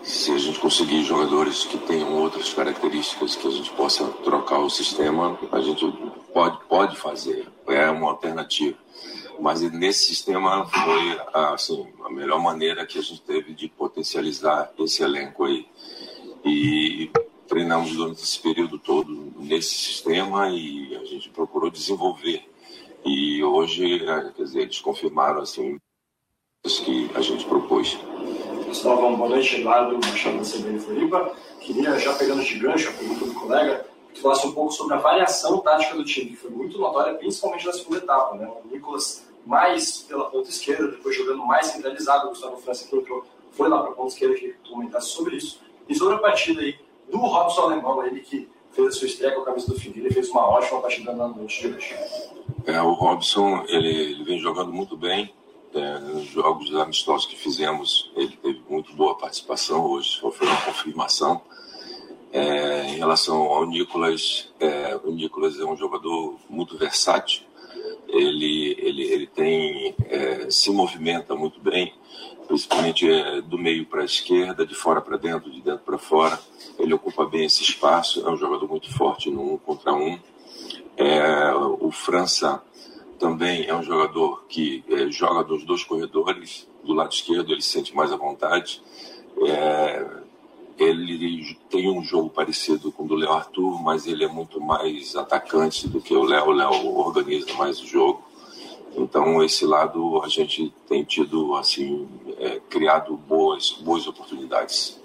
Se 0.03 0.33
a 0.33 0.39
gente 0.39 0.59
conseguir 0.59 1.03
jogadores 1.05 1.65
que 1.65 1.79
tenham 1.79 2.13
outras 2.15 2.53
características 2.53 3.37
que 3.37 3.47
a 3.47 3.51
gente 3.51 3.71
possa 3.73 4.07
trocar 4.25 4.59
o 4.59 4.69
sistema, 4.69 5.39
a 5.51 5.61
gente 5.61 5.87
pode, 6.33 6.63
pode 6.67 6.97
fazer, 6.97 7.49
é 7.67 7.89
uma 7.91 8.11
alternativa. 8.11 8.77
Mas 9.41 9.63
nesse 9.63 10.07
sistema 10.07 10.67
foi 10.67 11.21
assim, 11.33 11.87
a 12.05 12.11
melhor 12.11 12.41
maneira 12.41 12.87
que 12.87 12.99
a 12.99 13.03
gente 13.03 13.23
teve 13.23 13.55
de 13.55 13.69
potencializar 13.69 14.71
esse 14.79 15.03
elenco 15.03 15.45
aí. 15.45 15.67
E 16.45 17.11
treinamos 17.49 17.95
durante 17.95 18.23
esse 18.23 18.39
período 18.39 18.79
todo 18.79 19.33
nesse 19.39 19.75
sistema 19.75 20.51
e 20.51 20.95
a 20.97 21.05
gente 21.05 21.31
procurou 21.31 21.71
desenvolver. 21.71 22.45
E 23.05 23.45
hoje, 23.45 24.03
é, 24.09 24.31
quer 24.31 24.43
dizer, 24.45 24.61
eles 24.63 24.81
confirmaram 24.81 25.43
assim, 25.43 25.79
isso 26.65 26.83
que 26.87 27.11
a 27.15 27.21
gente 27.21 27.45
propôs. 27.45 27.99
Cristóvão, 28.65 29.15
boa 29.15 29.29
noite, 29.29 29.61
Eduardo 29.61 29.95
Machado 29.95 30.39
da 30.39 30.43
CBN 30.43 30.81
Floripa. 30.81 31.37
Queria, 31.61 31.99
já 31.99 32.15
pegando 32.15 32.43
de 32.43 32.59
gancho 32.59 32.89
a 32.89 32.93
pergunta 32.93 33.27
do 33.27 33.35
colega, 33.35 33.87
que 34.15 34.23
falasse 34.23 34.47
um 34.47 34.53
pouco 34.53 34.73
sobre 34.73 34.95
a 34.95 34.99
variação 34.99 35.59
tática 35.59 35.95
do 35.95 36.05
time, 36.05 36.31
que 36.31 36.37
foi 36.37 36.51
muito 36.51 36.79
notória, 36.79 37.15
principalmente 37.15 37.67
na 37.67 37.73
segunda 37.75 37.99
etapa. 37.99 38.37
Né? 38.37 38.51
O 38.65 38.69
Nicolas 38.69 39.29
mais 39.45 39.99
pela 39.99 40.31
ponta 40.31 40.49
esquerda, 40.49 40.89
depois 40.89 41.15
jogando 41.15 41.45
mais 41.45 41.67
centralizado, 41.67 42.29
o 42.29 42.31
Gustavo 42.31 42.57
França 42.57 42.89
que 42.89 42.97
entrou, 42.97 43.23
foi 43.53 43.69
lá 43.69 43.83
para 43.83 43.91
a 43.91 43.95
ponta 43.95 44.15
esquerda, 44.15 44.35
que 44.35 44.55
comentasse 44.67 45.09
sobre 45.09 45.37
isso. 45.37 45.61
E 45.87 45.95
sobre 45.95 46.15
a 46.15 46.19
partida 46.19 46.63
aí 46.63 46.79
do 47.11 47.19
Robson 47.19 47.61
Alemão, 47.65 48.07
ele 48.07 48.21
que 48.21 48.49
fez 48.75 48.89
a 48.89 48.91
sua 48.93 49.07
estreia 49.07 49.35
com 49.35 49.43
a 49.43 49.45
camisa 49.45 49.69
do 49.69 49.79
Figueiredo 49.79 50.09
e 50.09 50.15
fez 50.15 50.29
uma 50.31 50.47
ótima 50.47 50.81
partida 50.81 51.13
na 51.13 51.29
noite 51.29 51.61
de 51.61 51.75
hoje. 51.75 51.95
É, 52.67 52.81
o 52.81 52.93
Robson, 52.93 53.65
ele, 53.69 53.89
ele 53.89 54.25
vem 54.25 54.39
jogando 54.39 54.73
muito 54.73 54.97
bem, 54.97 55.33
é, 55.75 55.99
nos 55.99 56.27
jogos 56.27 56.75
amistosos 56.75 57.27
que 57.27 57.37
fizemos, 57.37 58.11
ele 58.17 58.37
teve 58.37 58.63
muito 58.69 58.93
boa 58.95 59.17
participação 59.17 59.85
hoje, 59.85 60.21
foi 60.21 60.47
uma 60.47 60.61
confirmação. 60.63 61.43
É, 62.33 62.87
em 62.89 62.97
relação 62.97 63.43
ao 63.43 63.65
Nicolas, 63.65 64.53
é, 64.59 64.99
o 65.05 65.11
Nicolas 65.13 65.59
é 65.59 65.65
um 65.65 65.77
jogador 65.77 66.37
muito 66.49 66.77
versátil, 66.77 67.43
ele, 68.09 68.77
ele, 68.79 69.03
ele 69.03 69.27
tem, 69.27 69.95
é, 70.09 70.51
se 70.51 70.71
movimenta 70.71 71.35
muito 71.35 71.61
bem, 71.61 71.93
principalmente 72.47 73.11
é, 73.11 73.41
do 73.41 73.59
meio 73.59 73.87
para 73.87 74.03
a 74.03 74.05
esquerda, 74.05 74.67
de 74.67 74.75
fora 74.75 75.01
para 75.01 75.17
dentro, 75.17 75.51
de 75.51 75.61
dentro 75.61 75.85
para 75.85 75.99
fora. 75.99 76.39
Ele 76.79 76.95
ocupa 76.95 77.25
bem 77.27 77.45
esse 77.45 77.63
espaço, 77.63 78.27
é 78.27 78.31
um 78.31 78.37
jogador 78.37 78.69
muito 78.69 78.93
forte 78.93 79.31
no 79.31 79.55
um 79.55 79.59
contra 79.59 79.93
um. 79.93 80.19
É, 80.97 81.55
o 81.55 81.91
França 81.91 82.63
também 83.19 83.67
é 83.67 83.75
um 83.75 83.83
jogador 83.83 84.45
que 84.49 84.85
é, 84.89 85.11
joga 85.11 85.43
dos 85.45 85.65
dois 85.65 85.83
corredores, 85.85 86.69
do 86.83 86.93
lado 86.93 87.13
esquerdo 87.13 87.53
ele 87.53 87.63
se 87.63 87.71
sente 87.71 87.95
mais 87.95 88.13
à 88.13 88.17
vontade. 88.17 88.83
É, 89.47 90.07
ele 90.79 91.57
tem 91.71 91.89
um 91.89 92.03
jogo 92.03 92.29
parecido 92.31 92.91
com 92.91 93.05
o 93.05 93.09
do 93.09 93.15
Léo 93.15 93.33
Arthur, 93.33 93.81
mas 93.83 94.07
ele 94.07 94.25
é 94.25 94.29
muito 94.29 94.61
mais 94.61 95.15
atacante 95.15 95.89
do 95.89 96.01
que 96.01 96.15
o 96.15 96.25
Léo. 96.25 96.49
O 96.49 96.53
Léo 96.53 96.97
organiza 96.99 97.53
mais 97.55 97.81
o 97.81 97.87
jogo. 97.87 98.24
Então, 98.97 99.43
esse 99.43 99.65
lado 99.67 100.23
a 100.23 100.29
gente 100.29 100.73
tem 100.89 101.05
tido, 101.05 101.55
assim, 101.57 102.09
é, 102.39 102.61
criado 102.71 103.17
boas, 103.17 103.73
boas 103.83 104.07
oportunidades. 104.07 105.01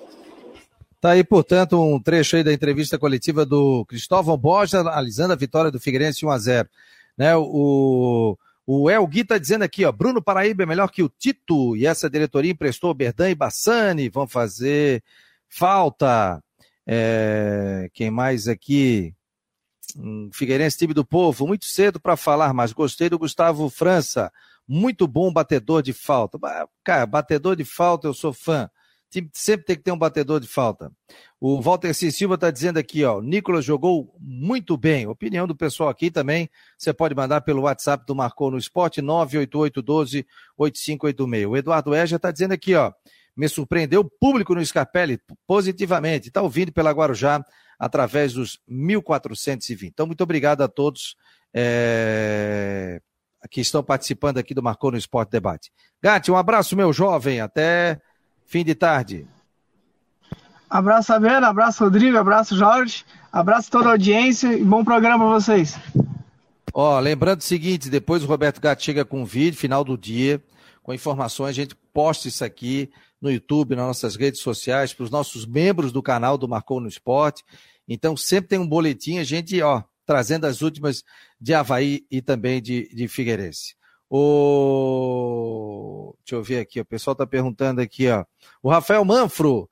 Tá 1.01 1.11
aí, 1.11 1.23
portanto, 1.23 1.81
um 1.81 2.01
trecho 2.01 2.35
aí 2.35 2.43
da 2.43 2.53
entrevista 2.53 2.99
coletiva 2.99 3.45
do 3.45 3.85
Cristóvão 3.85 4.37
Borges 4.37 4.75
analisando 4.75 5.33
a 5.33 5.37
vitória 5.37 5.71
do 5.71 5.79
Figueirense 5.79 6.25
1 6.25 6.29
a 6.29 6.37
0 6.37 6.69
né? 7.17 7.35
O, 7.35 8.37
o 8.65 8.89
El 8.89 9.05
Gui 9.07 9.25
tá 9.25 9.37
dizendo 9.37 9.63
aqui, 9.63 9.83
ó, 9.83 9.91
Bruno 9.91 10.21
Paraíba 10.21 10.63
é 10.63 10.65
melhor 10.65 10.89
que 10.89 11.03
o 11.03 11.09
Tito 11.09 11.75
e 11.75 11.85
essa 11.85 12.09
diretoria 12.09 12.51
emprestou 12.51 12.93
Berdan 12.93 13.29
e 13.29 13.35
Bassani, 13.35 14.09
vão 14.09 14.27
fazer 14.27 15.03
falta. 15.49 16.41
É, 16.85 17.89
quem 17.93 18.09
mais 18.09 18.47
aqui? 18.47 19.13
Figueirense, 20.33 20.77
time 20.77 20.93
do 20.93 21.05
povo, 21.05 21.47
muito 21.47 21.65
cedo 21.65 21.99
para 21.99 22.17
falar, 22.17 22.53
mas 22.53 22.73
gostei 22.73 23.09
do 23.09 23.19
Gustavo 23.19 23.69
França, 23.69 24.31
muito 24.67 25.07
bom 25.07 25.31
batedor 25.31 25.81
de 25.81 25.93
falta. 25.93 26.37
Cara, 26.83 27.05
batedor 27.05 27.55
de 27.55 27.65
falta, 27.65 28.07
eu 28.07 28.13
sou 28.13 28.33
fã 28.33 28.69
sempre 29.33 29.65
tem 29.65 29.75
que 29.75 29.83
ter 29.83 29.91
um 29.91 29.97
batedor 29.97 30.39
de 30.39 30.47
falta. 30.47 30.89
O 31.39 31.59
Walter 31.61 31.93
C. 31.93 32.11
Silva 32.11 32.35
está 32.35 32.51
dizendo 32.51 32.77
aqui, 32.77 33.03
ó, 33.03 33.19
Nicolas 33.21 33.65
jogou 33.65 34.15
muito 34.19 34.77
bem. 34.77 35.07
Opinião 35.07 35.47
do 35.47 35.55
pessoal 35.55 35.89
aqui 35.89 36.11
também, 36.11 36.47
você 36.77 36.93
pode 36.93 37.15
mandar 37.15 37.41
pelo 37.41 37.63
WhatsApp 37.63 38.05
do 38.05 38.15
Marcou 38.15 38.51
no 38.51 38.57
Esporte, 38.57 39.01
98812-8586. 39.01 41.49
O 41.49 41.57
Eduardo 41.57 41.95
Eja 41.95 42.17
está 42.17 42.29
dizendo 42.31 42.51
aqui, 42.51 42.75
ó, 42.75 42.91
me 43.35 43.47
surpreendeu 43.47 44.01
o 44.01 44.09
público 44.09 44.53
no 44.53 44.65
Scarpelli 44.65 45.19
positivamente. 45.47 46.27
Está 46.27 46.41
ouvindo 46.41 46.71
pela 46.71 46.91
Guarujá 46.91 47.43
através 47.79 48.33
dos 48.33 48.59
1420. 48.67 49.91
Então, 49.91 50.05
muito 50.05 50.21
obrigado 50.21 50.61
a 50.61 50.67
todos 50.67 51.15
é... 51.53 53.01
que 53.49 53.61
estão 53.61 53.83
participando 53.83 54.37
aqui 54.37 54.53
do 54.53 54.61
Marcou 54.61 54.91
no 54.91 54.97
Esporte 54.97 55.31
Debate. 55.31 55.71
Gatti, 56.01 56.31
um 56.31 56.35
abraço, 56.37 56.75
meu 56.75 56.91
jovem. 56.91 57.39
Até 57.39 58.01
fim 58.45 58.65
de 58.65 58.75
tarde. 58.75 59.27
Abraço, 60.69 61.07
Sabrina, 61.07 61.47
abraço, 61.47 61.83
Rodrigo, 61.83 62.15
abraço, 62.17 62.55
Jorge, 62.55 63.03
abraço 63.31 63.71
toda 63.71 63.87
a 63.89 63.91
audiência 63.93 64.53
e 64.53 64.63
bom 64.63 64.83
programa 64.83 65.25
para 65.25 65.33
vocês. 65.33 65.75
Ó, 66.71 66.99
lembrando 66.99 67.39
o 67.39 67.43
seguinte, 67.43 67.89
depois 67.89 68.23
o 68.23 68.27
Roberto 68.27 68.61
Gato 68.61 68.83
chega 68.83 69.03
com 69.03 69.21
um 69.21 69.25
vídeo, 69.25 69.57
final 69.57 69.83
do 69.83 69.97
dia, 69.97 70.39
com 70.83 70.93
informações, 70.93 71.49
a 71.49 71.53
gente 71.53 71.75
posta 71.91 72.27
isso 72.27 72.45
aqui 72.45 72.91
no 73.21 73.31
YouTube, 73.31 73.75
nas 73.75 73.87
nossas 73.87 74.15
redes 74.15 74.41
sociais, 74.41 74.93
para 74.93 75.03
os 75.03 75.11
nossos 75.11 75.45
membros 75.45 75.91
do 75.91 76.01
canal 76.01 76.37
do 76.37 76.47
Marcou 76.47 76.79
no 76.79 76.87
Esporte. 76.87 77.43
Então, 77.87 78.15
sempre 78.15 78.49
tem 78.49 78.59
um 78.59 78.67
boletim, 78.67 79.17
a 79.17 79.23
gente, 79.23 79.61
ó, 79.61 79.83
trazendo 80.05 80.45
as 80.45 80.61
últimas 80.61 81.03
de 81.39 81.53
Havaí 81.53 82.05
e 82.09 82.21
também 82.21 82.61
de, 82.61 82.89
de 82.93 83.07
Figueirense. 83.07 83.75
O... 84.09 85.35
Deixa 86.25 86.35
eu 86.35 86.43
ver 86.43 86.59
aqui, 86.59 86.79
o 86.79 86.85
pessoal 86.85 87.11
está 87.13 87.27
perguntando 87.27 87.81
aqui, 87.81 88.09
ó. 88.09 88.25
O 88.61 88.69
Rafael 88.69 89.05
Manfro, 89.05 89.69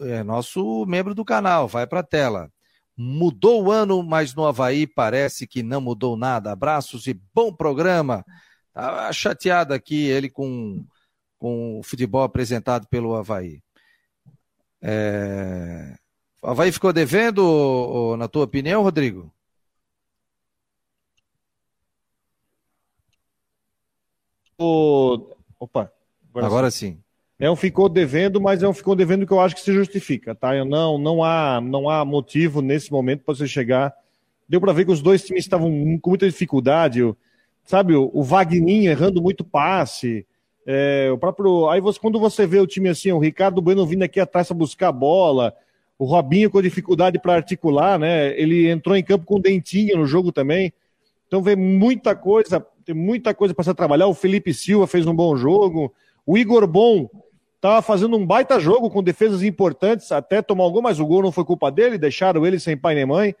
é 0.00 0.22
nosso 0.22 0.86
membro 0.86 1.14
do 1.14 1.24
canal, 1.24 1.66
vai 1.68 1.86
para 1.86 2.00
a 2.00 2.04
tela. 2.04 2.50
Mudou 2.96 3.64
o 3.64 3.70
ano, 3.72 4.02
mas 4.02 4.34
no 4.34 4.46
Havaí 4.46 4.86
parece 4.86 5.46
que 5.46 5.62
não 5.62 5.80
mudou 5.80 6.16
nada. 6.16 6.52
Abraços 6.52 7.06
e 7.06 7.20
bom 7.34 7.52
programa. 7.52 8.24
Tá 8.72 9.12
chateado 9.12 9.74
aqui 9.74 10.06
ele 10.06 10.30
com, 10.30 10.84
com 11.38 11.78
o 11.78 11.82
futebol 11.82 12.22
apresentado 12.22 12.86
pelo 12.88 13.14
Havaí. 13.14 13.62
É... 14.82 15.96
O 16.42 16.48
Havaí 16.48 16.70
ficou 16.72 16.92
devendo, 16.92 18.16
na 18.18 18.28
tua 18.28 18.44
opinião, 18.44 18.82
Rodrigo? 18.82 19.34
o. 24.58 25.28
Opa. 25.58 25.92
Agora, 26.30 26.46
agora 26.46 26.70
sim. 26.70 26.98
É 27.38 27.50
um 27.50 27.56
ficou 27.56 27.88
devendo, 27.88 28.40
mas 28.40 28.62
é 28.62 28.68
um 28.68 28.72
ficou 28.72 28.94
devendo 28.94 29.26
que 29.26 29.32
eu 29.32 29.40
acho 29.40 29.54
que 29.54 29.60
se 29.60 29.72
justifica, 29.72 30.34
tá? 30.34 30.54
Eu 30.54 30.64
não, 30.64 30.98
não 30.98 31.22
há, 31.22 31.60
não 31.60 31.88
há 31.88 32.04
motivo 32.04 32.62
nesse 32.62 32.90
momento 32.92 33.24
para 33.24 33.34
você 33.34 33.46
chegar. 33.46 33.92
Deu 34.48 34.60
para 34.60 34.72
ver 34.72 34.84
que 34.84 34.92
os 34.92 35.02
dois 35.02 35.24
times 35.24 35.44
estavam 35.44 35.98
com 36.00 36.10
muita 36.10 36.28
dificuldade, 36.28 37.00
sabe? 37.64 37.94
O, 37.94 38.10
o 38.12 38.22
Vagninho 38.22 38.90
errando 38.90 39.20
muito 39.20 39.44
passe. 39.44 40.26
É, 40.66 41.10
o 41.12 41.18
próprio. 41.18 41.68
Aí 41.68 41.80
você, 41.80 41.98
quando 41.98 42.18
você 42.18 42.46
vê 42.46 42.58
o 42.58 42.66
time 42.66 42.88
assim, 42.88 43.12
o 43.12 43.18
Ricardo 43.18 43.60
Bueno 43.60 43.86
vindo 43.86 44.02
aqui 44.02 44.18
atrás 44.18 44.48
para 44.48 44.56
buscar 44.56 44.88
a 44.88 44.92
bola, 44.92 45.54
o 45.98 46.04
Robinho 46.04 46.50
com 46.50 46.62
dificuldade 46.62 47.18
para 47.18 47.34
articular, 47.34 47.98
né? 47.98 48.38
Ele 48.38 48.68
entrou 48.70 48.96
em 48.96 49.04
campo 49.04 49.26
com 49.26 49.40
dentinho 49.40 49.98
no 49.98 50.06
jogo 50.06 50.32
também. 50.32 50.72
Então 51.26 51.42
vê 51.42 51.54
muita 51.56 52.14
coisa 52.14 52.64
tem 52.84 52.94
muita 52.94 53.34
coisa 53.34 53.54
para 53.54 53.64
se 53.64 53.74
trabalhar. 53.74 54.06
O 54.06 54.14
Felipe 54.14 54.52
Silva 54.52 54.86
fez 54.86 55.06
um 55.06 55.14
bom 55.14 55.36
jogo. 55.36 55.92
O 56.26 56.36
Igor 56.36 56.66
Bom 56.66 57.08
estava 57.56 57.80
fazendo 57.80 58.16
um 58.16 58.26
baita 58.26 58.60
jogo 58.60 58.90
com 58.90 59.02
defesas 59.02 59.42
importantes, 59.42 60.12
até 60.12 60.42
tomar 60.42 60.64
algum, 60.64 60.82
mas 60.82 61.00
o 61.00 61.06
gol 61.06 61.22
não 61.22 61.32
foi 61.32 61.44
culpa 61.44 61.70
dele, 61.70 61.96
deixaram 61.96 62.46
ele 62.46 62.60
sem 62.60 62.76
pai 62.76 62.94
nem 62.94 63.06
mãe. 63.06 63.34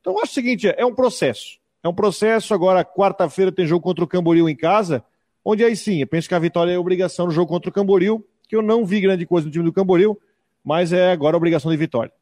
Então, 0.00 0.18
acho 0.18 0.32
o 0.32 0.34
seguinte: 0.34 0.72
é 0.74 0.84
um 0.84 0.94
processo. 0.94 1.58
É 1.82 1.88
um 1.88 1.94
processo. 1.94 2.54
Agora, 2.54 2.84
quarta-feira 2.84 3.52
tem 3.52 3.66
jogo 3.66 3.82
contra 3.82 4.04
o 4.04 4.08
Camboriú 4.08 4.48
em 4.48 4.56
casa, 4.56 5.04
onde 5.44 5.64
aí 5.64 5.76
sim, 5.76 6.00
eu 6.00 6.06
penso 6.06 6.28
que 6.28 6.34
a 6.34 6.38
vitória 6.38 6.72
é 6.72 6.78
obrigação 6.78 7.26
no 7.26 7.32
jogo 7.32 7.48
contra 7.48 7.70
o 7.70 7.72
Camboriú, 7.72 8.24
que 8.48 8.56
eu 8.56 8.62
não 8.62 8.84
vi 8.84 9.00
grande 9.00 9.26
coisa 9.26 9.46
no 9.46 9.52
time 9.52 9.64
do 9.64 9.72
Camboriú, 9.72 10.18
mas 10.64 10.92
é 10.92 11.10
agora 11.10 11.36
obrigação 11.36 11.70
de 11.70 11.76
vitória. 11.76 12.12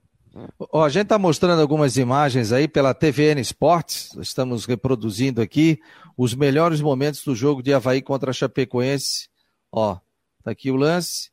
Ó, 0.72 0.84
a 0.84 0.88
gente 0.88 1.04
está 1.04 1.18
mostrando 1.18 1.60
algumas 1.60 1.96
imagens 1.96 2.52
aí 2.52 2.68
pela 2.68 2.94
TVN 2.94 3.40
Esportes, 3.40 4.14
estamos 4.20 4.64
reproduzindo 4.64 5.42
aqui 5.42 5.80
os 6.16 6.34
melhores 6.34 6.80
momentos 6.80 7.24
do 7.24 7.34
jogo 7.34 7.62
de 7.62 7.74
Havaí 7.74 8.00
contra 8.00 8.30
a 8.30 8.32
Chapecoense. 8.32 9.28
Ó, 9.72 9.96
tá 10.44 10.50
aqui 10.52 10.70
o 10.70 10.76
lance. 10.76 11.30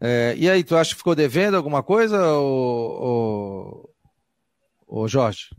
É, 0.00 0.34
e 0.38 0.48
aí, 0.48 0.64
tu 0.64 0.76
acha 0.76 0.92
que 0.92 0.98
ficou 0.98 1.14
devendo 1.14 1.56
alguma 1.56 1.82
coisa, 1.82 2.18
ô, 2.38 3.84
ô, 4.86 5.02
ô 5.02 5.08
Jorge? 5.08 5.50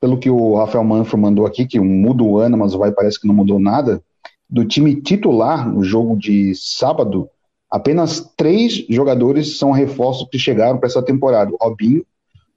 Pelo 0.00 0.18
que 0.18 0.30
o 0.30 0.56
Rafael 0.56 0.84
Manfro 0.84 1.18
mandou 1.18 1.44
aqui, 1.44 1.66
que 1.66 1.80
muda 1.80 2.22
o 2.22 2.38
ano, 2.38 2.56
mas 2.56 2.72
o 2.72 2.76
Havaí 2.76 2.92
parece 2.92 3.20
que 3.20 3.26
não 3.26 3.34
mudou 3.34 3.58
nada, 3.58 4.02
do 4.52 4.66
time 4.66 5.00
titular 5.00 5.66
no 5.66 5.82
jogo 5.82 6.14
de 6.14 6.54
sábado, 6.54 7.26
apenas 7.70 8.30
três 8.36 8.84
jogadores 8.86 9.56
são 9.56 9.70
reforços 9.70 10.28
que 10.30 10.38
chegaram 10.38 10.78
para 10.78 10.88
essa 10.88 11.02
temporada. 11.02 11.50
O 11.50 11.56
Robinho, 11.58 12.04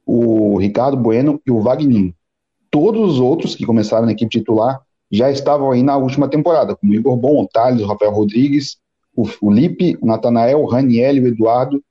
o 0.06 0.58
Ricardo 0.58 0.98
Bueno 0.98 1.42
e 1.48 1.52
o 1.52 1.62
Wagner. 1.62 2.14
Todos 2.70 3.14
os 3.14 3.20
outros 3.22 3.56
que 3.56 3.66
começaram 3.66 4.06
na 4.06 4.12
equipe 4.12 4.30
titular 4.30 4.82
já 5.10 5.32
estavam 5.32 5.72
aí 5.72 5.82
na 5.82 5.96
última 5.96 6.28
temporada, 6.28 6.76
como 6.76 6.92
o 6.92 6.96
Igor 6.96 7.16
Bom, 7.16 7.42
o 7.42 7.48
Thales, 7.48 7.82
o 7.82 7.88
Rafael 7.88 8.12
Rodrigues, 8.12 8.76
o 9.16 9.24
Felipe, 9.24 9.98
o 10.02 10.06
Natanael, 10.06 10.60
o 10.60 10.66
Raniel, 10.66 11.24
o 11.24 11.28
Eduardo 11.28 11.82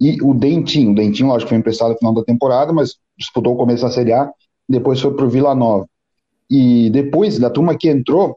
e 0.00 0.20
o 0.20 0.34
Dentinho. 0.34 0.90
O 0.90 0.94
Dentinho, 0.96 1.28
lógico, 1.28 1.50
foi 1.50 1.58
emprestado 1.58 1.92
no 1.92 1.98
final 1.98 2.12
da 2.12 2.24
temporada, 2.24 2.72
mas 2.72 2.96
disputou 3.16 3.54
o 3.54 3.56
começo 3.56 3.84
da 3.84 3.90
Série 3.90 4.12
A, 4.12 4.28
depois 4.68 5.00
foi 5.00 5.14
para 5.14 5.24
o 5.24 5.30
Vila 5.30 5.54
Nova. 5.54 5.86
E 6.50 6.90
depois, 6.90 7.38
da 7.38 7.48
turma 7.48 7.78
que 7.78 7.88
entrou, 7.88 8.36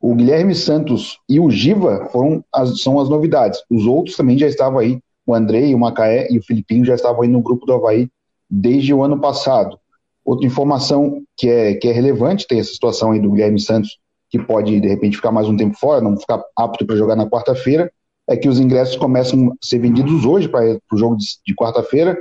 o 0.00 0.14
Guilherme 0.14 0.54
Santos 0.54 1.18
e 1.28 1.38
o 1.38 1.50
Giva 1.50 2.08
foram 2.10 2.42
as, 2.52 2.80
são 2.80 2.98
as 2.98 3.10
novidades. 3.10 3.62
Os 3.70 3.84
outros 3.84 4.16
também 4.16 4.38
já 4.38 4.46
estavam 4.46 4.78
aí, 4.78 4.98
o 5.26 5.34
Andrei, 5.34 5.74
o 5.74 5.78
Macaé 5.78 6.26
e 6.30 6.38
o 6.38 6.42
Filipinho 6.42 6.86
já 6.86 6.94
estavam 6.94 7.22
aí 7.22 7.28
no 7.28 7.42
grupo 7.42 7.66
do 7.66 7.74
Havaí 7.74 8.08
desde 8.48 8.94
o 8.94 9.02
ano 9.02 9.20
passado. 9.20 9.78
Outra 10.24 10.46
informação 10.46 11.22
que 11.36 11.48
é, 11.48 11.74
que 11.74 11.86
é 11.86 11.92
relevante, 11.92 12.46
tem 12.46 12.58
essa 12.58 12.72
situação 12.72 13.12
aí 13.12 13.20
do 13.20 13.30
Guilherme 13.30 13.60
Santos, 13.60 13.98
que 14.30 14.38
pode 14.38 14.80
de 14.80 14.88
repente 14.88 15.16
ficar 15.16 15.32
mais 15.32 15.48
um 15.48 15.56
tempo 15.56 15.76
fora, 15.76 16.00
não 16.00 16.16
ficar 16.16 16.42
apto 16.56 16.86
para 16.86 16.96
jogar 16.96 17.16
na 17.16 17.28
quarta-feira, 17.28 17.92
é 18.26 18.36
que 18.36 18.48
os 18.48 18.58
ingressos 18.58 18.96
começam 18.96 19.50
a 19.50 19.54
ser 19.60 19.80
vendidos 19.80 20.24
hoje 20.24 20.48
para 20.48 20.78
o 20.92 20.96
jogo 20.96 21.16
de, 21.16 21.26
de 21.46 21.54
quarta-feira. 21.54 22.16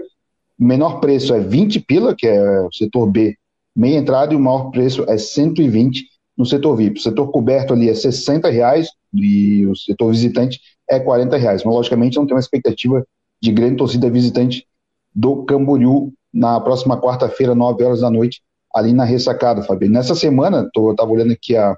O 0.60 0.66
menor 0.66 1.00
preço 1.00 1.34
é 1.34 1.40
20 1.40 1.80
pila, 1.82 2.16
que 2.18 2.28
é 2.28 2.62
o 2.62 2.74
setor 2.74 3.08
B, 3.08 3.36
meia 3.76 3.98
entrada, 3.98 4.34
e 4.34 4.36
o 4.36 4.40
maior 4.40 4.72
preço 4.72 5.06
é 5.08 5.18
120 5.18 6.09
no 6.40 6.46
setor 6.46 6.78
VIP. 6.78 6.98
O 6.98 7.04
setor 7.04 7.28
coberto 7.32 7.74
ali 7.74 7.90
é 7.90 7.94
60 7.94 8.50
reais 8.50 8.90
e 9.14 9.68
o 9.68 9.76
setor 9.76 10.10
visitante 10.10 10.62
é 10.90 10.98
40 10.98 11.36
reais. 11.36 11.66
Mas, 11.66 11.76
logicamente, 11.76 12.16
não 12.16 12.26
tem 12.26 12.34
uma 12.34 12.40
expectativa 12.40 13.06
de 13.42 13.52
grande 13.52 13.76
torcida 13.76 14.10
visitante 14.10 14.66
do 15.14 15.44
Camboriú 15.44 16.14
na 16.34 16.58
próxima 16.62 17.00
quarta-feira, 17.00 17.54
9 17.54 17.84
horas 17.84 18.00
da 18.00 18.10
noite, 18.10 18.42
ali 18.74 18.94
na 18.94 19.04
ressacada, 19.04 19.64
Fabio. 19.64 19.92
Nessa 19.92 20.16
semana, 20.16 20.70
eu 20.74 20.92
estava 20.92 21.12
olhando 21.12 21.34
aqui 21.34 21.58
a, 21.58 21.76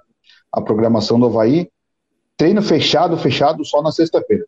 a 0.51 0.61
programação 0.61 1.19
do 1.19 1.25
Havaí, 1.25 1.67
treino 2.37 2.61
fechado, 2.61 3.17
fechado 3.17 3.65
só 3.65 3.81
na 3.81 3.91
sexta-feira. 3.91 4.45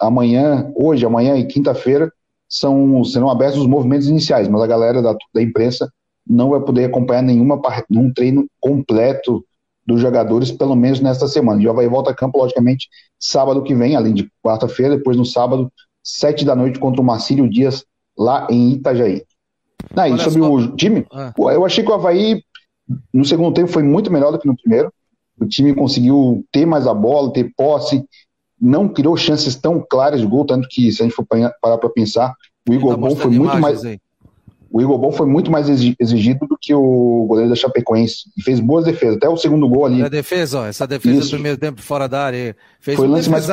Amanhã, 0.00 0.72
hoje, 0.74 1.04
amanhã 1.04 1.36
e 1.36 1.46
quinta-feira 1.46 2.10
são, 2.48 3.04
serão 3.04 3.28
abertos 3.28 3.60
os 3.60 3.66
movimentos 3.66 4.08
iniciais, 4.08 4.48
mas 4.48 4.62
a 4.62 4.66
galera 4.66 5.02
da, 5.02 5.14
da 5.34 5.42
imprensa 5.42 5.92
não 6.26 6.50
vai 6.50 6.60
poder 6.60 6.84
acompanhar 6.84 7.22
nenhuma 7.22 7.60
nenhum 7.90 8.12
treino 8.12 8.46
completo 8.60 9.44
dos 9.86 10.00
jogadores, 10.00 10.50
pelo 10.50 10.76
menos 10.76 11.00
nesta 11.00 11.26
semana. 11.26 11.60
Já 11.60 11.72
vai 11.72 11.88
volta 11.88 12.10
a 12.10 12.14
campo, 12.14 12.38
logicamente, 12.38 12.88
sábado 13.18 13.62
que 13.62 13.74
vem, 13.74 13.96
além 13.96 14.14
de 14.14 14.30
quarta-feira, 14.42 14.96
depois 14.96 15.16
no 15.16 15.24
sábado, 15.24 15.70
sete 16.02 16.44
da 16.44 16.54
noite, 16.54 16.78
contra 16.78 17.00
o 17.00 17.04
Marcílio 17.04 17.48
Dias, 17.48 17.84
lá 18.16 18.46
em 18.50 18.72
Itajaí. 18.72 19.24
Aí, 19.96 20.18
sobre 20.18 20.40
só... 20.40 20.52
o 20.52 20.76
time, 20.76 21.06
ah. 21.12 21.32
eu 21.36 21.64
achei 21.64 21.82
que 21.82 21.90
o 21.90 21.94
Havaí, 21.94 22.42
no 23.12 23.24
segundo 23.24 23.54
tempo, 23.54 23.68
foi 23.68 23.82
muito 23.82 24.12
melhor 24.12 24.30
do 24.30 24.38
que 24.38 24.46
no 24.46 24.56
primeiro. 24.56 24.92
O 25.40 25.46
time 25.46 25.74
conseguiu 25.74 26.44
ter 26.52 26.66
mais 26.66 26.86
a 26.86 26.92
bola, 26.92 27.32
ter 27.32 27.50
posse, 27.56 28.04
não 28.60 28.88
criou 28.88 29.16
chances 29.16 29.54
tão 29.54 29.84
claras 29.88 30.20
de 30.20 30.26
gol, 30.26 30.44
tanto 30.44 30.68
que, 30.68 30.92
se 30.92 31.00
a 31.00 31.04
gente 31.04 31.14
for 31.14 31.24
parar 31.24 31.78
para 31.78 31.88
pensar, 31.88 32.34
o 32.68 32.74
Igor 32.74 32.90
tá 32.90 32.96
Bom 33.00 33.16
foi 33.16 33.30
muito 33.30 33.56
mais. 33.58 33.84
Aí 33.84 33.98
o 34.72 34.80
Igor 34.80 34.98
Bom 34.98 35.10
foi 35.10 35.26
muito 35.26 35.50
mais 35.50 35.68
exigido 35.68 36.46
do 36.46 36.56
que 36.58 36.72
o 36.72 37.24
goleiro 37.26 37.50
da 37.50 37.56
Chapecoense. 37.56 38.30
E 38.36 38.42
fez 38.42 38.60
boas 38.60 38.84
defesas. 38.84 39.16
Até 39.16 39.28
o 39.28 39.36
segundo 39.36 39.68
gol 39.68 39.84
ali. 39.84 40.02
A 40.02 40.08
defesa, 40.08 40.60
ó, 40.60 40.66
essa 40.66 40.86
defesa 40.86 41.18
Isso. 41.18 41.30
do 41.30 41.34
primeiro 41.34 41.58
tempo 41.58 41.82
fora 41.82 42.08
da 42.08 42.24
área. 42.24 42.56
Fez 42.78 42.96
foi 42.96 43.08
um 43.08 43.10
o 43.10 43.12
lance, 43.14 43.28
mais, 43.28 43.48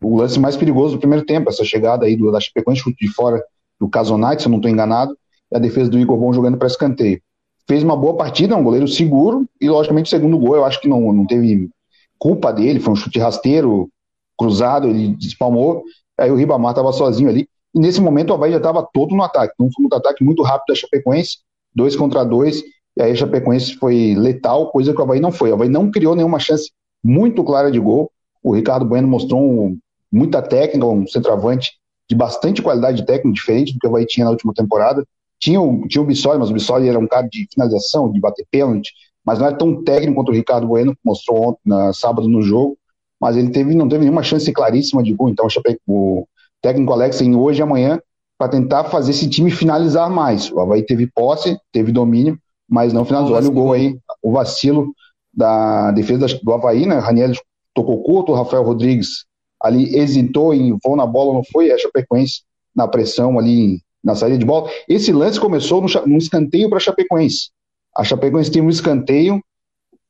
o 0.00 0.16
lance 0.16 0.38
mais 0.38 0.56
perigoso 0.56 0.94
do 0.94 1.00
primeiro 1.00 1.26
tempo. 1.26 1.50
Essa 1.50 1.64
chegada 1.64 2.06
aí 2.06 2.14
do, 2.14 2.30
da 2.30 2.38
Chapecoense, 2.38 2.82
chute 2.82 3.04
de 3.04 3.12
fora 3.12 3.42
do 3.80 3.88
Casonite, 3.88 4.42
se 4.42 4.48
eu 4.48 4.50
não 4.50 4.58
estou 4.58 4.70
enganado. 4.70 5.18
E 5.50 5.56
a 5.56 5.58
defesa 5.58 5.90
do 5.90 5.98
Igor 5.98 6.16
Bom 6.16 6.32
jogando 6.32 6.56
para 6.56 6.68
escanteio. 6.68 7.20
Fez 7.66 7.82
uma 7.82 7.96
boa 7.96 8.16
partida, 8.16 8.56
um 8.56 8.62
goleiro 8.62 8.86
seguro. 8.86 9.44
E, 9.60 9.68
logicamente, 9.68 10.06
o 10.06 10.10
segundo 10.10 10.38
gol 10.38 10.54
eu 10.54 10.64
acho 10.64 10.80
que 10.80 10.88
não, 10.88 11.12
não 11.12 11.26
teve 11.26 11.68
culpa 12.16 12.52
dele. 12.52 12.78
Foi 12.78 12.92
um 12.92 12.96
chute 12.96 13.18
rasteiro, 13.18 13.90
cruzado, 14.38 14.86
ele 14.86 15.16
despalmou. 15.16 15.82
Aí 16.16 16.30
o 16.30 16.36
Ribamar 16.36 16.70
estava 16.70 16.92
sozinho 16.92 17.28
ali. 17.28 17.48
E 17.74 17.80
nesse 17.80 18.00
momento 18.00 18.30
o 18.30 18.34
Havaí 18.34 18.50
já 18.50 18.58
estava 18.58 18.86
todo 18.92 19.14
no 19.14 19.22
ataque. 19.22 19.54
Um 19.60 19.70
contra-ataque 19.70 20.24
muito 20.24 20.42
rápido 20.42 20.68
da 20.68 20.74
Chapecoense, 20.74 21.38
dois 21.74 21.94
contra 21.94 22.24
dois, 22.24 22.62
e 22.96 23.02
aí 23.02 23.12
a 23.12 23.14
Chapecoense 23.14 23.76
foi 23.76 24.14
letal, 24.16 24.70
coisa 24.70 24.92
que 24.92 25.00
o 25.00 25.04
Havaí 25.04 25.20
não 25.20 25.30
foi. 25.30 25.50
O 25.50 25.54
Havaí 25.54 25.68
não 25.68 25.90
criou 25.90 26.16
nenhuma 26.16 26.38
chance 26.38 26.70
muito 27.02 27.44
clara 27.44 27.70
de 27.70 27.78
gol. 27.78 28.10
O 28.42 28.54
Ricardo 28.54 28.84
Bueno 28.84 29.06
mostrou 29.06 29.40
um, 29.40 29.78
muita 30.10 30.42
técnica, 30.42 30.86
um 30.86 31.06
centroavante 31.06 31.72
de 32.08 32.16
bastante 32.16 32.62
qualidade 32.62 33.04
técnica, 33.04 33.34
diferente 33.34 33.72
do 33.74 33.78
que 33.78 33.86
o 33.86 33.90
Havaí 33.90 34.06
tinha 34.06 34.24
na 34.24 34.30
última 34.30 34.52
temporada. 34.52 35.04
Tinha 35.38 35.60
o, 35.60 35.86
tinha 35.86 36.02
o 36.02 36.06
Bissoli, 36.06 36.38
mas 36.38 36.50
o 36.50 36.52
Bissoli 36.52 36.88
era 36.88 36.98
um 36.98 37.06
cara 37.06 37.28
de 37.28 37.46
finalização, 37.52 38.10
de 38.10 38.18
bater 38.18 38.44
pênalti, 38.50 38.92
mas 39.24 39.38
não 39.38 39.46
é 39.46 39.54
tão 39.54 39.84
técnico 39.84 40.16
quanto 40.16 40.30
o 40.30 40.34
Ricardo 40.34 40.66
Bueno, 40.66 40.92
que 40.92 41.00
mostrou 41.04 41.50
ontem, 41.50 41.60
na, 41.64 41.92
sábado 41.92 42.28
no 42.28 42.42
jogo. 42.42 42.76
Mas 43.20 43.36
ele 43.36 43.50
teve, 43.50 43.74
não 43.74 43.88
teve 43.88 44.02
nenhuma 44.04 44.22
chance 44.22 44.50
claríssima 44.52 45.02
de 45.02 45.12
gol, 45.12 45.28
então 45.28 45.46
o, 45.46 45.50
Chape, 45.50 45.78
o, 45.86 46.26
técnico 46.60 46.92
Alex 46.92 47.20
em 47.20 47.34
hoje 47.34 47.60
e 47.60 47.62
amanhã 47.62 48.00
para 48.36 48.48
tentar 48.48 48.84
fazer 48.84 49.10
esse 49.10 49.28
time 49.28 49.50
finalizar 49.50 50.08
mais. 50.08 50.50
O 50.52 50.60
Havaí 50.60 50.82
teve 50.82 51.06
posse, 51.08 51.58
teve 51.72 51.90
domínio, 51.90 52.38
mas 52.68 52.92
não 52.92 53.04
finalizou. 53.04 53.36
Olha 53.36 53.48
o 53.48 53.52
gol 53.52 53.72
aí, 53.72 53.98
o 54.22 54.30
vacilo 54.32 54.92
da 55.34 55.90
defesa 55.90 56.26
do 56.42 56.52
Havaí, 56.52 56.86
né? 56.86 56.98
Raniel 56.98 57.32
tocou 57.74 58.02
curto, 58.02 58.32
o 58.32 58.34
Rafael 58.34 58.62
Rodrigues 58.62 59.26
ali 59.60 59.96
hesitou 59.96 60.54
em 60.54 60.78
voo 60.84 60.94
na 60.94 61.06
bola, 61.06 61.34
não 61.34 61.42
foi? 61.44 61.72
A 61.72 61.78
Chapecoense 61.78 62.42
na 62.74 62.86
pressão 62.86 63.38
ali 63.38 63.80
na 64.02 64.14
saída 64.14 64.38
de 64.38 64.44
bola. 64.44 64.70
Esse 64.88 65.12
lance 65.12 65.40
começou 65.40 65.84
no 66.06 66.16
escanteio 66.16 66.68
para 66.68 66.78
a 66.78 66.80
Chapecoense. 66.80 67.50
A 67.96 68.04
Chapecoense 68.04 68.52
tem 68.52 68.62
um 68.62 68.68
escanteio, 68.68 69.42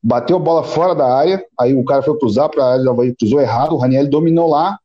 bateu 0.02 0.36
a 0.36 0.40
bola 0.40 0.62
fora 0.62 0.94
da 0.94 1.10
área, 1.10 1.42
aí 1.58 1.74
o 1.74 1.84
cara 1.84 2.02
foi 2.02 2.18
cruzar 2.18 2.50
para 2.50 2.62
a 2.62 2.72
área, 2.74 2.84
o 2.84 2.90
Havaí 2.90 3.14
cruzou 3.16 3.40
errado, 3.40 3.74
o 3.74 3.78
Raniel 3.78 4.08
dominou 4.08 4.48
lá, 4.48 4.78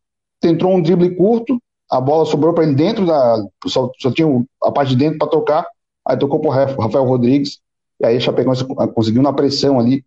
tentou 0.43 0.75
um 0.75 0.82
drible 0.82 1.15
curto, 1.15 1.58
a 1.89 2.01
bola 2.01 2.25
sobrou 2.25 2.53
para 2.53 2.65
ele 2.65 2.75
dentro 2.75 3.06
da. 3.06 3.43
Só, 3.65 3.89
só 3.97 4.12
tinha 4.12 4.27
a 4.62 4.71
parte 4.71 4.89
de 4.89 4.97
dentro 4.97 5.17
para 5.17 5.29
tocar, 5.29 5.65
aí 6.06 6.17
tocou 6.17 6.39
para 6.39 6.49
o 6.49 6.82
Rafael 6.82 7.06
Rodrigues, 7.06 7.60
e 7.99 8.06
aí 8.06 8.17
a 8.17 8.19
Chapecoense 8.19 8.65
conseguiu 8.93 9.21
na 9.21 9.32
pressão 9.32 9.79
ali 9.79 10.03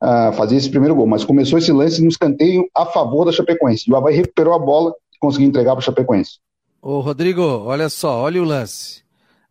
uh, 0.00 0.32
fazer 0.34 0.56
esse 0.56 0.70
primeiro 0.70 0.94
gol. 0.94 1.06
Mas 1.06 1.24
começou 1.24 1.58
esse 1.58 1.72
lance 1.72 2.00
no 2.00 2.08
escanteio 2.08 2.68
a 2.74 2.86
favor 2.86 3.24
da 3.24 3.32
Chapecoense. 3.32 3.90
O 3.90 3.96
Havaí 3.96 4.14
recuperou 4.14 4.54
a 4.54 4.58
bola 4.58 4.94
e 5.12 5.18
conseguiu 5.18 5.48
entregar 5.48 5.72
para 5.72 5.80
a 5.80 5.84
Chapecoense. 5.84 6.38
Ô, 6.80 7.00
Rodrigo, 7.00 7.42
olha 7.42 7.88
só, 7.88 8.22
olha 8.22 8.40
o 8.40 8.44
lance. 8.44 9.02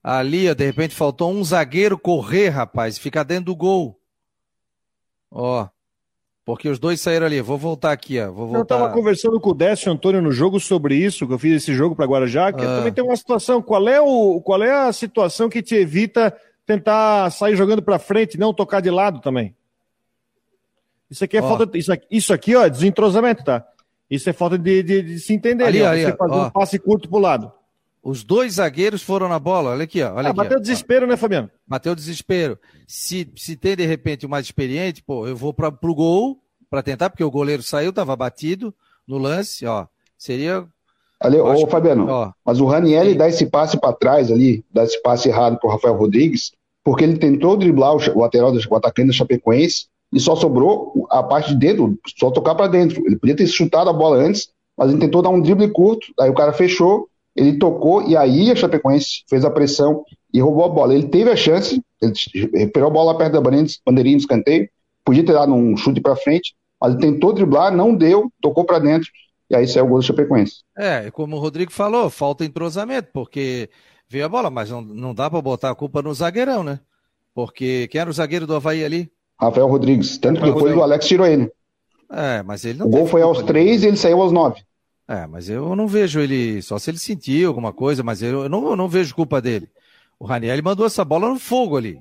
Ali, 0.02 0.54
de 0.56 0.66
repente, 0.66 0.96
faltou 0.96 1.32
um 1.32 1.44
zagueiro 1.44 1.98
correr, 1.98 2.50
rapaz, 2.50 2.98
ficar 2.98 3.24
dentro 3.24 3.46
do 3.46 3.56
gol. 3.56 4.00
Ó, 5.30 5.68
porque 6.50 6.68
os 6.68 6.80
dois 6.80 7.00
saíram 7.00 7.28
ali. 7.28 7.40
Vou 7.42 7.60
voltar 7.60 7.92
aqui, 7.92 8.20
ó. 8.20 8.32
Vou 8.32 8.48
voltar. 8.48 8.58
Eu 8.58 8.64
estava 8.64 8.90
conversando 8.92 9.40
com 9.40 9.52
o 9.52 9.54
Décio 9.54 9.92
Antônio 9.92 10.20
no 10.20 10.32
jogo 10.32 10.60
sobre 10.60 10.96
isso, 10.96 11.28
que 11.28 11.34
eu 11.34 11.38
fiz 11.38 11.62
esse 11.62 11.76
jogo 11.76 11.96
para 11.96 12.08
Guarajá, 12.08 12.52
que 12.52 12.66
ah. 12.66 12.78
também 12.78 12.92
tem 12.92 13.04
uma 13.04 13.16
situação. 13.16 13.62
Qual 13.62 13.88
é, 13.88 14.02
o, 14.02 14.42
qual 14.42 14.64
é 14.64 14.72
a 14.72 14.92
situação 14.92 15.48
que 15.48 15.62
te 15.62 15.76
evita 15.76 16.36
tentar 16.66 17.30
sair 17.30 17.56
jogando 17.56 17.84
para 17.84 18.00
frente, 18.00 18.40
não 18.40 18.52
tocar 18.52 18.82
de 18.82 18.90
lado 18.90 19.22
também? 19.22 19.56
Isso 21.08 21.24
aqui 21.24 21.38
é 21.38 21.42
ó. 21.44 21.48
falta. 21.48 21.78
Isso 21.78 21.94
aqui, 21.94 22.08
isso 22.10 22.34
aqui, 22.34 22.56
ó, 22.56 22.66
é 22.66 22.70
desentrosamento, 22.72 23.44
tá? 23.44 23.64
Isso 24.10 24.28
é 24.28 24.34
falta 24.34 24.58
de, 24.58 24.82
de, 24.82 25.04
de 25.04 25.20
se 25.20 25.32
entender. 25.34 25.66
Ali, 25.66 25.86
ali, 25.86 26.04
Você 26.04 26.18
fazer 26.18 26.34
ó. 26.34 26.48
um 26.48 26.50
passe 26.50 26.80
curto 26.80 27.08
pro 27.08 27.20
lado. 27.20 27.52
Os 28.10 28.24
dois 28.24 28.54
zagueiros 28.54 29.04
foram 29.04 29.30
na 29.30 29.38
bola, 29.38 29.70
olha 29.70 29.84
aqui, 29.84 30.02
ó. 30.02 30.16
Olha 30.16 30.30
ah, 30.30 30.32
aqui, 30.32 30.38
bateu 30.38 30.58
ó. 30.58 30.60
desespero, 30.60 31.06
né, 31.06 31.16
Fabiano? 31.16 31.48
Bateu 31.68 31.94
desespero. 31.94 32.58
Se, 32.88 33.32
se 33.36 33.56
tem, 33.56 33.76
de 33.76 33.86
repente, 33.86 34.26
o 34.26 34.30
mais 34.30 34.48
experiente, 34.48 35.04
pô, 35.04 35.28
eu 35.28 35.36
vou 35.36 35.54
para 35.54 35.72
pro 35.72 35.94
gol 35.94 36.40
para 36.72 36.82
tentar, 36.82 37.12
porque 37.12 37.24
o 37.24 37.30
goleiro 37.30 37.62
saiu, 37.62 37.94
tava 37.94 38.16
batido 38.16 38.74
no 39.08 39.20
lance, 39.20 39.64
ó. 39.68 39.86
Seria. 40.18 40.66
Ali, 41.22 41.38
ô, 41.38 41.68
Fabiano, 41.68 42.08
ó, 42.10 42.32
mas 42.44 42.60
o 42.60 42.66
Ranielli 42.66 43.14
dá 43.14 43.28
esse 43.28 43.46
passe 43.46 43.80
para 43.80 43.94
trás 43.94 44.32
ali, 44.32 44.66
dá 44.74 44.84
esse 44.84 45.00
passe 45.04 45.30
errado 45.30 45.60
pro 45.60 45.70
Rafael 45.70 45.96
Rodrigues, 45.96 46.52
porque 46.84 47.04
ele 47.04 47.20
tentou 47.20 47.58
driblar 47.58 47.94
o, 47.94 47.98
o 47.98 48.22
lateral, 48.22 48.52
o 48.52 48.76
atacante 48.76 49.10
da 49.10 49.14
Chapecoense, 49.14 49.86
e 50.12 50.20
só 50.20 50.36
sobrou 50.36 51.06
a 51.12 51.22
parte 51.22 51.50
de 51.50 51.60
dentro, 51.60 51.96
só 52.18 52.32
tocar 52.32 52.56
para 52.56 52.66
dentro. 52.66 53.06
Ele 53.06 53.18
podia 53.18 53.36
ter 53.36 53.46
chutado 53.46 53.88
a 53.88 53.94
bola 53.94 54.18
antes, 54.18 54.50
mas 54.76 54.90
ele 54.90 55.00
tentou 55.00 55.22
dar 55.22 55.30
um 55.30 55.42
drible 55.42 55.70
curto, 55.70 56.08
aí 56.20 56.30
o 56.30 56.34
cara 56.34 56.54
fechou, 56.54 57.09
ele 57.40 57.58
tocou 57.58 58.02
e 58.08 58.18
aí 58.18 58.52
a 58.52 58.56
Chapecoense 58.56 59.24
fez 59.30 59.46
a 59.46 59.50
pressão 59.50 60.04
e 60.34 60.42
roubou 60.42 60.66
a 60.66 60.70
bola. 60.70 60.94
Ele 60.94 61.08
teve 61.08 61.30
a 61.30 61.36
chance, 61.36 61.82
ele 62.02 62.14
recuperou 62.54 62.90
a 62.90 62.94
bola 62.94 63.18
perto 63.18 63.34
da 63.34 63.42
bandeirinha 63.42 64.18
de 64.18 64.24
escanteio, 64.24 64.70
podia 65.06 65.26
ter 65.26 65.34
dado 65.34 65.54
um 65.54 65.78
chute 65.78 66.02
para 66.02 66.16
frente, 66.16 66.54
mas 66.80 66.94
ele 66.94 67.02
tentou 67.02 67.34
driblar, 67.34 67.76
não 67.76 67.96
deu, 67.96 68.32
tocou 68.42 68.66
para 68.66 68.80
dentro 68.80 69.10
e 69.50 69.56
aí 69.56 69.68
saiu 69.68 69.86
o 69.86 69.88
gol 69.88 70.00
do 70.00 70.06
Chapecoense. 70.06 70.58
É, 70.78 71.10
como 71.12 71.36
o 71.36 71.40
Rodrigo 71.40 71.72
falou, 71.72 72.10
falta 72.10 72.46
entrosamento, 72.46 73.10
porque 73.14 73.70
veio 74.08 74.26
a 74.26 74.30
bola, 74.30 74.50
mas 74.50 74.70
não, 74.70 74.82
não 74.82 75.16
dá 75.16 75.30
para 75.30 75.42
botar 75.42 75.72
a 75.72 75.76
culpa 75.76 76.02
no 76.02 76.14
zagueirão, 76.14 76.64
né? 76.64 76.80
Porque 77.34 77.88
quem 77.88 78.02
era 78.02 78.10
o 78.10 78.14
zagueiro 78.14 78.46
do 78.46 78.56
Havaí 78.56 78.84
ali? 78.84 79.10
Rafael 79.40 79.68
Rodrigues. 79.68 80.18
Tanto 80.18 80.40
que 80.40 80.46
depois 80.46 80.64
Rodrigues. 80.64 80.82
o 80.82 80.84
Alex 80.84 81.08
tirou 81.08 81.26
ele. 81.26 81.50
É, 82.12 82.44
mas 82.44 82.66
ele 82.66 82.80
não. 82.80 82.88
O 82.88 82.90
gol 82.90 83.08
foi 83.08 83.22
aos 83.22 83.42
três 83.44 83.84
e 83.84 83.88
ele 83.88 83.98
saiu 83.98 84.22
aos 84.22 84.32
nove. 84.32 84.62
É, 85.10 85.26
mas 85.26 85.50
eu 85.50 85.76
não 85.76 85.88
vejo 85.88 86.20
ele, 86.20 86.62
só 86.62 86.78
se 86.78 86.92
ele 86.92 87.00
sentiu 87.00 87.48
alguma 87.48 87.74
coisa, 87.74 88.04
mas 88.04 88.22
eu, 88.22 88.44
eu, 88.44 88.50
não, 88.50 88.70
eu 88.70 88.76
não 88.76 88.88
vejo 88.88 89.16
culpa 89.16 89.42
dele. 89.42 89.68
O 90.20 90.26
Raniel 90.26 90.62
mandou 90.64 90.86
essa 90.86 91.04
bola 91.04 91.28
no 91.28 91.40
fogo 91.40 91.76
ali. 91.76 92.00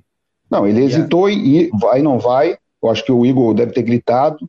Não, 0.50 0.66
ele 0.66 0.84
hesitou 0.84 1.30
e 1.30 1.70
vai, 1.80 2.02
não 2.02 2.18
vai. 2.18 2.58
Eu 2.82 2.90
acho 2.90 3.02
que 3.02 3.10
o 3.10 3.24
Igor 3.24 3.54
deve 3.54 3.72
ter 3.72 3.80
gritado, 3.80 4.46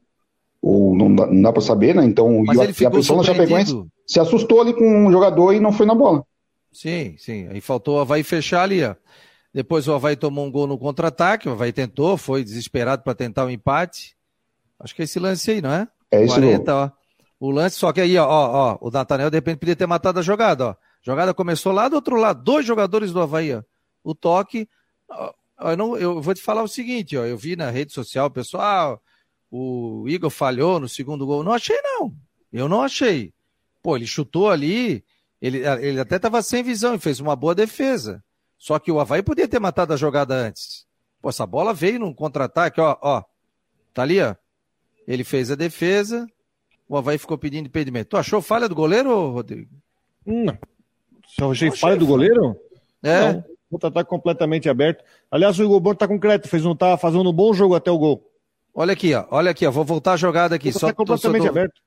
ou 0.61 0.93
não 0.93 1.15
dá, 1.15 1.25
não 1.27 1.41
dá 1.41 1.53
para 1.53 1.61
saber, 1.61 1.95
né? 1.95 2.03
Então, 2.03 2.43
Mas 2.45 2.57
e 2.57 2.59
a, 2.59 2.63
ele 2.63 2.71
a 2.71 2.75
ficou 2.75 2.91
pessoa 2.91 3.19
da 3.19 3.23
Chapecoense 3.23 3.81
se 4.05 4.19
assustou 4.19 4.59
ali 4.59 4.73
com 4.73 5.05
um 5.05 5.09
jogador 5.09 5.53
e 5.53 5.59
não 5.61 5.71
foi 5.71 5.85
na 5.85 5.95
bola. 5.95 6.25
Sim, 6.69 7.15
sim. 7.17 7.47
Aí 7.47 7.61
faltou 7.61 7.95
o 7.95 7.99
Havaí 8.01 8.23
fechar 8.23 8.63
ali, 8.63 8.83
ó. 8.83 8.93
Depois 9.53 9.87
o 9.87 9.93
Havaí 9.93 10.17
tomou 10.17 10.45
um 10.45 10.51
gol 10.51 10.67
no 10.67 10.77
contra-ataque, 10.77 11.47
o 11.47 11.53
Havaí 11.53 11.71
tentou, 11.71 12.17
foi 12.17 12.43
desesperado 12.43 13.03
para 13.03 13.15
tentar 13.15 13.45
o 13.45 13.47
um 13.47 13.51
empate. 13.51 14.17
Acho 14.77 14.93
que 14.93 15.01
é 15.01 15.05
esse 15.05 15.17
lance 15.17 15.49
aí, 15.49 15.61
não 15.61 15.71
é? 15.71 15.87
É 16.11 16.23
esse 16.23 16.35
40, 16.35 16.75
ó. 16.75 16.98
O 17.39 17.51
lance, 17.51 17.77
só 17.77 17.93
que 17.93 18.01
aí, 18.01 18.17
ó, 18.17 18.27
ó, 18.27 18.73
ó, 18.73 18.77
o 18.81 18.91
Natanel 18.91 19.29
de 19.29 19.37
repente 19.37 19.59
podia 19.59 19.75
ter 19.75 19.87
matado 19.87 20.19
a 20.19 20.21
jogada, 20.21 20.67
ó. 20.69 20.75
Jogada 21.01 21.33
começou 21.33 21.71
lá 21.71 21.87
do 21.87 21.95
outro 21.95 22.17
lado, 22.17 22.43
dois 22.43 22.65
jogadores 22.65 23.13
do 23.13 23.21
Havaí, 23.21 23.55
ó. 23.55 23.63
O 24.03 24.13
toque. 24.13 24.67
ó, 25.09 25.33
Eu, 25.61 25.77
não, 25.77 25.97
eu 25.97 26.21
vou 26.21 26.33
te 26.33 26.41
falar 26.41 26.63
o 26.63 26.67
seguinte, 26.67 27.15
ó. 27.17 27.23
Eu 27.25 27.37
vi 27.37 27.55
na 27.55 27.69
rede 27.69 27.93
social, 27.93 28.29
pessoal, 28.29 29.01
o 29.49 30.03
Igor 30.07 30.29
falhou 30.29 30.79
no 30.79 30.89
segundo 30.89 31.25
gol. 31.25 31.43
Não 31.43 31.53
achei, 31.53 31.79
não. 31.81 32.13
Eu 32.51 32.67
não 32.67 32.81
achei. 32.81 33.33
Pô, 33.81 33.95
ele 33.95 34.05
chutou 34.05 34.49
ali, 34.49 35.03
ele, 35.41 35.59
ele 35.59 35.99
até 36.01 36.17
estava 36.17 36.41
sem 36.41 36.61
visão 36.61 36.95
e 36.95 36.99
fez 36.99 37.21
uma 37.21 37.35
boa 37.35 37.55
defesa. 37.55 38.21
Só 38.57 38.77
que 38.77 38.91
o 38.91 38.99
Havaí 38.99 39.23
podia 39.23 39.47
ter 39.47 39.59
matado 39.59 39.93
a 39.93 39.97
jogada 39.97 40.35
antes. 40.35 40.85
Pô, 41.21 41.29
essa 41.29 41.45
bola 41.45 41.73
veio 41.73 41.99
num 41.99 42.13
contra-ataque, 42.13 42.81
ó, 42.81 42.97
ó. 43.01 43.23
Tá 43.93 44.01
ali, 44.01 44.21
ó. 44.21 44.35
Ele 45.07 45.23
fez 45.23 45.49
a 45.49 45.55
defesa, 45.55 46.27
o 46.89 46.97
Havaí 46.97 47.19
ficou 47.19 47.37
pedindo 47.37 47.67
impedimento. 47.67 48.09
Tu 48.09 48.17
achou 48.17 48.41
falha 48.41 48.67
do 48.67 48.73
goleiro, 48.73 49.29
Rodrigo? 49.29 49.69
Não. 50.25 50.57
Se 51.27 51.41
eu 51.41 51.51
achei 51.51 51.69
falha 51.69 51.95
do 51.95 52.07
goleiro? 52.07 52.59
É. 53.03 53.33
Não. 53.33 53.43
O 53.69 53.77
tá 53.77 54.03
completamente 54.03 54.67
aberto. 54.67 55.03
Aliás, 55.29 55.59
o 55.59 55.63
Igor 55.63 55.79
Borto 55.79 55.99
tá 55.99 56.07
com 56.07 56.19
crédito, 56.19 56.49
fez 56.49 56.65
um, 56.65 56.75
tá 56.75 56.97
fazendo 56.97 57.29
um 57.29 57.33
bom 57.33 57.53
jogo 57.53 57.75
até 57.75 57.91
o 57.91 57.99
gol. 57.99 58.27
Olha 58.73 58.93
aqui, 58.93 59.13
ó. 59.13 59.27
Olha 59.29 59.51
aqui, 59.51 59.67
ó. 59.67 59.69
Vou 59.69 59.85
voltar 59.85 60.13
a 60.13 60.17
jogada 60.17 60.55
aqui. 60.55 60.73
Tá 60.73 60.79
Só 60.79 60.91
completamente 60.91 61.41
torcedor 61.43 61.63
aberto. 61.63 61.79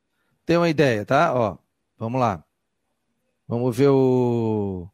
ter 0.47 0.57
uma 0.57 0.69
ideia, 0.69 1.05
tá? 1.05 1.35
Ó, 1.35 1.57
vamos 1.99 2.21
lá. 2.21 2.45
Vamos 3.49 3.77
ver 3.77 3.89
o. 3.89 4.89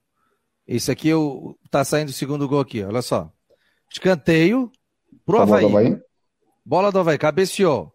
Esse 0.67 0.91
aqui 0.91 1.13
o... 1.13 1.55
tá 1.71 1.85
saindo 1.85 2.09
o 2.09 2.13
segundo 2.13 2.49
gol 2.49 2.61
aqui, 2.61 2.83
olha 2.83 3.03
só. 3.03 3.31
Escanteio 3.91 4.73
pro 5.27 5.37
Tá. 5.37 5.43
Havaí. 5.43 6.01
Bola 6.65 6.91
do 6.91 6.99
Havaí, 6.99 7.19
cabeceou. 7.19 7.93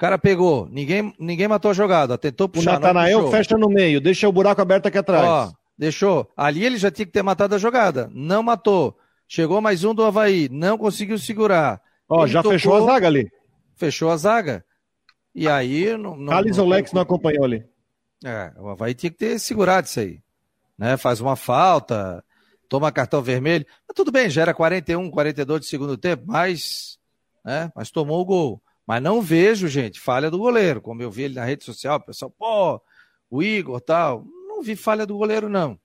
O 0.00 0.06
cara 0.08 0.16
pegou, 0.18 0.66
ninguém, 0.72 1.12
ninguém 1.18 1.46
matou 1.46 1.70
a 1.70 1.74
jogada, 1.74 2.16
tentou 2.16 2.46
O 2.46 2.48
puxar. 2.48 2.72
não 2.72 2.80
Natanael 2.80 3.30
fecha 3.30 3.58
no 3.58 3.68
meio, 3.68 4.00
deixa 4.00 4.26
o 4.26 4.32
buraco 4.32 4.62
aberto 4.62 4.86
aqui 4.86 4.96
atrás. 4.96 5.26
Ó, 5.26 5.52
deixou. 5.76 6.26
Ali 6.34 6.64
ele 6.64 6.78
já 6.78 6.90
tinha 6.90 7.04
que 7.04 7.12
ter 7.12 7.22
matado 7.22 7.54
a 7.54 7.58
jogada. 7.58 8.10
Não 8.14 8.42
matou. 8.42 8.96
Chegou 9.28 9.60
mais 9.60 9.84
um 9.84 9.94
do 9.94 10.02
Havaí, 10.02 10.48
não 10.50 10.78
conseguiu 10.78 11.18
segurar. 11.18 11.82
Ó, 12.08 12.22
ele 12.22 12.32
já 12.32 12.42
tocou, 12.42 12.52
fechou 12.52 12.76
a 12.76 12.80
zaga 12.92 13.06
ali. 13.08 13.30
Fechou 13.76 14.10
a 14.10 14.16
zaga. 14.16 14.64
E 15.34 15.46
aí. 15.46 15.94
Não, 15.98 16.16
não, 16.16 16.32
Thales 16.32 16.56
não- 16.56 16.64
Olex 16.64 16.92
não 16.94 17.02
acompanhou 17.02 17.44
ali. 17.44 17.62
É, 18.24 18.52
o 18.58 18.70
Havaí 18.70 18.94
tinha 18.94 19.10
que 19.10 19.18
ter 19.18 19.38
segurado 19.38 19.86
isso 19.86 20.00
aí. 20.00 20.20
Né? 20.78 20.96
Faz 20.96 21.20
uma 21.20 21.36
falta, 21.36 22.24
toma 22.70 22.90
cartão 22.90 23.20
vermelho. 23.20 23.66
Mas 23.86 23.94
tudo 23.94 24.10
bem, 24.10 24.30
já 24.30 24.40
era 24.40 24.54
41, 24.54 25.10
42 25.10 25.60
de 25.60 25.66
segundo 25.66 25.98
tempo, 25.98 26.22
mas, 26.26 26.98
né? 27.44 27.70
mas 27.76 27.90
tomou 27.90 28.18
o 28.22 28.24
gol. 28.24 28.62
Mas 28.90 29.00
não 29.00 29.22
vejo, 29.22 29.68
gente, 29.68 30.00
falha 30.00 30.28
do 30.28 30.36
goleiro. 30.36 30.80
Como 30.80 31.00
eu 31.00 31.12
vi 31.12 31.22
ele 31.22 31.36
na 31.36 31.44
rede 31.44 31.62
social, 31.64 31.98
o 31.98 32.00
pessoal, 32.00 32.34
pô, 32.36 32.80
o 33.30 33.40
Igor 33.40 33.80
tal. 33.80 34.24
Não 34.48 34.64
vi 34.64 34.74
falha 34.74 35.06
do 35.06 35.16
goleiro, 35.16 35.48
não. 35.48 35.78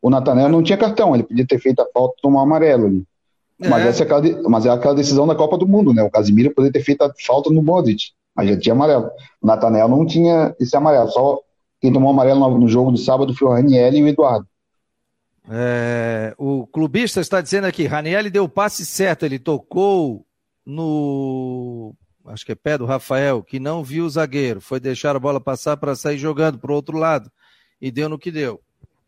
O 0.00 0.08
Natanel 0.08 0.48
não 0.48 0.62
tinha 0.62 0.78
cartão, 0.78 1.14
ele 1.14 1.24
podia 1.24 1.46
ter 1.46 1.58
feito 1.58 1.82
a 1.82 1.86
falta 1.92 2.14
tomar 2.22 2.40
amarelo 2.40 2.86
ali. 2.86 3.04
Mas, 3.58 3.84
É. 3.84 3.88
essa 3.88 4.02
é 4.02 4.04
aquela, 4.06 4.22
de- 4.22 4.42
mas 4.48 4.64
é 4.64 4.70
aquela 4.70 4.94
decisão 4.94 5.26
da 5.26 5.34
Copa 5.34 5.58
do 5.58 5.68
Mundo, 5.68 5.92
né? 5.92 6.02
O 6.02 6.10
Casimiro 6.10 6.50
poderia 6.54 6.72
ter 6.72 6.82
feito 6.82 7.02
a 7.02 7.12
falta 7.26 7.50
no 7.50 7.62
Modric, 7.62 8.12
mas 8.34 8.48
já 8.48 8.58
tinha 8.58 8.72
amarelo. 8.74 9.10
O 9.42 9.46
Natanel 9.46 9.86
não 9.86 10.06
tinha 10.06 10.56
esse 10.58 10.74
amarelo, 10.74 11.10
só 11.10 11.40
quem 11.82 11.92
tomou 11.92 12.08
amarelo 12.10 12.40
no, 12.40 12.56
no 12.60 12.66
jogo 12.68 12.90
do 12.90 12.96
sábado 12.96 13.34
foi 13.34 13.46
o 13.46 13.52
Raniel 13.52 13.92
e 13.92 14.02
o 14.04 14.08
Eduardo. 14.08 14.48
É, 15.50 16.34
o 16.38 16.66
clubista 16.66 17.20
está 17.20 17.42
dizendo 17.42 17.66
aqui, 17.66 17.84
Raniel 17.84 18.30
deu 18.30 18.44
o 18.44 18.48
passe 18.48 18.86
certo, 18.86 19.26
ele 19.26 19.38
tocou 19.38 20.24
no, 20.64 21.94
acho 22.28 22.44
que 22.44 22.52
é 22.52 22.54
pé 22.54 22.78
do 22.78 22.84
Rafael, 22.86 23.42
que 23.42 23.58
não 23.58 23.82
viu 23.82 24.04
o 24.04 24.10
zagueiro, 24.10 24.60
foi 24.60 24.80
deixar 24.80 25.16
a 25.16 25.18
bola 25.18 25.40
passar 25.40 25.76
para 25.76 25.94
sair 25.96 26.18
jogando 26.18 26.58
para 26.58 26.72
o 26.72 26.74
outro 26.74 26.96
lado 26.96 27.30
e 27.80 27.90
deu 27.90 28.08
no 28.08 28.18
que 28.18 28.30
deu. 28.30 28.60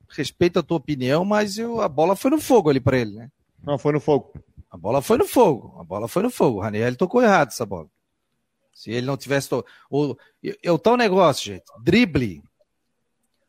Respeito 0.08 0.58
a 0.58 0.62
tua 0.62 0.76
opinião, 0.76 1.24
mas 1.24 1.58
eu- 1.58 1.80
a 1.80 1.88
bola 1.88 2.16
foi 2.16 2.30
no 2.30 2.40
fogo 2.40 2.68
ali 2.70 2.80
para 2.80 2.98
ele, 2.98 3.12
né? 3.12 3.30
Não, 3.62 3.78
foi 3.78 3.92
no 3.92 4.00
fogo. 4.00 4.32
A 4.70 4.76
bola 4.76 5.02
foi 5.02 5.18
no 5.18 5.26
fogo, 5.26 5.76
a 5.80 5.84
bola 5.84 6.08
foi 6.08 6.22
no 6.22 6.30
fogo. 6.30 6.58
O 6.58 6.60
Raniel 6.60 6.96
tocou 6.96 7.22
errado 7.22 7.48
essa 7.48 7.66
bola. 7.66 7.88
Se 8.72 8.90
ele 8.90 9.06
não 9.06 9.16
tivesse. 9.16 9.48
To... 9.48 9.64
O, 9.90 10.16
é 10.62 10.72
o 10.72 10.78
tal 10.78 10.96
negócio, 10.96 11.52
gente. 11.52 11.64
Drible. 11.82 12.42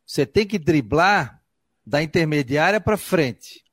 Você 0.05 0.25
tem 0.25 0.45
que 0.45 0.59
driblar 0.59 1.41
da 1.85 2.03
intermediária 2.03 2.81
para 2.81 2.97
frente. 2.97 3.63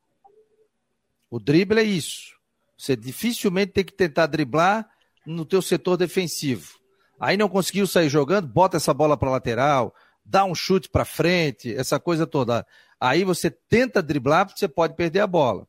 O 1.30 1.40
drible 1.40 1.80
é 1.80 1.82
isso. 1.82 2.38
Você 2.76 2.94
dificilmente 2.94 3.72
tem 3.72 3.84
que 3.84 3.92
tentar 3.92 4.26
driblar 4.26 4.88
no 5.28 5.44
teu 5.44 5.60
setor 5.60 5.96
defensivo. 5.96 6.78
Aí 7.20 7.36
não 7.36 7.48
conseguiu 7.48 7.86
sair 7.86 8.08
jogando, 8.08 8.48
bota 8.48 8.76
essa 8.76 8.94
bola 8.94 9.16
para 9.16 9.30
lateral, 9.30 9.94
dá 10.24 10.44
um 10.44 10.54
chute 10.54 10.88
para 10.88 11.04
frente, 11.04 11.74
essa 11.74 12.00
coisa 12.00 12.26
toda. 12.26 12.66
Aí 12.98 13.24
você 13.24 13.50
tenta 13.50 14.02
driblar, 14.02 14.46
porque 14.46 14.58
você 14.58 14.68
pode 14.68 14.94
perder 14.94 15.20
a 15.20 15.26
bola. 15.26 15.66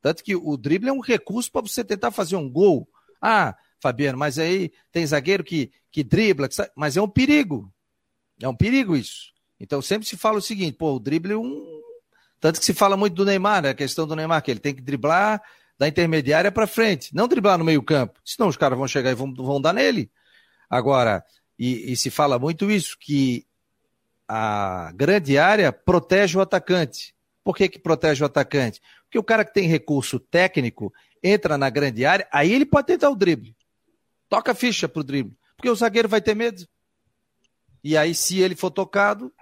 Tanto 0.00 0.24
que 0.24 0.34
o 0.34 0.56
drible 0.56 0.88
é 0.88 0.92
um 0.92 1.00
recurso 1.00 1.50
para 1.50 1.60
você 1.60 1.84
tentar 1.84 2.10
fazer 2.10 2.36
um 2.36 2.50
gol. 2.50 2.88
Ah, 3.20 3.56
Fabiano, 3.80 4.18
mas 4.18 4.38
aí 4.38 4.72
tem 4.90 5.06
zagueiro 5.06 5.44
que, 5.44 5.70
que 5.90 6.02
dribla, 6.02 6.48
que 6.48 6.56
mas 6.74 6.96
é 6.96 7.02
um 7.02 7.08
perigo. 7.08 7.72
É 8.40 8.48
um 8.48 8.56
perigo 8.56 8.96
isso. 8.96 9.32
Então 9.60 9.82
sempre 9.82 10.08
se 10.08 10.16
fala 10.16 10.38
o 10.38 10.42
seguinte, 10.42 10.76
pô, 10.76 10.94
o 10.94 11.00
drible 11.00 11.32
é 11.32 11.36
um. 11.36 11.80
Tanto 12.40 12.58
que 12.58 12.64
se 12.64 12.74
fala 12.74 12.96
muito 12.96 13.14
do 13.14 13.24
Neymar, 13.24 13.62
né? 13.62 13.70
A 13.70 13.74
questão 13.74 14.06
do 14.06 14.16
Neymar, 14.16 14.42
que 14.42 14.50
ele 14.50 14.58
tem 14.58 14.74
que 14.74 14.80
driblar 14.80 15.40
da 15.78 15.88
intermediária 15.88 16.52
para 16.52 16.66
frente, 16.66 17.14
não 17.14 17.28
driblar 17.28 17.58
no 17.58 17.64
meio-campo. 17.64 18.20
Senão 18.24 18.48
os 18.48 18.56
caras 18.56 18.78
vão 18.78 18.86
chegar 18.86 19.10
e 19.10 19.14
vão, 19.14 19.32
vão 19.34 19.60
dar 19.60 19.72
nele. 19.72 20.10
Agora, 20.68 21.24
e, 21.58 21.92
e 21.92 21.96
se 21.96 22.10
fala 22.10 22.38
muito 22.38 22.70
isso, 22.70 22.96
que 22.98 23.46
a 24.26 24.92
grande 24.94 25.36
área 25.38 25.72
protege 25.72 26.38
o 26.38 26.40
atacante. 26.40 27.14
Por 27.44 27.56
que, 27.56 27.68
que 27.68 27.78
protege 27.78 28.22
o 28.22 28.26
atacante? 28.26 28.80
Porque 29.04 29.18
o 29.18 29.22
cara 29.22 29.44
que 29.44 29.52
tem 29.52 29.68
recurso 29.68 30.18
técnico 30.18 30.92
entra 31.22 31.58
na 31.58 31.68
grande 31.68 32.04
área, 32.04 32.26
aí 32.32 32.52
ele 32.52 32.64
pode 32.64 32.86
tentar 32.86 33.10
o 33.10 33.16
drible. 33.16 33.54
Toca 34.28 34.52
a 34.52 34.54
ficha 34.54 34.88
pro 34.88 35.04
drible. 35.04 35.36
Porque 35.56 35.68
o 35.68 35.74
zagueiro 35.74 36.08
vai 36.08 36.20
ter 36.20 36.34
medo. 36.34 36.66
E 37.84 37.96
aí, 37.96 38.14
se 38.14 38.40
ele 38.40 38.56
for 38.56 38.70
tocado, 38.70 39.32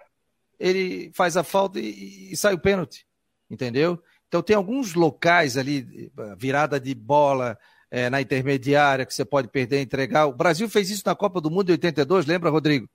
ele 0.58 1.10
faz 1.14 1.36
a 1.36 1.44
falta 1.44 1.78
e, 1.78 2.32
e 2.32 2.36
sai 2.36 2.54
o 2.54 2.58
pênalti. 2.58 3.06
Entendeu? 3.48 4.02
Então 4.30 4.42
tem 4.42 4.54
alguns 4.54 4.94
locais 4.94 5.56
ali, 5.56 6.08
virada 6.38 6.78
de 6.78 6.94
bola 6.94 7.58
é, 7.90 8.08
na 8.08 8.20
intermediária, 8.20 9.04
que 9.04 9.12
você 9.12 9.24
pode 9.24 9.48
perder 9.48 9.82
entregar. 9.82 10.26
O 10.26 10.32
Brasil 10.32 10.68
fez 10.70 10.88
isso 10.88 11.02
na 11.04 11.16
Copa 11.16 11.40
do 11.40 11.50
Mundo 11.50 11.64
de 11.64 11.72
82, 11.72 12.26
lembra, 12.26 12.48
Rodrigo? 12.48 12.88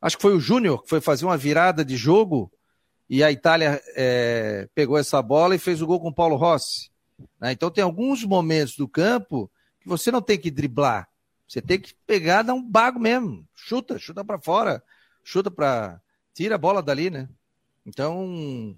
Acho 0.00 0.16
que 0.16 0.22
foi 0.22 0.34
o 0.34 0.40
Júnior 0.40 0.82
que 0.82 0.88
foi 0.88 1.02
fazer 1.02 1.26
uma 1.26 1.36
virada 1.36 1.84
de 1.84 1.98
jogo 1.98 2.50
e 3.10 3.22
a 3.22 3.30
Itália 3.30 3.78
é, 3.94 4.70
pegou 4.74 4.96
essa 4.96 5.20
bola 5.20 5.54
e 5.54 5.58
fez 5.58 5.82
o 5.82 5.86
gol 5.86 6.00
com 6.00 6.08
o 6.08 6.14
Paulo 6.14 6.36
Rossi. 6.36 6.90
Né? 7.38 7.52
Então 7.52 7.70
tem 7.70 7.84
alguns 7.84 8.24
momentos 8.24 8.74
do 8.74 8.88
campo 8.88 9.50
que 9.80 9.86
você 9.86 10.10
não 10.10 10.22
tem 10.22 10.38
que 10.38 10.50
driblar. 10.50 11.06
Você 11.46 11.60
tem 11.60 11.78
que 11.78 11.94
pegar, 12.06 12.40
dar 12.40 12.54
um 12.54 12.62
bago 12.62 12.98
mesmo. 12.98 13.46
Chuta, 13.54 13.98
chuta 13.98 14.24
para 14.24 14.38
fora. 14.38 14.82
Chuta 15.22 15.50
para. 15.50 16.00
Tira 16.32 16.54
a 16.54 16.58
bola 16.58 16.82
dali, 16.82 17.10
né? 17.10 17.28
Então. 17.84 18.74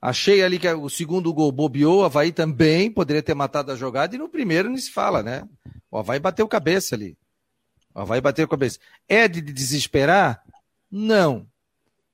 Achei 0.00 0.42
ali 0.42 0.58
que 0.58 0.68
o 0.68 0.88
segundo 0.88 1.32
gol 1.32 1.50
bobeou, 1.50 2.00
o 2.00 2.04
Havaí 2.04 2.30
também 2.30 2.90
poderia 2.90 3.22
ter 3.22 3.34
matado 3.34 3.72
a 3.72 3.76
jogada, 3.76 4.14
e 4.14 4.18
no 4.18 4.28
primeiro 4.28 4.68
nem 4.68 4.78
se 4.78 4.92
fala, 4.92 5.22
né? 5.22 5.46
O 5.90 5.98
Havaí 5.98 6.20
bateu 6.20 6.46
cabeça 6.46 6.94
ali. 6.94 7.18
O 7.94 8.00
Havaí 8.00 8.20
bateu 8.20 8.46
cabeça. 8.46 8.78
É 9.08 9.26
de 9.26 9.40
desesperar? 9.40 10.42
Não. 10.90 11.48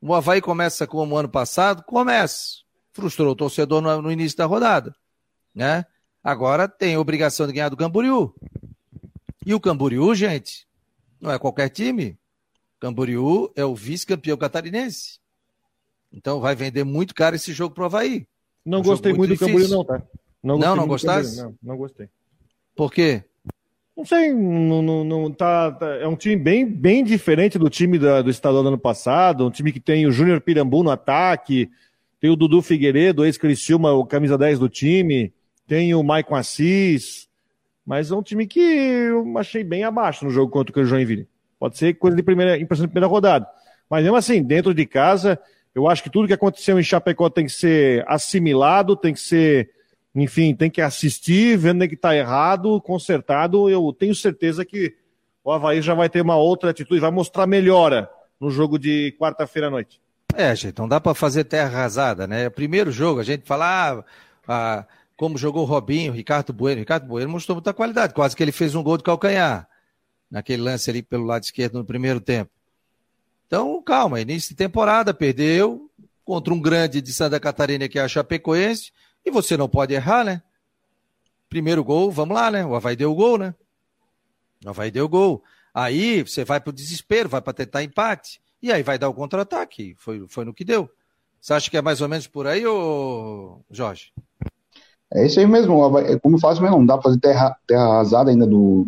O 0.00 0.14
Havaí 0.14 0.40
começa 0.40 0.86
como 0.86 1.16
ano 1.16 1.28
passado? 1.28 1.82
Começa. 1.82 2.62
Frustrou 2.92 3.32
o 3.32 3.36
torcedor 3.36 3.82
no, 3.82 4.02
no 4.02 4.10
início 4.10 4.38
da 4.38 4.46
rodada. 4.46 4.94
Né? 5.54 5.84
Agora 6.22 6.66
tem 6.66 6.94
a 6.94 7.00
obrigação 7.00 7.46
de 7.46 7.52
ganhar 7.52 7.68
do 7.68 7.76
Camboriú. 7.76 8.34
E 9.44 9.52
o 9.52 9.60
Camboriú, 9.60 10.14
gente, 10.14 10.66
não 11.20 11.30
é 11.30 11.38
qualquer 11.38 11.68
time. 11.68 12.18
Camboriú 12.80 13.52
é 13.54 13.64
o 13.64 13.74
vice-campeão 13.74 14.38
catarinense. 14.38 15.18
Então 16.14 16.40
vai 16.40 16.54
vender 16.54 16.84
muito 16.84 17.14
caro 17.14 17.34
esse 17.36 17.52
jogo 17.52 17.74
pro 17.74 17.84
Havaí. 17.86 18.26
Não 18.64 18.78
Um 18.78 18.82
gostei 18.82 19.12
muito 19.12 19.28
muito 19.28 19.38
do 19.40 19.46
Camboriú, 19.46 19.68
não, 19.68 19.84
tá? 19.84 20.02
Não, 20.42 20.58
não 20.76 20.86
gostasse? 20.86 21.36
Camboriú, 21.36 21.56
Não, 21.62 21.70
não 21.72 21.76
gostei. 21.76 22.08
Por 22.76 22.92
quê? 22.92 23.24
Não 23.96 24.04
sei, 24.04 24.32
não, 24.32 24.82
não, 24.82 25.04
não- 25.04 25.30
tá, 25.32 25.70
tá- 25.70 25.94
é 25.96 26.06
um 26.08 26.16
time 26.16 26.36
bem, 26.36 26.66
bem 26.66 27.04
diferente 27.04 27.58
do 27.58 27.70
time 27.70 27.98
da- 27.98 28.22
do 28.22 28.30
estadual 28.30 28.62
do 28.62 28.68
ano 28.68 28.78
passado, 28.78 29.46
um 29.46 29.50
time 29.50 29.70
que 29.70 29.78
tem 29.78 30.06
o 30.06 30.10
Júnior 30.12 30.40
Pirambu 30.40 30.82
no 30.82 30.90
ataque, 30.90 31.70
tem 32.20 32.28
o 32.30 32.34
Dudu 32.36 32.60
Figueiredo, 32.62 33.24
ex-Criciúma, 33.24 33.92
o 33.92 34.04
camisa 34.04 34.36
10 34.36 34.58
do 34.58 34.68
time, 34.68 35.32
tem 35.66 35.94
o 35.94 36.02
Maicon 36.02 36.34
Assis, 36.36 37.28
Mas 37.86 38.10
é 38.10 38.14
um 38.16 38.22
time 38.22 38.46
que 38.46 38.58
eu 38.60 39.36
achei 39.36 39.62
bem 39.62 39.84
abaixo 39.84 40.24
no 40.24 40.30
jogo 40.30 40.50
contra 40.50 40.80
o 40.80 40.84
Joinville. 40.86 41.28
Pode 41.58 41.76
ser 41.76 41.92
coisa 41.92 42.16
de 42.16 42.22
primeira, 42.22 42.58
impressão 42.58 42.86
de 42.86 42.90
primeira 42.90 43.06
rodada. 43.06 43.46
Mas 43.90 44.02
mesmo 44.02 44.16
assim, 44.16 44.42
dentro 44.42 44.72
de 44.72 44.86
casa, 44.86 45.38
eu 45.74 45.88
acho 45.88 46.02
que 46.02 46.10
tudo 46.10 46.28
que 46.28 46.32
aconteceu 46.32 46.78
em 46.78 46.84
Chapecó 46.84 47.28
tem 47.28 47.46
que 47.46 47.52
ser 47.52 48.04
assimilado, 48.06 48.96
tem 48.96 49.12
que 49.12 49.20
ser, 49.20 49.70
enfim, 50.14 50.54
tem 50.54 50.70
que 50.70 50.80
assistir, 50.80 51.58
vendo 51.58 51.86
que 51.88 51.94
está 51.94 52.14
errado, 52.14 52.80
consertado. 52.80 53.68
Eu 53.68 53.92
tenho 53.92 54.14
certeza 54.14 54.64
que 54.64 54.94
o 55.42 55.50
Havaí 55.50 55.82
já 55.82 55.92
vai 55.92 56.08
ter 56.08 56.20
uma 56.20 56.36
outra 56.36 56.70
atitude, 56.70 57.00
vai 57.00 57.10
mostrar 57.10 57.46
melhora 57.46 58.08
no 58.40 58.50
jogo 58.50 58.78
de 58.78 59.16
quarta-feira 59.18 59.66
à 59.66 59.70
noite. 59.70 60.00
É, 60.36 60.54
gente, 60.54 60.78
não 60.78 60.88
dá 60.88 61.00
para 61.00 61.14
fazer 61.14 61.44
terra 61.44 61.78
arrasada, 61.78 62.26
né? 62.26 62.48
Primeiro 62.50 62.90
jogo, 62.92 63.20
a 63.20 63.24
gente 63.24 63.46
fala, 63.46 63.66
ah, 63.66 64.04
ah, 64.46 64.86
como 65.16 65.36
jogou 65.36 65.62
o 65.62 65.66
Robinho, 65.66 66.12
Ricardo 66.12 66.52
Bueno. 66.52 66.80
Ricardo 66.80 67.06
Bueno 67.06 67.30
mostrou 67.30 67.56
muita 67.56 67.72
qualidade, 67.74 68.14
quase 68.14 68.36
que 68.36 68.42
ele 68.42 68.52
fez 68.52 68.74
um 68.74 68.82
gol 68.82 68.96
de 68.96 69.04
calcanhar, 69.04 69.68
naquele 70.30 70.62
lance 70.62 70.88
ali 70.88 71.02
pelo 71.02 71.24
lado 71.24 71.42
esquerdo 71.42 71.78
no 71.78 71.84
primeiro 71.84 72.20
tempo. 72.20 72.50
Então, 73.46 73.82
calma, 73.82 74.20
início 74.20 74.50
de 74.50 74.56
temporada, 74.56 75.14
perdeu 75.14 75.90
contra 76.24 76.52
um 76.52 76.60
grande 76.60 77.00
de 77.00 77.12
Santa 77.12 77.38
Catarina 77.38 77.88
que 77.88 77.98
é 77.98 78.02
a 78.02 78.08
Chapecoense, 78.08 78.92
e 79.24 79.30
você 79.30 79.56
não 79.56 79.68
pode 79.68 79.94
errar, 79.94 80.24
né? 80.24 80.42
Primeiro 81.48 81.84
gol, 81.84 82.10
vamos 82.10 82.34
lá, 82.34 82.50
né? 82.50 82.64
O 82.64 82.74
Havaí 82.74 82.96
deu 82.96 83.12
o 83.12 83.14
gol, 83.14 83.38
né? 83.38 83.54
O 84.64 84.70
Havaí 84.70 84.90
deu 84.90 85.04
o 85.04 85.08
gol. 85.08 85.42
Aí 85.72 86.22
você 86.22 86.44
vai 86.44 86.60
para 86.60 86.70
o 86.70 86.74
desespero, 86.74 87.28
vai 87.28 87.40
para 87.40 87.52
tentar 87.52 87.82
empate. 87.82 88.40
E 88.62 88.72
aí 88.72 88.82
vai 88.82 88.98
dar 88.98 89.08
o 89.08 89.14
contra-ataque. 89.14 89.94
Foi, 89.98 90.24
foi 90.28 90.44
no 90.44 90.54
que 90.54 90.64
deu. 90.64 90.88
Você 91.40 91.52
acha 91.52 91.70
que 91.70 91.76
é 91.76 91.82
mais 91.82 92.00
ou 92.00 92.08
menos 92.08 92.26
por 92.26 92.46
aí, 92.46 92.66
ô 92.66 93.60
Jorge? 93.70 94.12
É 95.12 95.26
isso 95.26 95.38
aí 95.38 95.46
mesmo. 95.46 95.78
Como 96.22 96.40
faz 96.40 96.58
mesmo, 96.58 96.78
não 96.78 96.86
dá 96.86 96.94
para 96.94 97.04
fazer 97.04 97.20
terra, 97.20 97.56
terra 97.66 97.84
arrasada 97.84 98.30
ainda 98.30 98.46
do. 98.46 98.86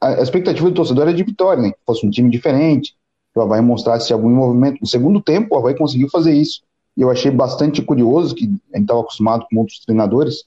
A 0.00 0.20
expectativa 0.20 0.68
do 0.68 0.74
torcedor 0.74 1.08
é 1.08 1.12
de 1.12 1.24
vitória, 1.24 1.62
né? 1.62 1.70
Que 1.70 1.78
fosse 1.86 2.06
um 2.06 2.10
time 2.10 2.30
diferente, 2.30 2.94
o 3.34 3.40
Havaí 3.40 3.60
mostrasse 3.60 4.12
algum 4.12 4.30
movimento. 4.30 4.78
No 4.80 4.86
segundo 4.86 5.20
tempo, 5.20 5.54
o 5.54 5.58
Havaí 5.58 5.76
conseguiu 5.76 6.08
fazer 6.10 6.32
isso. 6.32 6.62
E 6.96 7.02
eu 7.02 7.10
achei 7.10 7.30
bastante 7.30 7.82
curioso, 7.82 8.34
que 8.34 8.44
a 8.44 8.76
gente 8.76 8.84
estava 8.84 9.00
acostumado 9.00 9.46
com 9.50 9.58
outros 9.58 9.80
treinadores. 9.80 10.44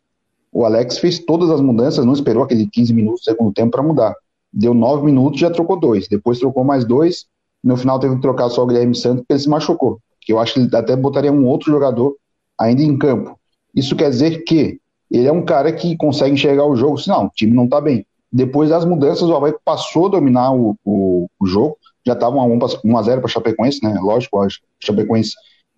O 0.51 0.65
Alex 0.65 0.99
fez 0.99 1.19
todas 1.19 1.49
as 1.49 1.61
mudanças, 1.61 2.05
não 2.05 2.13
esperou 2.13 2.43
aquele 2.43 2.67
15 2.67 2.93
minutos 2.93 3.21
do 3.21 3.25
segundo 3.25 3.53
tempo 3.53 3.71
para 3.71 3.83
mudar 3.83 4.15
deu 4.53 4.73
nove 4.73 5.03
minutos 5.03 5.39
já 5.39 5.49
trocou 5.49 5.79
dois. 5.79 6.07
Depois 6.07 6.37
trocou 6.37 6.63
mais 6.63 6.85
dois. 6.85 7.25
No 7.63 7.75
final 7.75 7.99
teve 7.99 8.15
que 8.15 8.21
trocar 8.21 8.49
só 8.49 8.63
o 8.63 8.67
Guilherme 8.67 8.95
Santos 8.95 9.21
porque 9.21 9.33
ele 9.33 9.39
se 9.39 9.49
machucou. 9.49 9.99
Que 10.21 10.31
eu 10.31 10.39
acho 10.39 10.53
que 10.53 10.59
ele 10.59 10.75
até 10.75 10.95
botaria 10.95 11.31
um 11.31 11.47
outro 11.47 11.71
jogador 11.71 12.15
ainda 12.59 12.83
em 12.83 12.97
campo. 12.97 13.37
Isso 13.75 13.95
quer 13.95 14.09
dizer 14.09 14.43
que 14.43 14.79
ele 15.09 15.27
é 15.27 15.31
um 15.31 15.43
cara 15.43 15.71
que 15.73 15.97
consegue 15.97 16.35
enxergar 16.35 16.65
o 16.65 16.75
jogo. 16.75 16.97
Se 16.97 17.09
não, 17.09 17.25
o 17.25 17.29
time 17.29 17.53
não 17.53 17.65
está 17.65 17.81
bem. 17.81 18.05
Depois 18.31 18.69
das 18.69 18.85
mudanças, 18.85 19.27
o 19.27 19.35
Havaí 19.35 19.53
passou 19.65 20.07
a 20.07 20.09
dominar 20.09 20.53
o, 20.53 20.75
o, 20.85 21.27
o 21.39 21.45
jogo. 21.45 21.77
Já 22.05 22.13
estava 22.13 22.35
1 22.37 22.97
a 22.97 23.01
0 23.01 23.21
para 23.21 23.29
Chapecoense, 23.29 23.79
né? 23.83 23.97
Lógico, 24.01 24.41
a 24.41 24.47
Chapecoense 24.79 25.33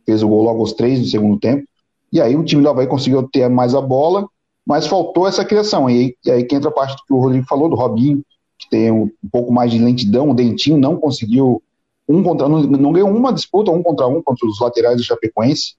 fez 0.05 0.23
o 0.23 0.28
gol 0.28 0.43
logo 0.43 0.59
aos 0.59 0.73
três 0.73 0.99
do 0.99 1.07
segundo 1.07 1.39
tempo. 1.39 1.67
E 2.11 2.21
aí 2.21 2.36
o 2.36 2.43
time 2.43 2.61
do 2.61 2.69
Havaí 2.69 2.88
conseguiu 2.88 3.23
ter 3.23 3.49
mais 3.49 3.76
a 3.76 3.82
bola, 3.82 4.28
mas 4.65 4.88
faltou 4.88 5.28
essa 5.28 5.43
criação. 5.43 5.89
E 5.89 5.93
aí, 5.93 6.15
e 6.26 6.32
aí 6.32 6.43
que 6.43 6.55
entra 6.55 6.69
a 6.69 6.73
parte 6.73 6.95
que 7.05 7.13
o 7.13 7.19
Rodrigo 7.19 7.45
falou, 7.45 7.69
do 7.69 7.76
Robinho, 7.76 8.23
que 8.57 8.69
tem 8.69 8.91
um, 8.91 9.11
um 9.23 9.30
pouco 9.32 9.51
mais 9.51 9.71
de 9.71 9.80
lentidão, 9.80 10.30
o 10.30 10.34
Dentinho 10.34 10.78
não 10.78 10.97
conseguiu 10.97 11.61
um 12.07 12.23
contra 12.23 12.47
não, 12.47 12.61
não 12.61 12.91
ganhou 12.91 13.09
uma 13.09 13.34
disputa 13.34 13.71
um 13.71 13.82
contra 13.82 14.07
um 14.07 14.21
contra 14.21 14.47
os 14.47 14.59
laterais 14.59 14.97
do 14.97 15.03
Chapecoense. 15.03 15.76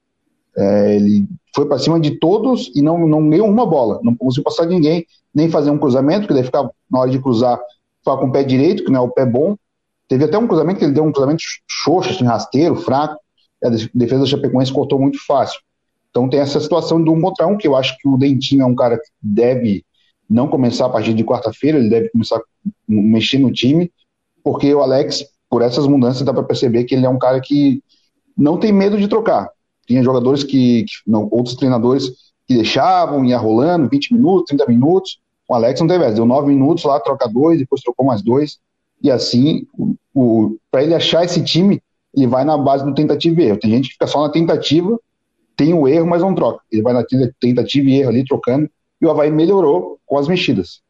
É, 0.57 0.97
ele 0.97 1.27
foi 1.55 1.67
para 1.67 1.79
cima 1.79 2.01
de 2.01 2.19
todos 2.19 2.73
e 2.75 2.83
não, 2.83 3.07
não 3.07 3.29
ganhou 3.29 3.49
uma 3.49 3.67
bola, 3.67 4.01
não 4.03 4.15
conseguiu 4.17 4.45
passar 4.45 4.65
de 4.65 4.75
ninguém, 4.75 5.07
nem 5.35 5.51
fazer 5.51 5.71
um 5.71 5.79
cruzamento, 5.79 6.27
que 6.27 6.35
daí 6.35 6.43
ficar 6.43 6.69
na 6.91 6.99
hora 6.99 7.11
de 7.11 7.21
cruzar 7.21 7.59
com 8.05 8.27
o 8.27 8.33
pé 8.33 8.43
direito, 8.45 8.85
que 8.85 8.91
não 8.91 9.01
é 9.01 9.05
o 9.05 9.11
pé 9.11 9.27
bom. 9.27 9.57
Teve 10.09 10.25
até 10.25 10.39
um 10.39 10.47
cruzamento 10.47 10.79
que 10.79 10.85
ele 10.85 10.93
deu 10.93 11.05
um 11.05 11.13
cruzamento 11.13 11.43
xoxo, 11.69 12.11
assim, 12.11 12.25
rasteiro, 12.25 12.77
fraco. 12.77 13.19
A 13.65 13.71
defesa 13.71 14.21
do 14.21 14.27
Chapecoense 14.27 14.73
cortou 14.73 15.01
muito 15.01 15.19
fácil. 15.27 15.61
Então 16.11 16.29
tem 16.29 16.41
essa 16.41 16.61
situação 16.61 17.03
do 17.03 17.13
um 17.13 17.21
contra 17.21 17.47
um, 17.47 17.57
que 17.57 17.67
eu 17.67 17.77
acho 17.77 17.97
que 17.99 18.09
o 18.09 18.17
Dentinho 18.17 18.63
é 18.63 18.67
um 18.67 18.75
cara 18.75 18.97
que 18.97 19.09
deve 19.21 19.85
não 20.29 20.49
começar 20.49 20.87
a 20.87 20.89
partir 20.89 21.15
de 21.15 21.25
quarta-feira, 21.25 21.79
ele 21.79 21.89
deve 21.89 22.09
começar 22.11 22.37
a 22.37 22.43
mexer 22.89 23.39
no 23.39 23.53
time, 23.53 23.93
porque 24.43 24.73
o 24.75 24.81
Alex, 24.81 25.25
por 25.49 25.63
essas 25.63 25.87
mudanças, 25.87 26.23
dá 26.23 26.33
para 26.33 26.43
perceber 26.43 26.85
que 26.85 26.95
ele 26.95 27.07
é 27.07 27.09
um 27.09 27.19
cara 27.19 27.41
que 27.41 27.83
não 28.37 28.59
tem 28.59 28.73
medo 28.73 28.99
de 28.99 29.09
trocar. 29.09 29.49
Tinha 29.87 30.03
jogadores 30.03 30.43
que, 30.43 30.85
que 30.85 30.93
não, 31.07 31.29
outros 31.31 31.55
treinadores 31.55 32.11
que 32.47 32.55
deixavam, 32.55 33.25
ia 33.25 33.39
rolando 33.39 33.89
20 33.89 34.15
minutos, 34.15 34.47
30 34.49 34.67
minutos. 34.67 35.21
O 35.49 35.55
Alex 35.55 35.81
não 35.81 35.87
teve 35.87 36.11
deu 36.13 36.27
9 36.27 36.49
minutos 36.49 36.85
lá, 36.85 36.99
troca 36.99 37.29
dois, 37.29 37.59
depois 37.59 37.81
trocou 37.83 38.07
mais 38.07 38.23
dois. 38.23 38.59
E 39.03 39.11
assim, 39.11 39.67
o, 39.75 39.95
o 40.15 40.57
para 40.71 40.83
ele 40.83 40.95
achar 40.95 41.25
esse 41.25 41.43
time, 41.43 41.83
ele 42.15 42.27
vai 42.27 42.45
na 42.45 42.57
base 42.57 42.85
do 42.85 42.95
tentativa 42.95 43.41
e 43.41 43.45
erro. 43.45 43.59
Tem 43.59 43.71
gente 43.71 43.89
que 43.89 43.93
fica 43.95 44.07
só 44.07 44.23
na 44.23 44.33
tentativa, 44.33 44.99
tem 45.57 45.75
o 45.75 45.87
erro, 45.87 46.07
mas 46.07 46.23
não 46.23 46.35
troca. 46.35 46.63
Ele 46.71 46.83
vai 46.83 46.93
na 46.93 47.05
tentativa 47.41 47.89
e 47.89 48.01
erro 48.01 48.11
ali, 48.11 48.25
trocando 48.25 48.69
e 49.01 49.07
o 49.07 49.11
Havaí 49.11 49.31
melhorou 49.31 50.01
com 50.07 50.19
as 50.19 50.29
mexidas. 50.29 50.81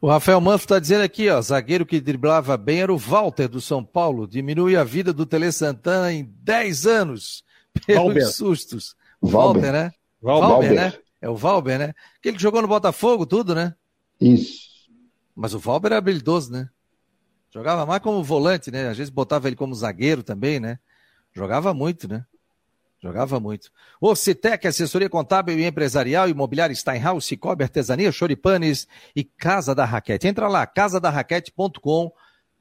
O 0.00 0.08
Rafael 0.08 0.40
Manfro 0.40 0.64
está 0.64 0.78
dizendo 0.78 1.02
aqui, 1.02 1.28
ó, 1.28 1.40
zagueiro 1.40 1.86
que 1.86 2.00
driblava 2.00 2.56
bem 2.56 2.80
era 2.80 2.92
o 2.92 2.98
Walter 2.98 3.48
do 3.48 3.60
São 3.60 3.82
Paulo, 3.82 4.26
diminui 4.26 4.76
a 4.76 4.84
vida 4.84 5.12
do 5.12 5.26
Tele 5.26 5.50
Santana 5.50 6.12
em 6.12 6.24
10 6.42 6.86
anos 6.86 7.44
pelos 7.86 8.04
Valber. 8.04 8.26
sustos. 8.28 8.94
O 9.20 9.26
Valber, 9.26 9.72
né? 9.72 9.92
Valber, 10.20 10.48
Valber, 10.48 10.74
né? 10.74 10.92
É 11.20 11.28
o 11.28 11.34
Valber, 11.34 11.78
né? 11.78 11.94
Aquele 12.18 12.36
que 12.36 12.42
jogou 12.42 12.62
no 12.62 12.68
Botafogo, 12.68 13.26
tudo, 13.26 13.54
né? 13.54 13.74
Isso. 14.20 14.66
Mas 15.34 15.54
o 15.54 15.58
Valber 15.58 15.92
era 15.92 15.98
habilidoso, 15.98 16.52
né? 16.52 16.68
Jogava 17.56 17.86
mais 17.86 18.02
como 18.02 18.22
volante, 18.22 18.70
né? 18.70 18.90
Às 18.90 18.98
vezes 18.98 19.10
botava 19.10 19.48
ele 19.48 19.56
como 19.56 19.74
zagueiro 19.74 20.22
também, 20.22 20.60
né? 20.60 20.78
Jogava 21.32 21.72
muito, 21.72 22.06
né? 22.06 22.22
Jogava 23.02 23.40
muito. 23.40 23.72
O 23.98 24.14
Citec, 24.14 24.66
assessoria 24.66 25.08
contábil 25.08 25.58
e 25.58 25.64
empresarial, 25.64 26.28
imobiliário 26.28 26.76
Steinhaus, 26.76 27.24
Cicobi, 27.24 27.62
artesania, 27.62 28.12
choripanes 28.12 28.86
e 29.14 29.24
Casa 29.24 29.74
da 29.74 29.86
Raquete. 29.86 30.26
Entra 30.26 30.48
lá, 30.48 30.66
casadarraquete.com, 30.66 32.12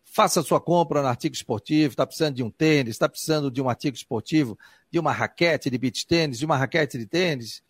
faça 0.05 0.41
sua 0.41 0.61
compra 0.61 1.01
no 1.01 1.09
artigo 1.09 1.35
esportivo, 1.35 1.91
está 1.91 2.07
precisando 2.07 2.35
de 2.35 2.43
um 2.43 2.49
tênis, 2.49 2.91
está 2.91 3.09
precisando 3.09 3.51
de 3.51 3.61
um 3.61 3.67
artigo 3.67 3.97
esportivo, 3.97 4.57
de 4.89 4.97
uma 4.97 5.11
raquete 5.11 5.69
de 5.69 5.77
beach 5.77 6.07
tênis, 6.07 6.39
de 6.39 6.45
uma 6.45 6.55
raquete 6.55 6.97
de 6.97 7.05
tênis. 7.05 7.61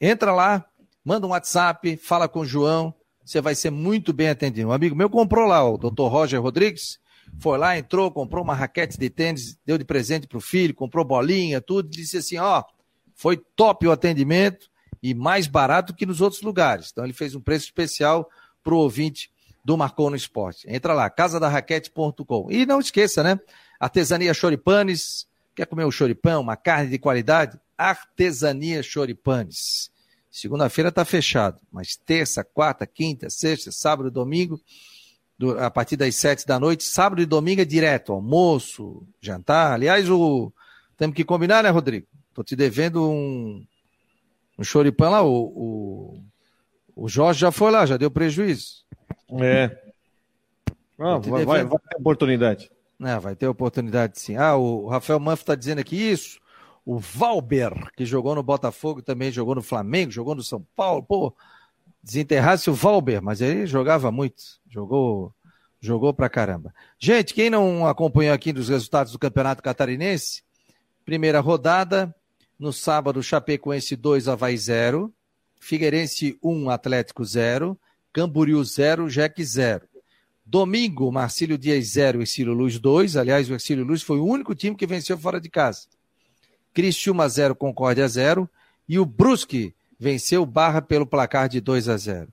Entra 0.00 0.32
lá, 0.32 0.64
manda 1.04 1.26
um 1.26 1.30
WhatsApp, 1.30 1.96
fala 1.96 2.28
com 2.28 2.38
o 2.38 2.46
João, 2.46 2.94
você 3.24 3.40
vai 3.40 3.54
ser 3.54 3.70
muito 3.70 4.12
bem 4.12 4.28
atendido. 4.28 4.68
Um 4.68 4.72
amigo 4.72 4.96
meu 4.96 5.08
comprou 5.08 5.46
lá, 5.46 5.68
o 5.68 5.78
Dr. 5.78 6.08
Roger 6.08 6.40
Rodrigues, 6.40 6.98
foi 7.38 7.58
lá, 7.58 7.78
entrou, 7.78 8.10
comprou 8.10 8.42
uma 8.42 8.54
raquete 8.54 8.98
de 8.98 9.08
tênis, 9.08 9.58
deu 9.64 9.78
de 9.78 9.84
presente 9.84 10.26
para 10.26 10.38
o 10.38 10.40
filho, 10.40 10.74
comprou 10.74 11.04
bolinha, 11.04 11.60
tudo, 11.60 11.88
disse 11.88 12.18
assim, 12.18 12.36
ó, 12.36 12.64
foi 13.14 13.36
top 13.36 13.86
o 13.86 13.92
atendimento 13.92 14.70
e 15.02 15.14
mais 15.14 15.46
barato 15.46 15.94
que 15.94 16.06
nos 16.06 16.20
outros 16.20 16.42
lugares. 16.42 16.90
Então 16.92 17.04
ele 17.04 17.12
fez 17.12 17.34
um 17.34 17.40
preço 17.40 17.66
especial 17.66 18.28
para 18.62 18.74
o 18.74 18.78
ouvinte 18.78 19.30
do 19.64 19.76
Marcou 19.76 20.10
no 20.10 20.16
Esporte. 20.16 20.66
Entra 20.68 20.92
lá, 20.92 21.08
casadarraquete.com. 21.08 22.50
E 22.50 22.66
não 22.66 22.80
esqueça, 22.80 23.22
né? 23.22 23.38
Artesania 23.78 24.34
Choripanes, 24.34 25.26
quer 25.54 25.66
comer 25.66 25.84
um 25.84 25.90
choripão, 25.90 26.40
uma 26.40 26.56
carne 26.56 26.90
de 26.90 26.98
qualidade? 26.98 27.58
Artesania 27.76 28.82
Choripanes. 28.82 29.91
Segunda-feira 30.32 30.88
está 30.88 31.04
fechado, 31.04 31.60
mas 31.70 31.94
terça, 31.94 32.42
quarta, 32.42 32.86
quinta, 32.86 33.28
sexta, 33.28 33.70
sábado, 33.70 34.10
domingo, 34.10 34.58
do, 35.38 35.58
a 35.58 35.70
partir 35.70 35.94
das 35.94 36.16
sete 36.16 36.46
da 36.46 36.58
noite, 36.58 36.84
sábado 36.84 37.20
e 37.20 37.26
domingo 37.26 37.60
é 37.60 37.66
direto, 37.66 38.14
almoço, 38.14 39.06
jantar. 39.20 39.74
Aliás, 39.74 40.08
o 40.08 40.50
temos 40.96 41.14
que 41.14 41.22
combinar, 41.22 41.62
né, 41.62 41.68
Rodrigo? 41.68 42.06
Tô 42.32 42.42
te 42.42 42.56
devendo 42.56 43.10
um, 43.10 43.62
um 44.58 44.64
choripão 44.64 45.10
lá. 45.10 45.22
O, 45.22 45.42
o, 45.44 46.24
o 46.96 47.08
Jorge 47.10 47.40
já 47.40 47.52
foi 47.52 47.70
lá, 47.70 47.84
já 47.84 47.98
deu 47.98 48.10
prejuízo. 48.10 48.86
É. 49.38 49.78
Ah, 50.98 51.18
vai, 51.18 51.44
vai, 51.44 51.64
vai, 51.64 51.78
ter 51.80 51.96
oportunidade. 51.96 52.70
Não, 52.96 53.20
vai 53.20 53.34
ter 53.34 53.48
oportunidade 53.48 54.20
sim. 54.20 54.36
Ah, 54.36 54.54
o 54.54 54.86
Rafael 54.86 55.18
Manfro 55.18 55.42
está 55.42 55.56
dizendo 55.56 55.80
aqui 55.80 55.96
isso. 55.96 56.38
O 56.84 56.98
Valber, 56.98 57.72
que 57.96 58.04
jogou 58.04 58.34
no 58.34 58.42
Botafogo, 58.42 59.02
também 59.02 59.30
jogou 59.30 59.54
no 59.54 59.62
Flamengo, 59.62 60.10
jogou 60.10 60.34
no 60.34 60.42
São 60.42 60.66
Paulo. 60.74 61.02
Pô, 61.02 61.34
desenterrasse 62.02 62.68
o 62.68 62.74
Valber, 62.74 63.22
mas 63.22 63.40
ele 63.40 63.66
jogava 63.66 64.10
muito, 64.10 64.42
jogou 64.68 65.32
jogou 65.80 66.14
pra 66.14 66.28
caramba. 66.28 66.72
Gente, 66.96 67.34
quem 67.34 67.50
não 67.50 67.86
acompanhou 67.88 68.32
aqui 68.32 68.52
dos 68.52 68.68
resultados 68.68 69.12
do 69.12 69.18
Campeonato 69.18 69.62
Catarinense, 69.62 70.44
primeira 71.04 71.40
rodada, 71.40 72.14
no 72.56 72.72
sábado, 72.72 73.20
Chapecoense 73.20 73.96
2, 73.96 74.28
Havaí 74.28 74.56
0, 74.56 75.12
Figueirense 75.60 76.38
1, 76.40 76.70
Atlético 76.70 77.24
0, 77.24 77.76
Camboriú 78.12 78.62
0, 78.62 79.08
Jeque 79.08 79.44
0. 79.44 79.88
Domingo, 80.46 81.10
Marcílio 81.10 81.58
Dias 81.58 81.86
0, 81.86 82.22
Exílio 82.22 82.52
Luz 82.52 82.78
2. 82.78 83.16
Aliás, 83.16 83.50
o 83.50 83.54
Exílio 83.54 83.84
Luz 83.84 84.02
foi 84.02 84.18
o 84.18 84.26
único 84.26 84.54
time 84.54 84.76
que 84.76 84.86
venceu 84.86 85.18
fora 85.18 85.40
de 85.40 85.50
casa. 85.50 85.86
Cristiúma 86.72 87.28
0, 87.28 87.54
Concórdia 87.54 88.06
0. 88.08 88.48
E 88.88 88.98
o 88.98 89.06
Brusque 89.06 89.74
venceu 89.98 90.44
Barra 90.44 90.82
pelo 90.82 91.06
placar 91.06 91.48
de 91.48 91.60
2 91.60 91.88
a 91.88 91.96
0. 91.96 92.28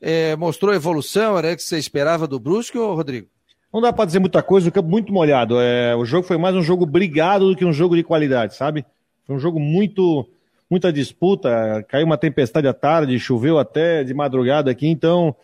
é, 0.00 0.36
mostrou 0.36 0.74
evolução, 0.74 1.36
era 1.36 1.56
que 1.56 1.62
você 1.62 1.78
esperava 1.78 2.26
do 2.26 2.38
Brusque, 2.38 2.78
ou 2.78 2.94
Rodrigo? 2.94 3.26
Não 3.72 3.80
dá 3.80 3.92
para 3.92 4.04
dizer 4.04 4.18
muita 4.18 4.42
coisa, 4.42 4.68
o 4.68 4.72
campo 4.72 4.88
muito 4.88 5.12
molhado. 5.12 5.60
É, 5.60 5.94
o 5.94 6.04
jogo 6.04 6.26
foi 6.26 6.38
mais 6.38 6.54
um 6.54 6.62
jogo 6.62 6.86
brigado 6.86 7.48
do 7.48 7.56
que 7.56 7.64
um 7.64 7.72
jogo 7.72 7.96
de 7.96 8.02
qualidade, 8.02 8.54
sabe? 8.54 8.84
Foi 9.26 9.36
um 9.36 9.38
jogo 9.38 9.60
muito, 9.60 10.26
muita 10.70 10.92
disputa. 10.92 11.84
Caiu 11.88 12.06
uma 12.06 12.16
tempestade 12.16 12.66
à 12.66 12.72
tarde, 12.72 13.18
choveu 13.18 13.58
até 13.58 14.02
de 14.04 14.14
madrugada 14.14 14.70
aqui, 14.70 14.88
então 14.88 15.36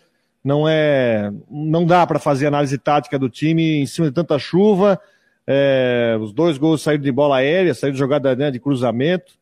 não 0.43 0.67
é, 0.67 1.31
não 1.49 1.85
dá 1.85 2.05
para 2.07 2.17
fazer 2.17 2.47
análise 2.47 2.77
tática 2.77 3.19
do 3.19 3.29
time 3.29 3.81
em 3.81 3.85
cima 3.85 4.07
de 4.07 4.13
tanta 4.13 4.39
chuva. 4.39 4.99
É, 5.47 6.17
os 6.19 6.33
dois 6.33 6.57
gols 6.57 6.81
saíram 6.81 7.03
de 7.03 7.11
bola 7.11 7.37
aérea, 7.37 7.73
saíram 7.73 7.93
de 7.93 7.99
jogada 7.99 8.35
né, 8.35 8.51
de 8.51 8.59
cruzamento. 8.59 9.33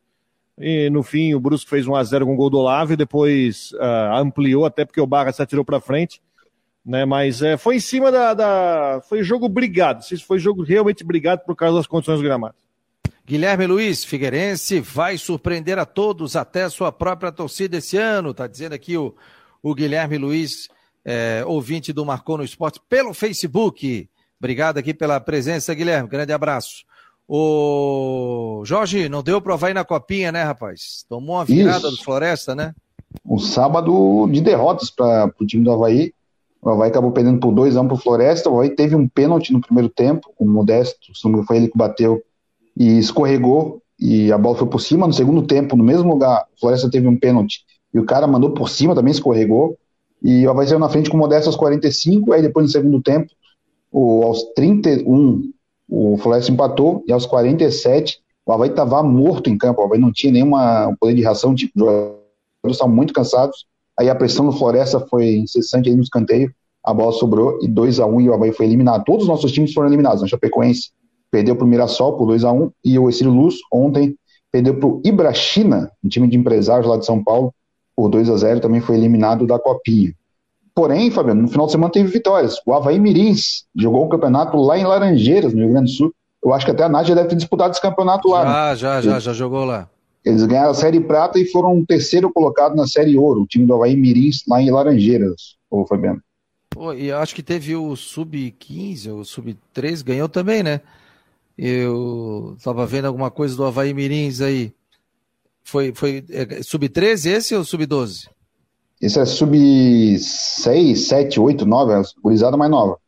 E 0.58 0.88
no 0.90 1.02
fim 1.02 1.34
o 1.34 1.40
Brusque 1.40 1.68
fez 1.68 1.86
1 1.86 1.94
a 1.96 2.04
0 2.04 2.26
com 2.26 2.34
o 2.34 2.36
gol 2.36 2.50
do 2.50 2.58
Olavo 2.58 2.92
e 2.92 2.96
depois 2.96 3.72
uh, 3.72 4.16
ampliou 4.16 4.64
até 4.64 4.84
porque 4.84 5.00
o 5.00 5.06
Barra 5.06 5.32
se 5.32 5.42
atirou 5.42 5.64
para 5.64 5.80
frente 5.80 6.20
né? 6.84 7.04
Mas 7.04 7.40
é, 7.40 7.56
foi 7.56 7.76
em 7.76 7.80
cima 7.80 8.12
da, 8.12 8.34
da, 8.34 9.00
Foi 9.08 9.22
jogo 9.22 9.48
brigado. 9.48 10.04
Se 10.04 10.16
foi 10.18 10.38
jogo 10.38 10.62
realmente 10.62 11.02
brigado 11.02 11.42
por 11.46 11.56
causa 11.56 11.78
das 11.78 11.86
condições 11.86 12.18
do 12.18 12.24
gramado. 12.24 12.56
Guilherme 13.24 13.66
Luiz, 13.66 14.04
Figueirense 14.04 14.80
vai 14.80 15.16
surpreender 15.16 15.78
a 15.78 15.86
todos, 15.86 16.36
até 16.36 16.64
a 16.64 16.70
sua 16.70 16.92
própria 16.92 17.32
torcida 17.32 17.78
esse 17.78 17.96
ano, 17.96 18.34
tá 18.34 18.46
dizendo 18.46 18.74
aqui 18.74 18.98
o, 18.98 19.14
o 19.62 19.74
Guilherme 19.74 20.18
Luiz, 20.18 20.68
é, 21.02 21.42
ouvinte 21.46 21.90
do 21.90 22.04
Marcou 22.04 22.36
no 22.36 22.44
Esporte, 22.44 22.78
pelo 22.86 23.14
Facebook. 23.14 24.10
Obrigado 24.44 24.76
aqui 24.76 24.92
pela 24.92 25.18
presença, 25.18 25.72
Guilherme. 25.72 26.06
Grande 26.06 26.30
abraço. 26.30 26.84
O 27.26 28.62
Jorge, 28.66 29.08
não 29.08 29.22
deu 29.22 29.40
para 29.40 29.56
vai 29.56 29.72
na 29.72 29.86
copinha, 29.86 30.30
né, 30.30 30.42
rapaz? 30.42 31.06
Tomou 31.08 31.36
uma 31.36 31.46
virada 31.46 31.88
Isso. 31.88 31.96
do 31.96 32.04
Floresta, 32.04 32.54
né? 32.54 32.74
Um 33.24 33.38
sábado 33.38 34.28
de 34.30 34.42
derrotas 34.42 34.90
para 34.90 35.32
o 35.40 35.46
time 35.46 35.64
do 35.64 35.72
Havaí. 35.72 36.12
O 36.60 36.68
Havaí 36.68 36.90
acabou 36.90 37.10
perdendo 37.10 37.40
por 37.40 37.52
2 37.54 37.74
a 37.74 37.80
1 37.80 37.86
para 37.86 37.94
o 37.94 37.98
Floresta. 37.98 38.50
O 38.50 38.56
Havaí 38.56 38.68
teve 38.68 38.94
um 38.94 39.08
pênalti 39.08 39.50
no 39.50 39.62
primeiro 39.62 39.88
tempo, 39.88 40.30
o 40.38 40.44
Modesto, 40.44 40.98
foi 41.46 41.56
ele 41.56 41.68
que 41.68 41.78
bateu 41.78 42.22
e 42.76 42.98
escorregou 42.98 43.80
e 43.98 44.30
a 44.30 44.36
bola 44.36 44.58
foi 44.58 44.68
por 44.68 44.80
cima. 44.80 45.06
No 45.06 45.14
segundo 45.14 45.46
tempo, 45.46 45.74
no 45.74 45.82
mesmo 45.82 46.10
lugar, 46.10 46.44
o 46.54 46.60
Floresta 46.60 46.90
teve 46.90 47.08
um 47.08 47.16
pênalti 47.18 47.64
e 47.94 47.98
o 47.98 48.04
cara 48.04 48.26
mandou 48.26 48.50
por 48.50 48.68
cima, 48.68 48.94
também 48.94 49.12
escorregou. 49.12 49.78
E 50.22 50.46
o 50.46 50.50
Havaí 50.50 50.68
saiu 50.68 50.78
na 50.78 50.90
frente 50.90 51.08
com 51.08 51.16
o 51.16 51.20
Modesto 51.20 51.48
aos 51.48 51.56
45. 51.56 52.34
Aí 52.34 52.42
depois, 52.42 52.66
no 52.66 52.72
segundo 52.72 53.00
tempo, 53.00 53.32
o, 53.94 54.24
aos 54.24 54.42
31, 54.54 55.52
o 55.88 56.16
Floresta 56.18 56.50
empatou 56.50 57.04
e 57.06 57.12
aos 57.12 57.26
47, 57.26 58.18
o 58.44 58.52
Havaí 58.52 58.68
estava 58.68 59.00
morto 59.04 59.48
em 59.48 59.56
campo. 59.56 59.80
O 59.80 59.84
Havaí 59.84 60.00
não 60.00 60.12
tinha 60.12 60.32
nenhuma 60.32 60.92
poder 60.98 61.14
de 61.14 61.22
reação, 61.22 61.54
tipo, 61.54 61.72
os 61.76 61.80
jogadores 61.80 62.18
estavam 62.70 62.92
muito 62.92 63.14
cansados. 63.14 63.66
Aí 63.96 64.10
a 64.10 64.14
pressão 64.16 64.46
do 64.46 64.52
Floresta 64.52 64.98
foi 64.98 65.36
incessante 65.36 65.88
aí 65.88 65.94
no 65.94 66.02
escanteio, 66.02 66.52
a 66.82 66.92
bola 66.92 67.12
sobrou 67.12 67.60
e 67.62 67.68
2 67.68 68.00
a 68.00 68.06
1 68.06 68.16
um, 68.16 68.20
e 68.20 68.28
o 68.28 68.34
Havaí 68.34 68.52
foi 68.52 68.66
eliminado. 68.66 69.04
Todos 69.04 69.22
os 69.22 69.28
nossos 69.28 69.52
times 69.52 69.72
foram 69.72 69.88
eliminados. 69.88 70.24
A 70.24 70.26
Chapecoense 70.26 70.90
perdeu 71.30 71.54
para 71.54 71.64
o 71.64 71.68
Mirassol 71.68 72.16
por 72.16 72.26
2 72.26 72.42
a 72.42 72.50
1 72.50 72.62
um, 72.62 72.70
e 72.84 72.98
o 72.98 73.08
Exílio 73.08 73.32
Luz 73.32 73.54
ontem 73.72 74.16
perdeu 74.50 74.76
para 74.76 74.88
o 74.88 75.00
Ibrachina, 75.04 75.90
um 76.04 76.08
time 76.08 76.26
de 76.26 76.36
empresários 76.36 76.88
lá 76.88 76.96
de 76.96 77.06
São 77.06 77.22
Paulo, 77.22 77.54
por 77.94 78.08
2 78.08 78.28
a 78.28 78.36
0 78.36 78.58
também 78.58 78.80
foi 78.80 78.96
eliminado 78.96 79.46
da 79.46 79.56
Copinha. 79.56 80.12
Porém, 80.74 81.10
Fabiano, 81.10 81.42
no 81.42 81.48
final 81.48 81.66
de 81.66 81.72
semana 81.72 81.92
teve 81.92 82.08
vitórias. 82.08 82.60
O 82.66 82.74
Havaí 82.74 82.98
Mirins 82.98 83.64
jogou 83.76 84.06
o 84.06 84.08
campeonato 84.08 84.56
lá 84.56 84.76
em 84.76 84.84
Laranjeiras, 84.84 85.52
no 85.52 85.60
Rio 85.60 85.70
Grande 85.70 85.92
do 85.92 85.96
Sul. 85.96 86.14
Eu 86.44 86.52
acho 86.52 86.66
que 86.66 86.72
até 86.72 86.82
a 86.82 86.88
Nádia 86.88 87.14
deve 87.14 87.28
ter 87.28 87.36
disputado 87.36 87.70
esse 87.70 87.80
campeonato 87.80 88.28
lá. 88.28 88.44
Já, 88.44 88.50
né? 88.50 88.76
já, 88.76 89.00
já, 89.00 89.20
já 89.20 89.32
jogou 89.32 89.64
lá. 89.64 89.88
Eles 90.24 90.44
ganharam 90.44 90.70
a 90.70 90.74
Série 90.74 91.00
Prata 91.00 91.38
e 91.38 91.46
foram 91.46 91.78
o 91.78 91.86
terceiro 91.86 92.32
colocado 92.32 92.74
na 92.74 92.86
Série 92.86 93.16
Ouro, 93.16 93.42
o 93.42 93.46
time 93.46 93.66
do 93.66 93.74
Havaí 93.74 93.94
Mirins, 93.94 94.42
lá 94.48 94.60
em 94.60 94.70
Laranjeiras, 94.70 95.56
ô 95.70 95.86
Fabiano. 95.86 96.20
Pô, 96.70 96.92
e 96.92 97.12
acho 97.12 97.34
que 97.34 97.42
teve 97.42 97.76
o 97.76 97.94
Sub-15 97.94 99.12
ou 99.12 99.24
Sub-13, 99.24 100.02
ganhou 100.02 100.28
também, 100.28 100.62
né? 100.62 100.80
Eu 101.56 102.56
tava 102.64 102.84
vendo 102.84 103.04
alguma 103.04 103.30
coisa 103.30 103.54
do 103.54 103.64
Havaí 103.64 103.94
Mirins 103.94 104.40
aí. 104.40 104.72
Foi, 105.62 105.92
foi 105.94 106.24
é, 106.30 106.62
Sub-13 106.62 107.30
esse 107.30 107.54
ou 107.54 107.64
Sub-12? 107.64 108.28
Esse 109.04 109.20
é 109.20 109.26
Sub-6, 109.26 110.96
7, 110.96 111.38
8, 111.38 111.66
9, 111.66 111.92
é 111.92 112.02
gurizada 112.22 112.56
mais 112.56 112.70
nova. 112.70 112.98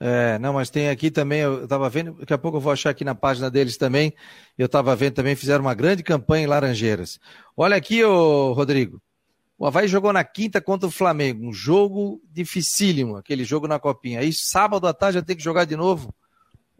É, 0.00 0.38
não, 0.38 0.54
mas 0.54 0.70
tem 0.70 0.88
aqui 0.88 1.10
também, 1.10 1.40
eu 1.40 1.64
estava 1.64 1.86
vendo, 1.90 2.14
daqui 2.14 2.32
a 2.32 2.38
pouco 2.38 2.56
eu 2.56 2.62
vou 2.62 2.72
achar 2.72 2.88
aqui 2.88 3.04
na 3.04 3.14
página 3.14 3.50
deles 3.50 3.76
também, 3.76 4.14
eu 4.56 4.64
estava 4.64 4.96
vendo 4.96 5.12
também, 5.12 5.36
fizeram 5.36 5.62
uma 5.62 5.74
grande 5.74 6.02
campanha 6.02 6.44
em 6.44 6.46
Laranjeiras. 6.46 7.20
Olha 7.54 7.76
aqui, 7.76 8.02
ô 8.02 8.54
Rodrigo, 8.54 9.02
o 9.58 9.66
Havaí 9.66 9.86
jogou 9.86 10.14
na 10.14 10.24
quinta 10.24 10.62
contra 10.62 10.88
o 10.88 10.90
Flamengo, 10.90 11.46
um 11.46 11.52
jogo 11.52 12.22
dificílimo, 12.32 13.16
aquele 13.16 13.44
jogo 13.44 13.68
na 13.68 13.78
Copinha. 13.78 14.20
Aí 14.20 14.32
sábado 14.32 14.86
à 14.86 14.94
tarde 14.94 15.18
já 15.18 15.22
tem 15.22 15.36
que 15.36 15.44
jogar 15.44 15.66
de 15.66 15.76
novo, 15.76 16.12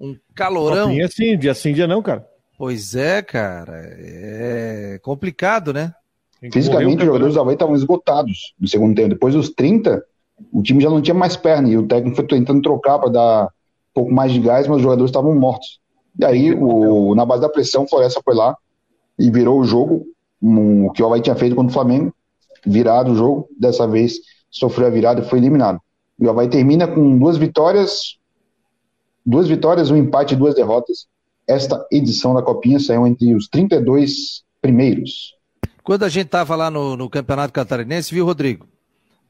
um 0.01 0.17
calorão. 0.35 0.89
Copinha 0.89 1.09
sim, 1.09 1.37
dia 1.37 1.53
sim, 1.53 1.75
dia 1.75 1.87
não, 1.87 2.03
cara. 2.03 2.27
Pois 2.57 2.95
é, 2.95 3.21
cara, 3.21 3.75
é 3.77 4.99
complicado, 5.03 5.71
né? 5.71 5.93
Fisicamente, 6.53 6.99
os 6.99 7.07
jogadores 7.07 7.35
do 7.35 7.41
Havaí 7.41 7.55
estavam 7.55 7.75
esgotados 7.75 8.55
no 8.59 8.69
segundo 8.69 8.95
tempo. 8.95 9.11
Depois 9.11 9.35
dos 9.35 9.51
30, 9.51 10.05
o 10.53 10.63
time 10.63 10.83
já 10.83 10.91
não 10.91 11.01
tinha 11.01 11.15
mais 11.15 11.37
perna 11.37 11.69
e 11.69 11.77
o 11.77 11.87
técnico 11.87 12.17
foi 12.17 12.27
tentando 12.27 12.63
trocar 12.63 12.99
para 12.99 13.11
dar 13.11 13.45
um 13.47 13.49
pouco 13.95 14.13
mais 14.13 14.33
de 14.33 14.41
gás, 14.41 14.67
mas 14.67 14.79
os 14.79 14.83
jogadores 14.83 15.11
estavam 15.11 15.35
mortos. 15.35 15.81
E 16.19 16.25
aí, 16.25 16.55
o, 16.55 17.15
na 17.15 17.25
base 17.25 17.43
da 17.43 17.49
pressão, 17.49 17.85
o 17.85 17.89
Floresta 17.89 18.21
foi 18.25 18.35
lá 18.35 18.57
e 19.19 19.31
virou 19.31 19.61
o 19.61 19.65
jogo, 19.65 20.07
o 20.43 20.91
que 20.93 21.03
o 21.03 21.07
Havaí 21.07 21.21
tinha 21.21 21.35
feito 21.35 21.57
contra 21.57 21.71
o 21.71 21.75
Flamengo, 21.75 22.13
virado 22.67 23.13
o 23.13 23.15
jogo, 23.15 23.49
dessa 23.59 23.87
vez 23.87 24.15
sofreu 24.51 24.87
a 24.87 24.91
virada 24.91 25.21
e 25.21 25.29
foi 25.29 25.39
eliminado. 25.39 25.81
E 26.19 26.27
o 26.27 26.31
Havaí 26.31 26.49
termina 26.49 26.87
com 26.87 27.19
duas 27.19 27.37
vitórias, 27.37 28.19
duas 29.25 29.49
vitórias, 29.49 29.91
um 29.91 29.97
empate 29.97 30.35
e 30.35 30.37
duas 30.37 30.55
derrotas. 30.55 31.07
Esta 31.47 31.85
edição 31.91 32.35
da 32.35 32.43
Copinha 32.43 32.79
saiu 32.79 33.07
entre 33.07 33.35
os 33.35 33.49
32 33.49 34.45
primeiros. 34.63 35.35
Quando 35.85 36.05
a 36.05 36.09
gente 36.09 36.27
estava 36.27 36.57
lá 36.57 36.71
no, 36.71 36.97
no 36.97 37.11
Campeonato 37.11 37.53
Catarinense, 37.53 38.15
viu, 38.15 38.25
Rodrigo? 38.25 38.67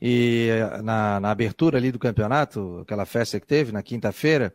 E 0.00 0.50
na, 0.84 1.18
na, 1.18 1.30
abertura 1.32 1.78
ali 1.78 1.90
do 1.90 1.98
campeonato, 1.98 2.78
aquela 2.82 3.04
festa 3.04 3.40
que 3.40 3.46
teve 3.46 3.72
na 3.72 3.82
quinta-feira, 3.82 4.54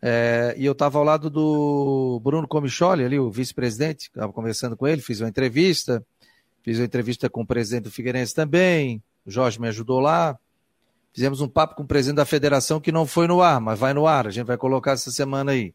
é, 0.00 0.54
e 0.56 0.64
eu 0.64 0.70
estava 0.70 0.98
ao 0.98 1.04
lado 1.04 1.28
do 1.28 2.20
Bruno 2.22 2.46
Comicholi, 2.46 3.04
ali, 3.04 3.18
o 3.18 3.28
vice-presidente, 3.28 4.02
estava 4.02 4.32
conversando 4.32 4.76
com 4.76 4.86
ele, 4.86 5.02
fiz 5.02 5.20
uma 5.20 5.28
entrevista, 5.28 6.00
fiz 6.62 6.78
uma 6.78 6.84
entrevista 6.84 7.28
com 7.28 7.40
o 7.40 7.46
presidente 7.46 7.84
do 7.84 7.90
Figueirense 7.90 8.32
também, 8.32 9.02
o 9.24 9.30
Jorge 9.30 9.60
me 9.60 9.66
ajudou 9.66 9.98
lá, 9.98 10.38
fizemos 11.12 11.40
um 11.40 11.48
papo 11.48 11.74
com 11.74 11.82
o 11.82 11.86
presidente 11.88 12.18
da 12.18 12.24
federação 12.24 12.80
que 12.80 12.92
não 12.92 13.04
foi 13.04 13.26
no 13.26 13.42
ar, 13.42 13.60
mas 13.60 13.76
vai 13.76 13.92
no 13.92 14.06
ar, 14.06 14.28
a 14.28 14.30
gente 14.30 14.46
vai 14.46 14.56
colocar 14.56 14.92
essa 14.92 15.10
semana 15.10 15.50
aí. 15.50 15.74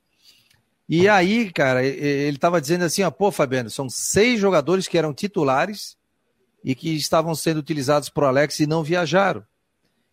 E 0.94 1.08
aí, 1.08 1.50
cara, 1.50 1.86
ele 1.86 2.36
estava 2.36 2.60
dizendo 2.60 2.84
assim, 2.84 3.02
ó, 3.02 3.10
pô, 3.10 3.32
Fabiano, 3.32 3.70
são 3.70 3.90
seis 3.90 4.38
jogadores 4.42 4.90
que 4.90 4.98
eram 4.98 5.14
titulares 5.14 5.96
e 6.66 6.76
que 6.76 6.94
estavam 6.94 7.34
sendo 7.34 7.60
utilizados 7.60 8.10
por 8.10 8.26
Alex 8.26 8.60
e 8.60 8.68
não 8.68 8.84
viajaram. 8.84 9.42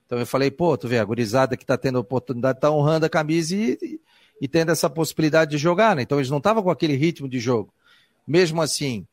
Então 0.06 0.20
eu 0.20 0.24
falei, 0.24 0.52
pô, 0.52 0.78
tu 0.78 0.86
vê, 0.86 1.00
a 1.00 1.04
gurizada 1.04 1.56
que 1.56 1.64
está 1.64 1.76
tendo 1.76 1.98
oportunidade 1.98 2.58
está 2.58 2.70
honrando 2.70 3.06
a 3.06 3.10
camisa 3.10 3.56
e, 3.56 3.76
e, 3.82 4.00
e, 4.40 4.46
tendo 4.46 4.70
essa 4.70 4.88
possibilidade 4.88 5.50
de 5.50 5.58
jogar, 5.58 5.96
né? 5.96 6.02
Então 6.02 6.16
eles 6.16 6.30
não 6.30 6.38
estavam 6.38 6.62
com 6.62 6.70
aquele 6.70 6.94
ritmo 6.94 7.28
de 7.28 7.40
jogo. 7.40 7.74
Mesmo 8.24 8.62
assim, 8.62 9.04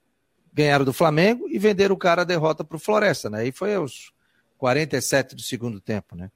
ganharam 0.54 0.86
do 0.86 0.94
Flamengo 0.94 1.48
e 1.50 1.58
venderam 1.58 1.96
o 1.96 1.98
cara 1.98 2.22
a 2.22 2.26
derrota 2.26 2.64
para 2.64 2.78
o 2.78 2.80
Floresta, 2.80 3.28
né? 3.28 3.48
E 3.48 3.52
foi 3.52 3.74
aos 3.74 4.14
47 4.60 5.36
do 5.36 5.42
segundo 5.42 5.82
tempo, 5.82 6.16
né? 6.16 6.30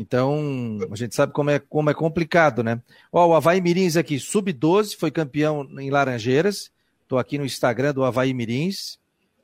Então, 0.00 0.78
a 0.90 0.96
gente 0.96 1.14
sabe 1.14 1.32
como 1.34 1.50
é, 1.50 1.58
como 1.58 1.90
é 1.90 1.94
complicado, 1.94 2.62
né? 2.62 2.80
Ó, 3.12 3.28
o 3.28 3.34
Havaí 3.34 3.60
Mirins 3.60 3.98
aqui, 3.98 4.18
sub-12, 4.18 4.96
foi 4.96 5.10
campeão 5.10 5.68
em 5.78 5.90
Laranjeiras. 5.90 6.72
Estou 7.02 7.18
aqui 7.18 7.36
no 7.36 7.44
Instagram 7.44 7.92
do 7.92 8.02
Havaí 8.02 8.32
Mirins 8.32 8.98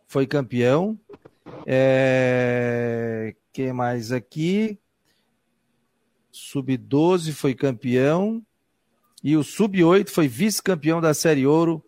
foi 0.07 0.27
campeão. 0.27 0.99
É... 1.67 3.35
que 3.53 3.73
mais 3.73 4.13
aqui? 4.13 4.79
Sub-12 6.31 7.33
foi 7.33 7.55
campeão. 7.55 8.43
E 9.23 9.37
o 9.37 9.43
Sub-8 9.43 10.09
foi 10.09 10.29
vice-campeão 10.29 11.01
da 11.01 11.13
Série 11.13 11.47
Ouro 11.47 11.85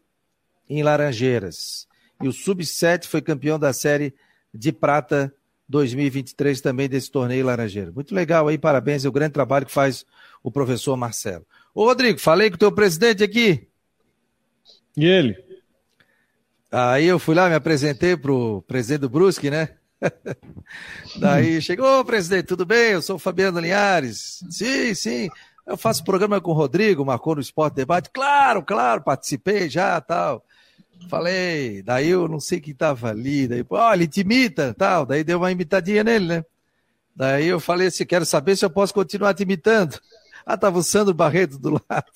em 0.69 0.83
Laranjeiras. 0.83 1.87
E 2.21 2.27
o 2.27 2.33
Sub-7 2.33 3.07
foi 3.07 3.23
campeão 3.23 3.59
da 3.59 3.73
Série 3.73 4.15
de 4.53 4.73
Prata 4.73 5.33
2023 5.69 6.61
também 6.61 6.89
desse 6.89 7.11
torneio 7.11 7.45
Laranjeira. 7.45 7.93
Muito 7.93 8.15
legal 8.15 8.49
aí, 8.49 8.57
parabéns, 8.57 9.05
é 9.05 9.09
o 9.09 9.13
grande 9.13 9.33
trabalho 9.33 9.67
que 9.67 9.73
faz 9.73 10.07
o 10.43 10.51
professor 10.51 10.97
Marcelo. 10.97 11.47
Ô 11.75 11.85
Rodrigo, 11.85 12.19
falei 12.19 12.51
com 12.51 12.57
o 12.57 12.59
teu 12.59 12.73
presidente 12.73 13.23
aqui. 13.23 13.69
E 14.97 15.07
ele? 15.07 15.37
Aí 16.71 17.07
eu 17.07 17.19
fui 17.19 17.35
lá, 17.35 17.49
me 17.49 17.55
apresentei 17.55 18.17
pro 18.17 18.63
presidente 18.63 19.01
do 19.01 19.09
Brusque, 19.09 19.51
né? 19.51 19.77
Daí 21.19 21.61
chegou, 21.61 22.05
presidente, 22.05 22.47
tudo 22.47 22.67
bem? 22.67 22.93
Eu 22.93 23.03
sou 23.03 23.17
o 23.17 23.19
Fabiano 23.19 23.61
Linhares. 23.61 24.45
Sim, 24.51 24.95
sim. 24.95 25.29
Eu 25.67 25.77
faço 25.77 26.05
programa 26.05 26.41
com 26.41 26.51
o 26.51 26.55
Rodrigo, 26.55 27.05
marcou 27.05 27.35
no 27.35 27.41
Esporte 27.41 27.75
Debate. 27.75 28.11
Claro, 28.11 28.63
claro, 28.63 29.03
participei 29.03 29.69
já, 29.69 30.01
tal. 30.01 30.45
Falei, 31.09 31.83
daí 31.83 32.09
eu 32.09 32.29
não 32.29 32.41
sei 32.41 32.61
quem 32.61 32.75
tava 32.75 33.11
ali, 33.11 33.47
daí, 33.47 33.65
ó, 33.71 33.95
ele 33.95 34.07
te 34.07 34.21
imita, 34.21 34.75
tal. 34.75 35.07
Daí 35.07 35.23
deu 35.23 35.39
uma 35.39 35.53
imitadinha 35.53 36.03
nele, 36.03 36.27
né? 36.27 36.45
Daí 37.15 37.47
eu 37.47 37.59
falei 37.59 37.89
assim, 37.89 38.05
quero 38.05 38.25
saber 38.25 38.57
se 38.57 38.65
eu 38.65 38.71
posso 38.71 38.93
continuar 38.95 39.35
te 39.35 39.43
imitando. 39.43 39.99
Ah, 40.45 40.57
tava 40.57 40.79
o 40.79 40.83
Sandro 40.83 41.15
Barreto 41.15 41.59
do 41.59 41.73
lado, 41.89 42.13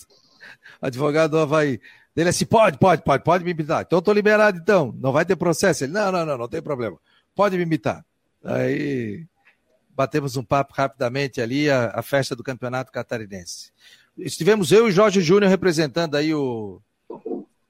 advogado 0.81 1.33
do 1.33 1.39
Havaí. 1.39 1.81
Ele 2.15 2.29
assim, 2.29 2.45
pode, 2.45 2.79
pode, 2.79 3.03
pode, 3.03 3.25
pode 3.25 3.45
me 3.45 3.51
imitar. 3.51 3.83
Então 3.83 3.99
eu 3.99 4.03
tô 4.03 4.13
liberado 4.13 4.59
então, 4.59 4.95
não 4.99 5.13
vai 5.13 5.25
ter 5.25 5.37
processo. 5.37 5.85
Ele, 5.85 5.93
não, 5.93 6.13
não, 6.13 6.27
não, 6.27 6.39
não 6.39 6.49
tem 6.49 6.61
problema. 6.61 6.99
Pode 7.35 7.57
me 7.57 7.63
imitar. 7.63 8.05
Aí 8.45 9.25
batemos 9.95 10.37
um 10.37 10.45
papo 10.45 10.75
rapidamente 10.75 11.41
ali, 11.41 11.71
a, 11.71 11.93
a 11.95 12.03
festa 12.03 12.37
do 12.37 12.43
Campeonato 12.43 12.93
Catarinense. 12.93 13.73
Estivemos 14.19 14.73
eu 14.73 14.89
e 14.89 14.93
Jorge 14.93 15.21
Júnior 15.21 15.51
representando 15.51 16.17
aí 16.17 16.35
o, 16.35 16.81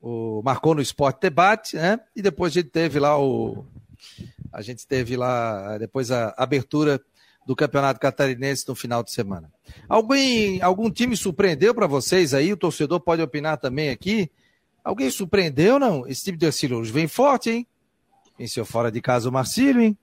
o 0.02 0.42
Marcou 0.44 0.74
no 0.74 0.82
Esporte 0.82 1.20
Debate, 1.22 1.76
né? 1.76 2.00
E 2.14 2.20
depois 2.20 2.52
a 2.52 2.60
gente 2.60 2.70
teve 2.70 2.98
lá 2.98 3.16
o. 3.18 3.64
A 4.52 4.60
gente 4.60 4.84
teve 4.84 5.16
lá 5.16 5.78
depois 5.78 6.10
a 6.10 6.34
abertura 6.36 7.00
do 7.46 7.54
Campeonato 7.54 8.00
Catarinense 8.00 8.66
no 8.68 8.74
final 8.74 9.02
de 9.02 9.12
semana. 9.12 9.50
Alguém, 9.88 10.60
algum 10.60 10.90
time 10.90 11.16
surpreendeu 11.16 11.72
para 11.72 11.86
vocês 11.86 12.34
aí? 12.34 12.52
O 12.52 12.56
torcedor 12.56 13.00
pode 13.00 13.22
opinar 13.22 13.58
também 13.58 13.90
aqui. 13.90 14.30
Alguém 14.82 15.08
surpreendeu, 15.08 15.78
não? 15.78 16.06
Esse 16.06 16.24
time 16.24 16.36
de 16.36 16.46
Ercílio 16.46 16.82
vem 16.84 17.06
forte, 17.06 17.50
hein? 17.50 17.66
Venceu 18.36 18.64
fora 18.64 18.90
de 18.90 19.00
casa 19.00 19.28
o 19.28 19.32
Marcílio, 19.32 19.80
hein? 19.80 19.96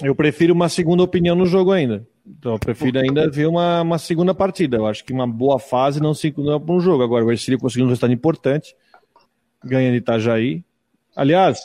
Eu 0.00 0.14
prefiro 0.14 0.52
uma 0.52 0.68
segunda 0.68 1.02
opinião 1.02 1.36
no 1.36 1.46
jogo 1.46 1.70
ainda. 1.70 2.06
Então, 2.24 2.52
eu 2.52 2.58
prefiro 2.58 2.98
ainda 2.98 3.28
ver 3.28 3.46
uma, 3.46 3.82
uma 3.82 3.98
segunda 3.98 4.32
partida. 4.34 4.76
Eu 4.76 4.86
acho 4.86 5.04
que 5.04 5.12
uma 5.12 5.26
boa 5.26 5.58
fase 5.58 6.00
não 6.00 6.14
se 6.14 6.32
não 6.36 6.60
para 6.60 6.74
um 6.74 6.80
jogo. 6.80 7.02
Agora, 7.02 7.24
o 7.24 7.32
Ercílio 7.32 7.58
conseguiu 7.58 7.84
um 7.84 7.88
resultado 7.88 8.12
importante, 8.12 8.76
ganha 9.64 9.90
de 9.90 9.96
Itajaí. 9.98 10.64
Aliás, 11.14 11.60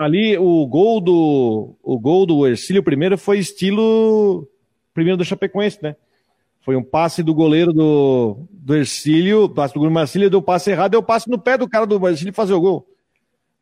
ali 0.00 0.36
o 0.36 0.66
gol 0.66 1.00
do 1.00 1.76
o 1.82 1.98
gol 1.98 2.26
do 2.26 2.46
Ercílio 2.46 2.82
primeiro 2.82 3.16
foi 3.16 3.38
estilo 3.38 4.48
primeiro 4.92 5.16
do 5.16 5.24
Chapecoense, 5.24 5.78
né? 5.80 5.94
Foi 6.60 6.74
um 6.74 6.82
passe 6.82 7.22
do 7.22 7.32
goleiro 7.32 7.72
do, 7.72 8.38
do 8.50 8.74
Ercílio, 8.74 9.48
passe 9.48 9.72
do 9.72 9.78
goleiro 9.78 9.94
Marcílio, 9.94 10.28
deu 10.28 10.42
passe 10.42 10.70
errado, 10.70 10.92
deu 10.92 11.02
passe 11.02 11.30
no 11.30 11.38
pé 11.38 11.56
do 11.56 11.68
cara 11.68 11.86
do 11.86 12.08
Ercílio 12.08 12.32
fazer 12.32 12.54
o 12.54 12.60
gol. 12.60 12.86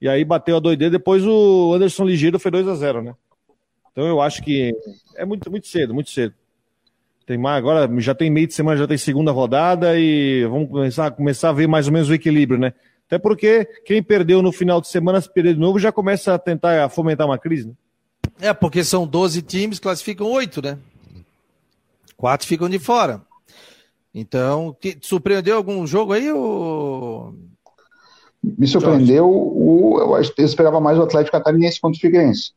E 0.00 0.08
aí 0.08 0.24
bateu 0.24 0.56
a 0.56 0.60
doideira, 0.60 0.90
depois 0.90 1.24
o 1.24 1.72
Anderson 1.74 2.04
Ligeiro 2.04 2.38
foi 2.38 2.50
2 2.50 2.66
a 2.68 2.74
0 2.74 3.02
né? 3.02 3.14
Então 3.96 4.06
eu 4.06 4.20
acho 4.20 4.42
que 4.42 4.76
é 5.14 5.24
muito, 5.24 5.50
muito 5.50 5.66
cedo, 5.66 5.94
muito 5.94 6.10
cedo. 6.10 6.34
Tem 7.24 7.38
mais, 7.38 7.56
agora 7.56 7.88
já 7.98 8.14
tem 8.14 8.30
meio 8.30 8.46
de 8.46 8.52
semana, 8.52 8.76
já 8.76 8.86
tem 8.86 8.98
segunda 8.98 9.32
rodada 9.32 9.98
e 9.98 10.44
vamos 10.44 10.68
começar, 10.68 11.10
começar 11.12 11.48
a 11.48 11.52
ver 11.54 11.66
mais 11.66 11.86
ou 11.86 11.94
menos 11.94 12.10
o 12.10 12.14
equilíbrio, 12.14 12.60
né? 12.60 12.74
Até 13.06 13.18
porque 13.18 13.64
quem 13.86 14.02
perdeu 14.02 14.42
no 14.42 14.52
final 14.52 14.82
de 14.82 14.88
semana, 14.88 15.18
se 15.18 15.32
perder 15.32 15.54
de 15.54 15.60
novo, 15.60 15.78
já 15.78 15.90
começa 15.90 16.34
a 16.34 16.38
tentar 16.38 16.90
fomentar 16.90 17.26
uma 17.26 17.38
crise, 17.38 17.68
né? 17.68 17.72
É, 18.38 18.52
porque 18.52 18.84
são 18.84 19.06
12 19.06 19.40
times, 19.40 19.78
classificam 19.78 20.30
8, 20.30 20.60
né? 20.60 20.78
Quatro 22.18 22.46
ficam 22.46 22.68
de 22.68 22.78
fora. 22.78 23.22
Então, 24.14 24.76
te 24.78 24.98
surpreendeu 25.00 25.56
algum 25.56 25.86
jogo 25.86 26.12
aí? 26.12 26.30
Ou... 26.30 27.34
Me 28.42 28.66
surpreendeu, 28.66 29.26
o, 29.26 29.98
eu, 30.00 30.22
eu 30.36 30.44
esperava 30.44 30.80
mais 30.80 30.98
o 30.98 31.02
Atlético 31.02 31.32
Catarinense 31.32 31.80
contra 31.80 31.96
o 31.96 32.00
Figueirense. 32.00 32.52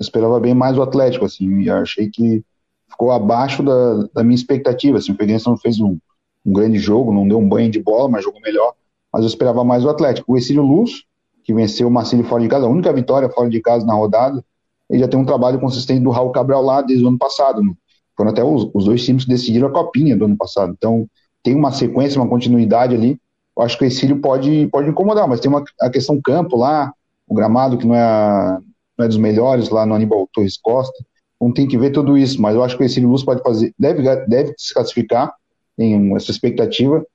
Esperava 0.00 0.38
bem 0.38 0.54
mais 0.54 0.78
o 0.78 0.82
Atlético, 0.82 1.24
assim, 1.24 1.60
e 1.60 1.70
achei 1.70 2.08
que 2.08 2.42
ficou 2.88 3.10
abaixo 3.10 3.62
da, 3.62 4.08
da 4.14 4.24
minha 4.24 4.34
expectativa, 4.34 4.98
assim, 4.98 5.12
o 5.12 5.14
Figueirense 5.14 5.46
não 5.46 5.56
fez 5.56 5.80
um, 5.80 5.98
um, 6.44 6.52
grande 6.52 6.78
jogo, 6.78 7.12
não 7.12 7.26
deu 7.26 7.38
um 7.38 7.48
banho 7.48 7.70
de 7.70 7.80
bola, 7.82 8.08
mas 8.08 8.24
jogou 8.24 8.40
melhor, 8.40 8.74
mas 9.12 9.22
eu 9.22 9.28
esperava 9.28 9.64
mais 9.64 9.84
o 9.84 9.88
Atlético. 9.88 10.32
O 10.32 10.36
Exílio 10.36 10.62
Luz, 10.62 11.04
que 11.44 11.52
venceu 11.52 11.88
o 11.88 11.90
Marcílio 11.90 12.24
fora 12.24 12.42
de 12.42 12.48
casa, 12.48 12.66
a 12.66 12.68
única 12.68 12.92
vitória 12.92 13.28
fora 13.28 13.48
de 13.48 13.60
casa 13.60 13.84
na 13.84 13.94
rodada, 13.94 14.44
ele 14.88 15.00
já 15.00 15.08
tem 15.08 15.20
um 15.20 15.24
trabalho 15.24 15.60
consistente 15.60 16.00
do 16.00 16.10
Raul 16.10 16.30
Cabral 16.30 16.62
lá 16.62 16.80
desde 16.80 17.04
o 17.04 17.08
ano 17.08 17.18
passado, 17.18 17.62
né? 17.62 17.72
foram 18.16 18.30
até 18.30 18.42
os, 18.42 18.68
os 18.74 18.84
dois 18.84 19.04
times 19.04 19.24
que 19.24 19.30
decidiram 19.30 19.68
a 19.68 19.72
copinha 19.72 20.16
do 20.16 20.24
ano 20.24 20.36
passado, 20.36 20.74
então 20.76 21.06
tem 21.42 21.54
uma 21.54 21.70
sequência, 21.70 22.20
uma 22.20 22.28
continuidade 22.28 22.94
ali, 22.94 23.20
eu 23.56 23.62
acho 23.62 23.76
que 23.76 23.84
o 23.84 23.86
Exílio 23.86 24.20
pode, 24.20 24.68
pode 24.68 24.88
incomodar, 24.88 25.28
mas 25.28 25.40
tem 25.40 25.50
uma, 25.50 25.62
a 25.80 25.90
questão 25.90 26.20
campo 26.20 26.56
lá, 26.56 26.92
o 27.28 27.34
gramado 27.34 27.76
que 27.76 27.86
não 27.86 27.94
é 27.94 28.58
não 28.98 29.04
é 29.04 29.08
dos 29.08 29.16
melhores 29.16 29.68
lá 29.68 29.86
no 29.86 29.94
Aníbal 29.94 30.28
Torres 30.32 30.58
Costa. 30.58 30.98
Então 31.36 31.52
tem 31.52 31.68
que 31.68 31.78
ver 31.78 31.90
tudo 31.90 32.18
isso, 32.18 32.42
mas 32.42 32.56
eu 32.56 32.64
acho 32.64 32.76
que 32.76 32.82
o 32.82 32.84
Ercílio 32.84 33.08
Luz 33.08 33.22
pode 33.22 33.42
fazer, 33.42 33.72
deve, 33.78 34.02
deve 34.26 34.54
se 34.58 34.74
classificar, 34.74 35.32
em 35.78 36.14
essa 36.16 36.32
expectativa. 36.32 37.06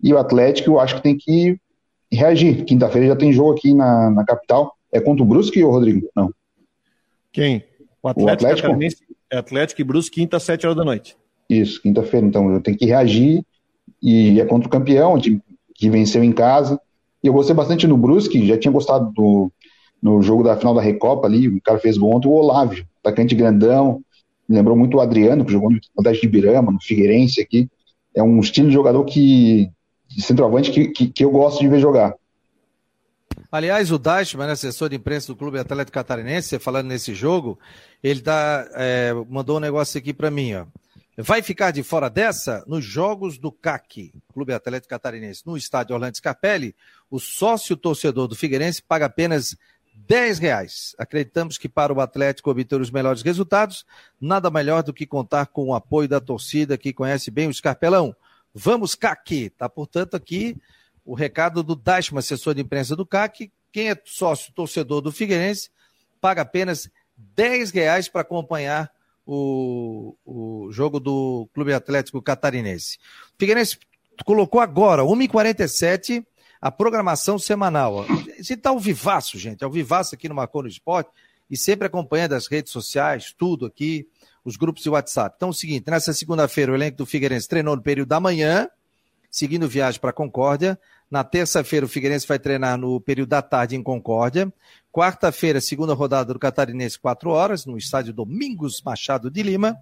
E 0.00 0.14
o 0.14 0.18
Atlético, 0.18 0.70
eu 0.70 0.80
acho 0.80 0.96
que 0.96 1.02
tem 1.02 1.18
que 1.18 1.58
reagir. 2.10 2.64
Quinta-feira 2.64 3.08
já 3.08 3.16
tem 3.16 3.32
jogo 3.32 3.52
aqui 3.52 3.74
na, 3.74 4.10
na 4.10 4.24
capital. 4.24 4.72
É 4.92 5.00
contra 5.00 5.24
o 5.24 5.26
Brusque 5.26 5.62
ou 5.64 5.72
Rodrigo? 5.72 6.08
Não. 6.14 6.32
Quem? 7.32 7.64
O 8.00 8.08
Atlético, 8.08 8.68
o 8.68 8.72
Atlético? 8.72 9.12
É 9.30 9.38
Atlético 9.38 9.80
e 9.80 9.84
Brusque, 9.84 10.20
quinta, 10.20 10.38
sete 10.38 10.66
horas 10.66 10.76
da 10.76 10.84
noite. 10.84 11.16
Isso, 11.48 11.82
quinta-feira. 11.82 12.26
Então 12.26 12.52
eu 12.52 12.60
tenho 12.60 12.76
que 12.76 12.86
reagir. 12.86 13.44
E 14.00 14.40
é 14.40 14.44
contra 14.44 14.68
o 14.68 14.70
campeão, 14.70 15.18
que 15.18 15.90
venceu 15.90 16.22
em 16.22 16.32
casa. 16.32 16.80
E 17.22 17.26
eu 17.26 17.32
gostei 17.32 17.54
bastante 17.54 17.86
no 17.86 17.96
Brusque, 17.96 18.46
já 18.46 18.58
tinha 18.58 18.72
gostado 18.72 19.10
do, 19.12 19.50
no 20.02 20.20
jogo 20.20 20.42
da 20.42 20.56
final 20.56 20.74
da 20.74 20.82
Recopa 20.82 21.26
ali, 21.26 21.48
o 21.48 21.60
cara 21.62 21.78
fez 21.78 21.96
gol 21.96 22.16
ontem, 22.16 22.28
o 22.28 22.32
Olávio, 22.32 22.84
atacante 23.02 23.34
grandão, 23.34 24.02
me 24.48 24.56
lembrou 24.56 24.76
muito 24.76 24.96
o 24.96 25.00
Adriano, 25.00 25.44
que 25.44 25.52
jogou 25.52 25.70
no 25.70 25.78
Atlético 25.98 26.28
de 26.28 26.38
Ibirama, 26.38 26.72
no 26.72 26.80
Figueirense 26.80 27.40
aqui. 27.40 27.70
É 28.14 28.22
um 28.22 28.40
estilo 28.40 28.68
de 28.68 28.74
jogador 28.74 29.04
que, 29.04 29.70
de 30.08 30.22
centroavante 30.22 30.70
que, 30.70 30.88
que, 30.88 31.08
que 31.08 31.24
eu 31.24 31.30
gosto 31.30 31.60
de 31.60 31.68
ver 31.68 31.78
jogar. 31.78 32.14
Aliás, 33.50 33.90
o 33.90 33.98
Dashman, 33.98 34.50
assessor 34.50 34.88
de 34.88 34.96
imprensa 34.96 35.28
do 35.28 35.36
Clube 35.36 35.58
Atlético 35.58 35.94
Catarinense, 35.94 36.58
falando 36.58 36.88
nesse 36.88 37.14
jogo, 37.14 37.58
ele 38.02 38.20
tá, 38.20 38.68
é, 38.74 39.12
mandou 39.28 39.56
um 39.56 39.60
negócio 39.60 39.98
aqui 39.98 40.12
para 40.12 40.30
mim, 40.30 40.54
ó. 40.54 40.66
Vai 41.18 41.42
ficar 41.42 41.70
de 41.70 41.82
fora 41.82 42.08
dessa? 42.08 42.64
Nos 42.66 42.82
jogos 42.84 43.36
do 43.36 43.52
CAC, 43.52 44.12
Clube 44.32 44.54
Atlético 44.54 44.88
Catarinense, 44.88 45.42
no 45.44 45.58
estádio 45.58 45.94
Orlando 45.94 46.16
Scarpelli, 46.16 46.74
o 47.10 47.20
sócio 47.20 47.76
torcedor 47.76 48.26
do 48.26 48.34
Figueirense 48.34 48.82
paga 48.82 49.04
apenas 49.04 49.54
10 49.94 50.38
reais. 50.38 50.94
Acreditamos 50.98 51.58
que 51.58 51.68
para 51.68 51.92
o 51.92 52.00
Atlético 52.00 52.50
obter 52.50 52.80
os 52.80 52.90
melhores 52.90 53.22
resultados, 53.22 53.84
nada 54.20 54.50
melhor 54.50 54.82
do 54.82 54.92
que 54.92 55.06
contar 55.06 55.46
com 55.46 55.68
o 55.68 55.74
apoio 55.74 56.08
da 56.08 56.20
torcida 56.20 56.78
que 56.78 56.92
conhece 56.92 57.30
bem 57.30 57.48
o 57.48 57.50
Escarpelão. 57.50 58.14
Vamos, 58.54 58.94
CAC! 58.94 59.50
Tá, 59.50 59.68
portanto, 59.68 60.14
aqui 60.14 60.56
o 61.04 61.14
recado 61.14 61.62
do 61.62 61.74
Dashman, 61.74 62.18
assessor 62.18 62.54
de 62.54 62.62
imprensa 62.62 62.94
do 62.94 63.06
CAC. 63.06 63.50
Quem 63.72 63.90
é 63.90 64.00
sócio 64.04 64.52
torcedor 64.52 65.00
do 65.00 65.12
Figueirense 65.12 65.70
paga 66.20 66.42
apenas 66.42 66.90
10 67.16 67.70
reais 67.70 68.08
para 68.08 68.20
acompanhar 68.20 68.90
o, 69.26 70.14
o 70.24 70.68
jogo 70.70 71.00
do 71.00 71.48
Clube 71.54 71.72
Atlético 71.72 72.22
Catarinense. 72.22 72.98
O 73.34 73.38
Figueirense 73.38 73.78
colocou 74.24 74.60
agora, 74.60 75.02
1h47, 75.02 76.24
a 76.62 76.70
programação 76.70 77.40
semanal. 77.40 78.06
Gente 78.36 78.54
está 78.54 78.70
ao 78.70 78.78
vivaço, 78.78 79.36
gente, 79.36 79.64
ao 79.64 79.70
vivaço 79.70 80.14
aqui 80.14 80.28
no 80.28 80.34
Marcou 80.36 80.64
Esporte 80.64 81.10
e 81.50 81.56
sempre 81.56 81.88
acompanhando 81.88 82.34
as 82.34 82.46
redes 82.46 82.70
sociais, 82.70 83.34
tudo 83.36 83.66
aqui, 83.66 84.06
os 84.44 84.56
grupos 84.56 84.84
de 84.84 84.88
WhatsApp. 84.88 85.34
Então 85.36 85.48
é 85.48 85.50
o 85.50 85.54
seguinte, 85.54 85.90
nessa 85.90 86.12
segunda-feira 86.12 86.70
o 86.70 86.74
elenco 86.76 86.98
do 86.98 87.04
Figueirense 87.04 87.48
treinou 87.48 87.74
no 87.74 87.82
período 87.82 88.10
da 88.10 88.20
manhã, 88.20 88.68
seguindo 89.28 89.68
viagem 89.68 90.00
para 90.00 90.12
Concórdia. 90.12 90.78
Na 91.10 91.24
terça-feira 91.24 91.84
o 91.84 91.88
Figueirense 91.88 92.28
vai 92.28 92.38
treinar 92.38 92.78
no 92.78 93.00
período 93.00 93.30
da 93.30 93.42
tarde 93.42 93.74
em 93.74 93.82
Concórdia. 93.82 94.50
Quarta-feira, 94.92 95.60
segunda 95.60 95.94
rodada 95.94 96.32
do 96.32 96.38
Catarinense, 96.38 96.96
quatro 96.96 97.30
horas, 97.30 97.66
no 97.66 97.76
estádio 97.76 98.12
Domingos 98.12 98.80
Machado 98.82 99.28
de 99.28 99.42
Lima. 99.42 99.76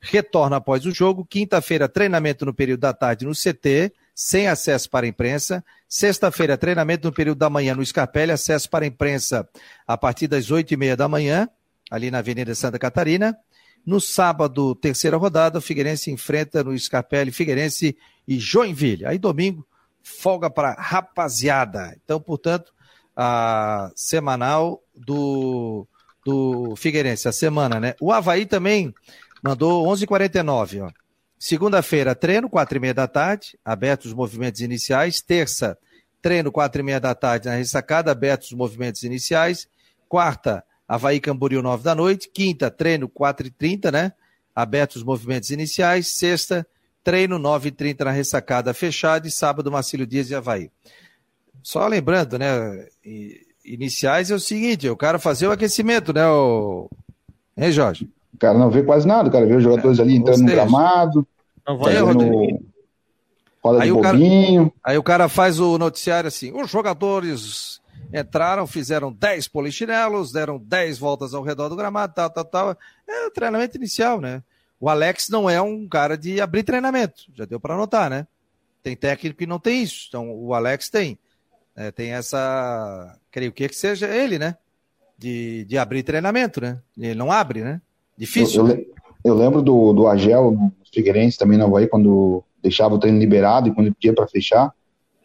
Retorna 0.00 0.56
após 0.56 0.84
o 0.86 0.90
jogo. 0.90 1.24
Quinta-feira, 1.24 1.88
treinamento 1.88 2.44
no 2.44 2.52
período 2.52 2.80
da 2.80 2.92
tarde 2.92 3.24
no 3.24 3.32
CT 3.32 3.92
sem 4.16 4.48
acesso 4.48 4.88
para 4.88 5.04
a 5.04 5.08
imprensa. 5.08 5.62
Sexta-feira, 5.86 6.56
treinamento 6.56 7.06
no 7.06 7.12
período 7.12 7.36
da 7.36 7.50
manhã 7.50 7.74
no 7.74 7.84
Scarpelli, 7.84 8.32
acesso 8.32 8.70
para 8.70 8.86
a 8.86 8.88
imprensa 8.88 9.46
a 9.86 9.98
partir 9.98 10.26
das 10.26 10.50
oito 10.50 10.72
e 10.72 10.76
meia 10.76 10.96
da 10.96 11.06
manhã, 11.06 11.46
ali 11.90 12.10
na 12.10 12.18
Avenida 12.18 12.54
Santa 12.54 12.78
Catarina. 12.78 13.36
No 13.84 14.00
sábado, 14.00 14.74
terceira 14.74 15.18
rodada, 15.18 15.58
o 15.58 15.60
Figueirense 15.60 16.10
enfrenta 16.10 16.64
no 16.64 16.76
Scarpelli 16.76 17.30
Figueirense 17.30 17.94
e 18.26 18.38
Joinville. 18.38 19.04
Aí 19.04 19.18
domingo, 19.18 19.66
folga 20.02 20.48
para 20.48 20.72
rapaziada. 20.72 21.94
Então, 22.02 22.18
portanto, 22.18 22.72
a 23.14 23.92
semanal 23.94 24.82
do, 24.94 25.86
do 26.24 26.74
Figueirense, 26.74 27.28
a 27.28 27.32
semana, 27.32 27.78
né? 27.78 27.94
O 28.00 28.10
Havaí 28.10 28.46
também 28.46 28.94
mandou 29.42 29.86
11h49, 29.86 30.86
ó. 30.86 31.05
Segunda-feira, 31.38 32.14
treino, 32.14 32.48
quatro 32.48 32.78
e 32.78 32.80
meia 32.80 32.94
da 32.94 33.06
tarde, 33.06 33.58
abertos 33.64 34.06
os 34.06 34.14
movimentos 34.14 34.60
iniciais. 34.60 35.20
Terça, 35.20 35.76
treino, 36.22 36.50
quatro 36.50 36.80
e 36.80 36.84
meia 36.84 36.98
da 36.98 37.14
tarde 37.14 37.48
na 37.48 37.54
ressacada, 37.54 38.10
abertos 38.10 38.48
os 38.48 38.56
movimentos 38.56 39.02
iniciais. 39.02 39.68
Quarta, 40.08 40.64
Havaí 40.88 41.20
Camboriú, 41.20 41.62
nove 41.62 41.82
da 41.82 41.94
noite. 41.94 42.28
Quinta, 42.32 42.70
treino, 42.70 43.08
quatro 43.08 43.46
e 43.46 43.50
trinta, 43.50 43.92
né? 43.92 44.12
Abertos 44.54 44.96
os 44.96 45.02
movimentos 45.02 45.50
iniciais. 45.50 46.08
Sexta, 46.08 46.66
treino, 47.04 47.38
nove 47.38 47.68
e 47.68 47.72
trinta 47.72 48.04
na 48.04 48.10
ressacada 48.10 48.72
fechada. 48.72 49.28
E 49.28 49.30
sábado, 49.30 49.70
Marcílio 49.70 50.06
Dias 50.06 50.30
e 50.30 50.34
Havaí. 50.34 50.70
Só 51.62 51.86
lembrando, 51.86 52.38
né? 52.38 52.86
Iniciais 53.64 54.30
é 54.30 54.34
o 54.34 54.40
seguinte, 54.40 54.88
o 54.88 54.96
cara 54.96 55.18
fazer 55.18 55.48
o 55.48 55.50
aquecimento, 55.50 56.12
né, 56.12 56.24
o... 56.28 56.88
Hein, 57.56 57.72
Jorge? 57.72 58.08
O 58.36 58.38
cara 58.38 58.58
não 58.58 58.68
vê 58.68 58.82
quase 58.82 59.08
nada, 59.08 59.30
o 59.30 59.32
cara 59.32 59.46
vê 59.46 59.56
os 59.56 59.62
jogadores 59.62 59.98
é, 59.98 60.02
ali 60.02 60.16
entrando 60.16 60.36
seja, 60.36 60.46
no 60.46 60.52
gramado, 60.52 61.26
não 61.66 61.78
vai, 61.78 61.94
fazendo 61.94 62.60
roda 63.64 63.82
aí 63.82 63.88
de 63.88 63.94
bobinho. 63.94 64.64
Cara, 64.64 64.80
aí 64.84 64.98
o 64.98 65.02
cara 65.02 65.26
faz 65.26 65.58
o 65.58 65.78
noticiário 65.78 66.28
assim, 66.28 66.52
os 66.52 66.70
jogadores 66.70 67.80
entraram, 68.12 68.66
fizeram 68.66 69.10
10 69.10 69.48
polichinelos, 69.48 70.32
deram 70.32 70.58
10 70.58 70.98
voltas 70.98 71.32
ao 71.32 71.42
redor 71.42 71.70
do 71.70 71.76
gramado, 71.76 72.12
tal, 72.14 72.28
tal, 72.28 72.44
tal. 72.44 72.76
É 73.08 73.26
o 73.26 73.30
treinamento 73.30 73.78
inicial, 73.78 74.20
né? 74.20 74.42
O 74.78 74.90
Alex 74.90 75.30
não 75.30 75.48
é 75.48 75.60
um 75.62 75.88
cara 75.88 76.18
de 76.18 76.38
abrir 76.38 76.62
treinamento, 76.62 77.24
já 77.34 77.46
deu 77.46 77.58
para 77.58 77.74
notar, 77.74 78.10
né? 78.10 78.26
Tem 78.82 78.94
técnico 78.94 79.38
que 79.38 79.46
não 79.46 79.58
tem 79.58 79.82
isso, 79.82 80.06
então 80.08 80.30
o 80.30 80.52
Alex 80.52 80.90
tem. 80.90 81.18
É, 81.74 81.90
tem 81.90 82.12
essa, 82.12 83.18
creio 83.30 83.50
que 83.50 83.66
que 83.66 83.76
seja 83.76 84.06
ele, 84.06 84.38
né? 84.38 84.56
De, 85.18 85.64
de 85.64 85.78
abrir 85.78 86.02
treinamento, 86.02 86.60
né? 86.60 86.78
Ele 86.98 87.14
não 87.14 87.32
abre, 87.32 87.62
né? 87.62 87.80
Difícil. 88.16 88.66
Eu, 88.66 88.76
eu, 88.76 88.86
eu 89.24 89.34
lembro 89.34 89.62
do, 89.62 89.92
do 89.92 90.06
Agel 90.06 90.50
no 90.52 90.72
Figueirense 90.92 91.38
também 91.38 91.58
não 91.58 91.70
vai 91.70 91.86
quando 91.86 92.42
deixava 92.62 92.94
o 92.94 92.98
treino 92.98 93.18
liberado 93.18 93.68
e 93.68 93.74
quando 93.74 93.86
ele 93.86 93.94
pedia 93.94 94.14
para 94.14 94.26
fechar. 94.26 94.72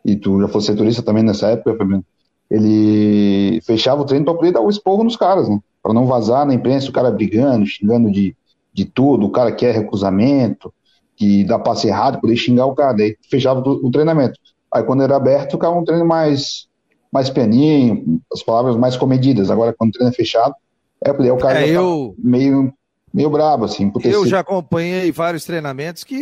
E 0.04 0.16
tu 0.16 0.42
já 0.42 0.48
fosse 0.48 0.68
setorista 0.68 1.02
também 1.02 1.24
nessa 1.24 1.48
época, 1.48 1.76
Fabiano 1.76 2.04
ele 2.52 3.62
fechava 3.62 4.02
o 4.02 4.06
treino 4.06 4.26
para 4.26 4.34
poder 4.34 4.52
dar 4.52 4.60
o 4.60 4.70
esporro 4.70 5.06
nos 5.06 5.16
caras, 5.16 5.48
né? 5.48 5.58
Para 5.82 5.94
não 5.94 6.06
vazar 6.06 6.46
na 6.46 6.54
imprensa 6.54 6.90
o 6.90 6.92
cara 6.92 7.10
brigando, 7.10 7.66
xingando 7.66 8.12
de, 8.12 8.36
de 8.74 8.84
tudo, 8.84 9.26
o 9.26 9.32
cara 9.32 9.54
quer 9.54 9.74
recusamento, 9.74 10.72
que 11.16 11.46
dá 11.46 11.58
passe 11.58 11.88
errado, 11.88 12.20
poder 12.20 12.36
xingar 12.36 12.66
o 12.66 12.76
cara, 12.76 12.92
daí 12.92 13.16
fechava 13.30 13.62
o, 13.62 13.88
o 13.88 13.90
treinamento. 13.90 14.38
Aí 14.70 14.84
quando 14.84 15.02
era 15.02 15.16
aberto, 15.16 15.52
ficava 15.54 15.80
um 15.80 15.86
treino 15.86 16.06
mais, 16.06 16.68
mais 17.10 17.30
pianinho, 17.30 18.20
as 18.34 18.44
palavras 18.44 18.76
mais 18.76 18.98
comedidas. 18.98 19.50
Agora, 19.50 19.74
quando 19.74 19.92
o 19.92 19.94
treino 19.94 20.12
é 20.12 20.16
fechado, 20.16 20.54
é, 21.02 21.32
o 21.32 21.38
cara 21.38 21.66
é, 21.66 21.70
eu... 21.70 22.14
meio, 22.20 22.74
meio 23.14 23.30
brabo, 23.30 23.66
assim. 23.66 23.92
Eu 24.04 24.26
já 24.26 24.40
acompanhei 24.40 25.12
vários 25.12 25.46
treinamentos 25.46 26.04
que 26.04 26.22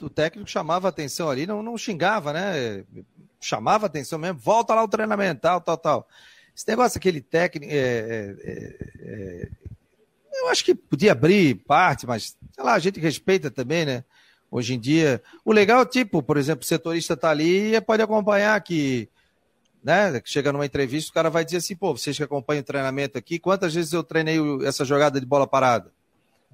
o 0.00 0.10
técnico 0.10 0.48
chamava 0.48 0.88
atenção 0.88 1.30
ali, 1.30 1.46
não, 1.46 1.62
não 1.62 1.78
xingava, 1.78 2.32
né? 2.32 2.84
chamava 3.40 3.86
atenção 3.86 4.18
mesmo, 4.18 4.38
volta 4.38 4.74
lá 4.74 4.82
o 4.82 4.88
treinamento, 4.88 5.40
tal, 5.40 5.60
tal, 5.60 5.76
tal. 5.76 6.08
Esse 6.54 6.66
negócio, 6.68 6.98
aquele 6.98 7.20
técnico. 7.20 7.72
É, 7.72 7.78
é, 7.78 8.36
é, 8.42 8.76
é, 8.98 9.48
eu 10.40 10.48
acho 10.48 10.64
que 10.64 10.74
podia 10.74 11.12
abrir 11.12 11.54
parte, 11.54 12.06
mas, 12.06 12.36
sei 12.52 12.64
lá, 12.64 12.74
a 12.74 12.78
gente 12.78 13.00
respeita 13.00 13.50
também, 13.50 13.84
né? 13.84 14.04
Hoje 14.50 14.74
em 14.74 14.80
dia. 14.80 15.22
O 15.44 15.52
legal, 15.52 15.84
tipo, 15.84 16.22
por 16.22 16.36
exemplo, 16.36 16.62
o 16.62 16.66
setorista 16.66 17.16
tá 17.16 17.30
ali 17.30 17.74
e 17.74 17.80
pode 17.80 18.02
acompanhar 18.02 18.60
que. 18.62 19.08
Né? 19.86 20.20
Chega 20.24 20.52
numa 20.52 20.66
entrevista, 20.66 21.12
o 21.12 21.14
cara 21.14 21.30
vai 21.30 21.44
dizer 21.44 21.58
assim, 21.58 21.76
pô, 21.76 21.96
vocês 21.96 22.16
que 22.16 22.22
acompanham 22.24 22.60
o 22.60 22.64
treinamento 22.64 23.16
aqui, 23.16 23.38
quantas 23.38 23.72
vezes 23.72 23.92
eu 23.92 24.02
treinei 24.02 24.36
essa 24.64 24.84
jogada 24.84 25.20
de 25.20 25.24
bola 25.24 25.46
parada? 25.46 25.92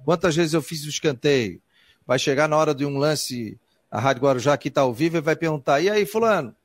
Quantas 0.05 0.35
vezes 0.35 0.53
eu 0.53 0.61
fiz 0.61 0.85
o 0.85 0.89
escanteio? 0.89 1.59
Vai 2.05 2.19
chegar 2.19 2.47
na 2.47 2.55
hora 2.55 2.75
de 2.75 2.85
um 2.85 2.95
lance, 2.95 3.57
a 3.89 3.99
Rádio 3.99 4.21
Guarujá 4.21 4.53
aqui 4.53 4.67
está 4.67 4.81
ao 4.81 4.93
vivo 4.93 5.17
e 5.17 5.21
vai 5.21 5.35
perguntar, 5.35 5.81
e 5.81 5.89
aí, 5.89 6.05
fulano, 6.05 6.55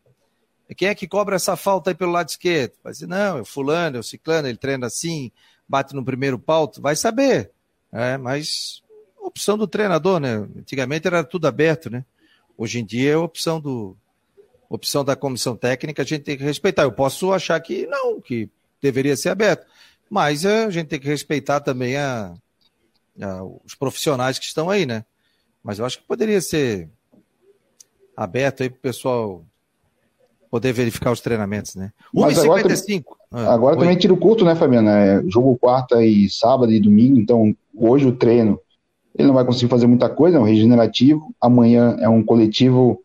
quem 0.76 0.88
é 0.88 0.94
que 0.94 1.08
cobra 1.08 1.36
essa 1.36 1.56
falta 1.56 1.88
aí 1.88 1.94
pelo 1.94 2.12
lado 2.12 2.28
esquerdo? 2.28 2.74
Vai 2.84 2.92
dizer, 2.92 3.06
não, 3.06 3.38
é 3.38 3.44
fulano, 3.46 3.96
é 3.96 4.00
o 4.00 4.02
ciclano, 4.02 4.46
ele 4.46 4.58
treina 4.58 4.88
assim, 4.88 5.32
bate 5.66 5.94
no 5.94 6.04
primeiro 6.04 6.38
pauto, 6.38 6.82
vai 6.82 6.94
saber. 6.94 7.50
É, 7.90 8.18
mas 8.18 8.82
opção 9.18 9.56
do 9.56 9.66
treinador, 9.66 10.20
né? 10.20 10.46
Antigamente 10.54 11.06
era 11.06 11.24
tudo 11.24 11.48
aberto, 11.48 11.88
né? 11.88 12.04
Hoje 12.58 12.78
em 12.78 12.84
dia 12.84 13.12
é 13.12 13.16
opção 13.16 13.58
do 13.58 13.96
opção 14.68 15.04
da 15.04 15.16
comissão 15.16 15.56
técnica, 15.56 16.02
a 16.02 16.04
gente 16.04 16.22
tem 16.22 16.36
que 16.36 16.44
respeitar. 16.44 16.82
Eu 16.82 16.92
posso 16.92 17.32
achar 17.32 17.58
que 17.60 17.86
não, 17.86 18.20
que 18.20 18.48
deveria 18.80 19.16
ser 19.16 19.30
aberto, 19.30 19.66
mas 20.10 20.44
é, 20.44 20.64
a 20.64 20.70
gente 20.70 20.88
tem 20.88 21.00
que 21.00 21.08
respeitar 21.08 21.60
também 21.60 21.96
a, 21.96 22.34
a, 23.20 23.44
os 23.64 23.74
profissionais 23.74 24.38
que 24.38 24.44
estão 24.44 24.70
aí, 24.70 24.86
né? 24.86 25.04
Mas 25.62 25.78
eu 25.78 25.84
acho 25.84 25.98
que 25.98 26.06
poderia 26.06 26.40
ser 26.40 26.88
aberto 28.16 28.62
aí 28.62 28.70
para 28.70 28.78
o 28.78 28.82
pessoal 28.82 29.44
poder 30.50 30.72
verificar 30.72 31.12
os 31.12 31.20
treinamentos, 31.20 31.74
né? 31.74 31.92
1h55. 32.14 33.04
Agora, 33.30 33.54
agora 33.54 33.76
também 33.76 33.96
tiro 33.96 34.16
curto, 34.16 34.44
né, 34.44 34.54
Fabiano? 34.54 34.88
É, 34.88 35.22
jogo 35.28 35.56
quarta 35.58 36.02
e 36.02 36.28
sábado 36.30 36.72
e 36.72 36.80
domingo, 36.80 37.18
então 37.18 37.54
hoje 37.74 38.06
o 38.06 38.16
treino 38.16 38.58
ele 39.14 39.26
não 39.26 39.34
vai 39.34 39.44
conseguir 39.44 39.68
fazer 39.68 39.86
muita 39.86 40.08
coisa, 40.08 40.36
é 40.36 40.40
um 40.40 40.44
regenerativo. 40.44 41.34
Amanhã 41.40 41.96
é 42.00 42.08
um 42.08 42.22
coletivo 42.22 43.02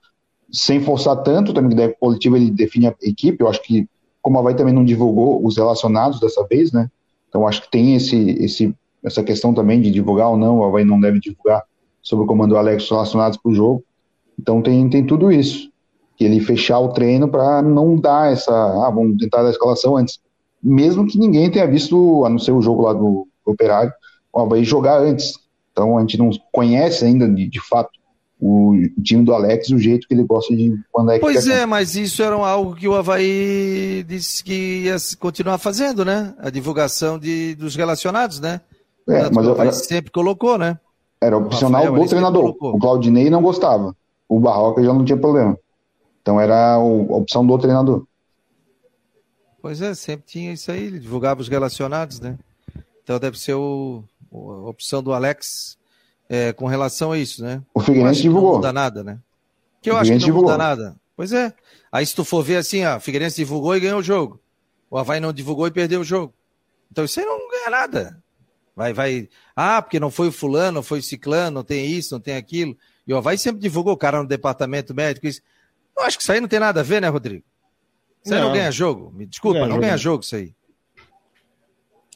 sem 0.54 0.80
forçar 0.82 1.18
tanto, 1.24 1.52
também 1.52 1.76
que 1.76 1.84
o 1.84 1.96
coletivo 2.00 2.38
ele 2.38 2.52
define 2.52 2.88
a 2.88 2.96
equipe. 3.02 3.42
Eu 3.42 3.50
acho 3.50 3.62
que, 3.64 3.88
como 4.22 4.38
a 4.38 4.42
Vai 4.44 4.56
também 4.56 4.74
não 4.74 4.86
divulgou 4.86 5.44
os 5.44 5.58
relacionados 5.58 6.20
dessa 6.20 6.46
vez, 6.48 6.72
né? 6.72 6.90
Então 7.28 7.48
acho 7.48 7.64
que 7.64 7.72
tem 7.72 7.96
esse, 7.96 8.30
esse, 8.40 8.76
essa 9.04 9.24
questão 9.24 9.54
também 9.54 9.82
de 9.82 9.90
divulgar 9.90 10.30
ou 10.30 10.38
não, 10.38 10.64
a 10.64 10.70
Vai 10.70 10.84
não 10.84 11.00
deve 11.00 11.20
divulgar 11.20 11.64
sobre 12.02 12.26
o 12.26 12.28
comando 12.28 12.52
do 12.52 12.58
Alex 12.58 12.88
relacionados 12.88 13.38
para 13.38 13.52
o 13.52 13.56
jogo. 13.56 13.84
Então 14.40 14.62
tem, 14.62 14.88
tem 14.90 15.04
tudo 15.04 15.32
isso 15.32 15.72
que 16.16 16.24
ele 16.24 16.40
fechar 16.40 16.80
o 16.80 16.90
treino 16.90 17.28
para 17.28 17.64
não 17.64 17.96
dar 17.98 18.32
essa, 18.32 18.54
ah, 18.54 18.92
vamos 18.92 19.18
tentar 19.18 19.46
a 19.46 19.50
escalação 19.50 19.98
antes. 19.98 20.20
Mesmo 20.62 21.08
que 21.08 21.18
ninguém 21.18 21.50
tenha 21.50 21.68
visto, 21.68 22.24
a 22.24 22.30
não 22.30 22.38
ser 22.38 22.52
o 22.52 22.62
jogo 22.62 22.84
lá 22.84 22.94
do, 22.94 23.28
do 23.44 23.52
Operário, 23.52 23.92
o 24.32 24.40
Havaí 24.40 24.64
jogar 24.64 25.00
antes. 25.00 25.34
Então 25.72 25.98
a 25.98 26.02
gente 26.02 26.20
não 26.20 26.30
conhece 26.52 27.04
ainda 27.04 27.28
de, 27.28 27.50
de 27.50 27.60
fato 27.60 27.90
o, 28.46 28.76
time 29.02 29.24
do 29.24 29.34
Alex 29.34 29.70
o 29.70 29.78
jeito 29.78 30.06
que 30.06 30.14
ele 30.14 30.24
gosta 30.24 30.54
de 30.54 30.78
quando 30.92 31.12
é 31.12 31.20
Pois 31.20 31.48
é, 31.48 31.66
mas 31.66 31.96
isso 31.96 32.22
era 32.22 32.36
algo 32.36 32.76
que 32.76 32.86
o 32.86 32.94
Havaí 32.94 34.04
disse 34.06 34.44
que 34.44 34.84
ia 34.84 34.98
continuar 35.18 35.58
fazendo, 35.58 36.04
né? 36.04 36.36
A 36.38 36.50
divulgação 36.50 37.18
de, 37.18 37.56
dos 37.56 37.74
relacionados, 37.74 38.42
né? 38.42 38.60
É, 39.08 39.30
mas 39.30 39.48
o 39.48 39.52
Havaí 39.52 39.68
era, 39.68 39.72
sempre 39.72 40.12
colocou, 40.12 40.58
né? 40.58 40.78
Era 41.22 41.38
opcional 41.38 41.94
do 41.94 42.06
treinador. 42.06 42.54
O 42.60 42.78
Claudinei 42.78 43.30
não 43.30 43.42
gostava. 43.42 43.96
O 44.28 44.42
Barroca 44.42 44.84
já 44.84 44.94
não 44.94 45.06
tinha 45.06 45.18
problema. 45.18 45.58
Então 46.22 46.40
era 46.40 46.74
a 46.74 46.80
opção 46.80 47.48
do 47.48 47.58
treinador. 47.58 48.06
Pois 49.62 49.82
é, 49.82 49.96
sempre 49.96 50.26
tinha 50.26 50.52
isso 50.52 50.70
aí, 50.70 50.84
ele 50.84 51.00
divulgava 51.00 51.40
os 51.40 51.48
relacionados, 51.48 52.20
né? 52.20 52.38
Então 53.02 53.18
deve 53.18 53.40
ser 53.40 53.54
o, 53.54 54.04
a 54.34 54.70
opção 54.70 55.02
do 55.02 55.14
Alex 55.14 55.78
é, 56.30 56.54
com 56.54 56.66
relação 56.66 57.12
a 57.12 57.18
isso, 57.18 57.44
né? 57.44 57.62
O 57.74 57.80
Figueirense 57.80 58.22
divulgou. 58.22 58.52
Não 58.52 58.58
muda 58.58 58.74
nada, 58.74 59.04
né? 59.04 59.20
Que 59.82 59.90
eu 59.90 59.98
acho 59.98 60.12
que 60.12 60.18
não 60.18 60.26
divulgou. 60.26 60.52
muda 60.52 60.58
nada. 60.58 60.96
Pois 61.16 61.32
é. 61.32 61.54
Aí 61.92 62.06
se 62.06 62.16
tu 62.16 62.24
for 62.24 62.44
ver 62.44 62.58
assim, 62.58 62.84
ó, 62.86 62.98
o 62.98 63.00
Figueirense 63.00 63.36
divulgou 63.36 63.76
e 63.76 63.80
ganhou 63.80 64.00
o 64.00 64.04
jogo. 64.04 64.40
O 64.90 64.98
Havaí 64.98 65.20
não 65.20 65.34
divulgou 65.34 65.68
e 65.68 65.72
perdeu 65.72 66.02
o 66.02 66.04
jogo. 66.04 66.34
Então 66.92 67.04
isso 67.04 67.20
aí 67.20 67.26
não 67.26 67.50
ganha 67.50 67.70
nada. 67.70 68.24
Vai, 68.76 68.94
vai. 68.94 69.30
Ah, 69.56 69.82
porque 69.82 70.00
não 70.00 70.10
foi 70.10 70.30
o 70.30 70.32
fulano, 70.32 70.76
não 70.76 70.84
foi 70.84 71.00
o 71.00 71.04
ciclano, 71.04 71.56
não 71.56 71.64
tem 71.64 71.86
isso, 71.86 72.14
não 72.14 72.22
tem 72.22 72.36
aquilo. 72.36 72.76
E 73.06 73.14
o 73.14 73.18
Havaí 73.18 73.38
sempre 73.38 73.62
divulgou 73.62 73.94
o 73.94 73.98
cara 73.98 74.22
no 74.22 74.28
departamento 74.28 74.94
médico. 74.94 75.28
Isso. 75.28 75.42
Eu 75.98 76.04
acho 76.04 76.18
que 76.18 76.24
isso 76.24 76.32
aí 76.32 76.40
não 76.40 76.48
tem 76.48 76.60
nada 76.60 76.80
a 76.80 76.84
ver, 76.84 77.02
né, 77.02 77.08
Rodrigo? 77.08 77.44
Isso 78.24 78.34
aí 78.34 78.40
não, 78.40 78.48
não 78.48 78.56
ganha 78.56 78.72
jogo. 78.72 79.12
Me 79.12 79.26
desculpa, 79.26 79.60
ganha 79.60 79.68
não 79.68 79.76
jogo. 79.76 79.86
ganha 79.86 79.98
jogo 79.98 80.24
isso 80.24 80.36
aí. 80.36 80.56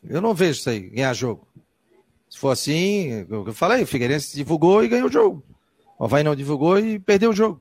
Eu 0.03 0.21
não 0.21 0.33
vejo 0.33 0.59
isso 0.59 0.69
aí, 0.69 0.89
ganhar 0.89 1.13
jogo. 1.13 1.46
Se 2.37 2.41
for 2.41 2.51
assim, 2.51 3.25
eu 3.27 3.51
falei, 3.51 3.81
o 3.81 3.87
Figueirense 3.87 4.35
divulgou 4.35 4.83
e 4.83 4.87
ganhou 4.87 5.09
o 5.09 5.11
jogo. 5.11 5.43
O 5.97 6.03
Havaí 6.03 6.23
não 6.23 6.35
divulgou 6.35 6.77
e 6.77 6.99
perdeu 6.99 7.31
o 7.31 7.35
jogo. 7.35 7.59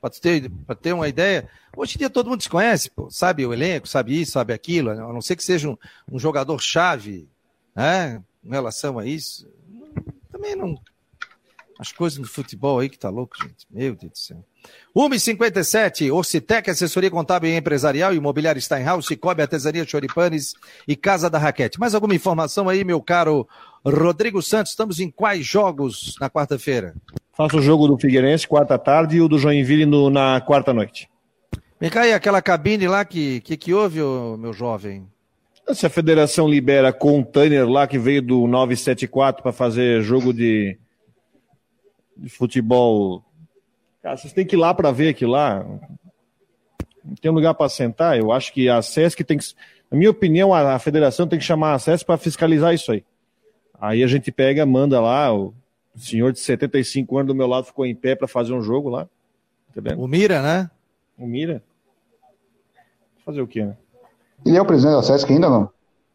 Para 0.00 0.10
ter, 0.10 0.48
ter 0.80 0.92
uma 0.92 1.08
ideia, 1.08 1.48
hoje 1.76 1.96
em 1.96 1.98
dia 1.98 2.08
todo 2.08 2.30
mundo 2.30 2.40
se 2.40 2.48
conhece, 2.48 2.88
pô, 2.88 3.10
sabe 3.10 3.44
o 3.44 3.52
elenco, 3.52 3.88
sabe 3.88 4.20
isso, 4.20 4.30
sabe 4.30 4.52
aquilo, 4.52 4.90
a 4.90 5.12
não 5.12 5.20
ser 5.20 5.34
que 5.34 5.42
seja 5.42 5.68
um, 5.68 5.76
um 6.08 6.20
jogador-chave, 6.20 7.28
né, 7.74 8.22
em 8.44 8.50
relação 8.50 8.96
a 8.96 9.04
isso. 9.04 9.44
Também 10.30 10.54
não, 10.54 10.80
as 11.82 11.90
coisas 11.90 12.16
no 12.16 12.26
futebol 12.28 12.78
aí 12.78 12.88
que 12.88 12.96
tá 12.96 13.10
louco, 13.10 13.36
gente. 13.42 13.66
Meu 13.68 13.96
Deus 13.96 14.12
do 14.12 14.18
céu. 14.18 14.44
1h57, 14.96 16.14
Orcitec, 16.14 16.70
assessoria 16.70 17.10
contábil 17.10 17.50
e 17.50 17.56
empresarial, 17.56 18.14
imobiliário 18.14 18.62
Steinhaus, 18.62 19.06
Cicobi, 19.06 19.42
artesania 19.42 19.84
Choripanes 19.84 20.54
e 20.86 20.94
Casa 20.94 21.28
da 21.28 21.38
Raquete. 21.38 21.80
Mais 21.80 21.92
alguma 21.92 22.14
informação 22.14 22.68
aí, 22.68 22.84
meu 22.84 23.02
caro 23.02 23.48
Rodrigo 23.84 24.40
Santos? 24.42 24.72
Estamos 24.72 25.00
em 25.00 25.10
quais 25.10 25.44
jogos 25.44 26.14
na 26.20 26.30
quarta-feira? 26.30 26.94
Faço 27.32 27.58
o 27.58 27.62
jogo 27.62 27.88
do 27.88 27.98
Figueirense, 27.98 28.46
quarta 28.46 28.78
tarde, 28.78 29.16
e 29.16 29.20
o 29.20 29.28
do 29.28 29.38
Joinville 29.38 29.86
no, 29.86 30.10
na 30.10 30.40
quarta 30.40 30.72
noite. 30.72 31.08
Vem 31.80 31.90
cá 31.90 32.02
aí, 32.02 32.12
aquela 32.12 32.40
cabine 32.40 32.86
lá, 32.86 33.04
que 33.04 33.40
que, 33.40 33.56
que 33.56 33.74
houve, 33.74 33.98
meu 34.38 34.52
jovem? 34.52 35.06
Se 35.72 35.86
a 35.86 35.90
federação 35.90 36.48
libera 36.48 36.92
container 36.92 37.68
lá 37.68 37.86
que 37.86 37.98
veio 37.98 38.22
do 38.22 38.46
974 38.46 39.42
para 39.42 39.52
fazer 39.52 40.02
jogo 40.02 40.32
de 40.32 40.78
de 42.16 42.28
futebol. 42.28 43.24
Cara, 44.02 44.16
vocês 44.16 44.32
têm 44.32 44.46
que 44.46 44.56
ir 44.56 44.58
lá 44.58 44.72
para 44.74 44.90
ver 44.90 45.08
aquilo 45.08 45.32
lá. 45.32 45.64
Não 47.04 47.14
tem 47.20 47.30
lugar 47.30 47.54
para 47.54 47.68
sentar. 47.68 48.18
Eu 48.18 48.30
acho 48.30 48.52
que 48.52 48.68
a 48.68 48.80
SESC 48.80 49.24
tem 49.24 49.38
que. 49.38 49.44
Na 49.90 49.98
minha 49.98 50.10
opinião, 50.10 50.54
a, 50.54 50.74
a 50.74 50.78
federação 50.78 51.26
tem 51.26 51.38
que 51.38 51.44
chamar 51.44 51.74
a 51.74 51.78
SESC 51.78 52.06
para 52.06 52.16
fiscalizar 52.16 52.72
isso 52.74 52.92
aí. 52.92 53.04
Aí 53.82 54.04
a 54.04 54.06
gente 54.06 54.30
pega, 54.30 54.64
manda 54.64 55.00
lá. 55.00 55.34
O 55.34 55.52
senhor 55.96 56.32
de 56.32 56.38
75 56.38 57.18
anos 57.18 57.26
do 57.26 57.34
meu 57.34 57.48
lado 57.48 57.66
ficou 57.66 57.84
em 57.84 57.96
pé 57.96 58.14
para 58.14 58.28
fazer 58.28 58.52
um 58.52 58.62
jogo 58.62 58.88
lá. 58.88 59.08
Tá 59.74 59.96
o 59.96 60.06
Mira, 60.06 60.40
né? 60.40 60.70
O 61.18 61.26
Mira. 61.26 61.60
Fazer 63.26 63.40
o 63.42 63.46
quê, 63.46 63.64
né? 63.64 63.76
Ele 64.46 64.56
é 64.56 64.62
o 64.62 64.64
presidente 64.64 64.94
da 64.94 65.02
SESC 65.02 65.32
ainda 65.32 65.50
não? 65.50 65.68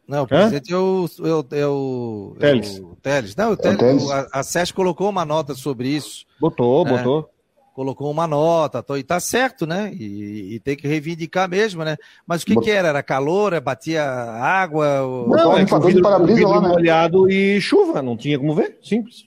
Não, 0.07 0.24
o 0.24 0.28
presidente 0.28 0.72
é 0.74 0.78
o, 0.78 1.05
é 1.20 1.34
o, 1.34 1.45
é 1.51 1.68
o, 1.68 2.36
Teles. 2.39 2.78
É 2.78 2.82
o 2.82 2.95
Teles. 2.95 3.36
Não, 3.36 3.49
o 3.49 3.53
É 3.53 3.57
Teles, 3.57 3.76
o 3.76 3.80
Teles. 3.80 4.11
a, 4.11 4.28
a 4.39 4.43
SESC 4.43 4.74
colocou 4.74 5.09
uma 5.09 5.26
nota 5.26 5.53
sobre 5.53 5.89
isso. 5.89 6.26
Botou, 6.39 6.88
É. 6.88 6.89
botou. 6.89 7.30
Colocou 7.78 8.09
uma 8.09 8.25
nota, 8.25 8.82
tô- 8.82 8.97
e 8.97 9.03
tá 9.03 9.19
certo, 9.19 9.67
né? 9.67 9.91
E, 9.93 10.55
e 10.55 10.59
tem 10.59 10.75
que 10.75 10.88
reivindicar 10.88 11.47
mesmo, 11.47 11.84
né? 11.84 11.95
Mas 12.25 12.41
o 12.41 12.45
que, 12.47 12.59
que 12.59 12.71
era? 12.71 12.88
Era 12.88 13.03
calor? 13.03 13.53
Era 13.53 13.61
batia 13.61 14.03
água? 14.03 15.01
ou- 15.03 15.30
um 15.30 15.55
é 15.55 15.59
limpador 15.59 15.82
de 15.89 15.93
vidro- 15.93 16.01
para-brisa 16.01 16.34
o 16.34 16.36
vidro 16.38 16.49
lá, 16.55 16.61
né? 16.61 16.67
molhado 16.69 17.30
e 17.30 17.61
chuva, 17.61 18.01
não 18.01 18.17
tinha 18.17 18.39
como 18.39 18.55
ver, 18.55 18.80
simples. 18.82 19.25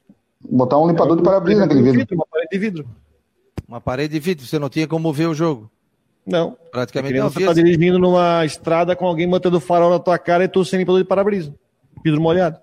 Botar 0.51 0.79
um 0.79 0.89
limpador 0.89 1.17
de 1.17 1.23
para-brisa 1.23 1.61
naquele 1.61 1.81
vidro. 1.93 2.17
Uma 2.17 2.27
parede 2.27 2.49
de 2.51 2.59
vidro. 2.59 2.87
Uma 3.69 3.81
parede 3.81 4.15
de 4.15 4.19
vidro, 4.19 4.45
você 4.45 4.59
não 4.59 4.69
tinha 4.69 4.89
como 4.89 5.13
ver 5.13 5.27
o 5.29 5.35
jogo. 5.35 5.71
Não. 6.27 6.57
Praticamente 6.73 7.17
não. 7.21 7.31
você 7.31 7.39
via- 7.39 7.47
tá 7.47 7.53
dirigindo 7.55 8.01
numa 8.01 8.45
estrada 8.45 8.97
com 8.97 9.07
alguém 9.07 9.29
botando 9.31 9.61
farol 9.61 9.91
na 9.91 10.01
tua 10.01 10.19
cara 10.19 10.43
e 10.43 10.49
tu 10.49 10.65
sem 10.65 10.81
limpador 10.81 11.01
de 11.01 11.07
para-brisa. 11.07 11.55
Vidro 12.05 12.21
molhado. 12.21 12.59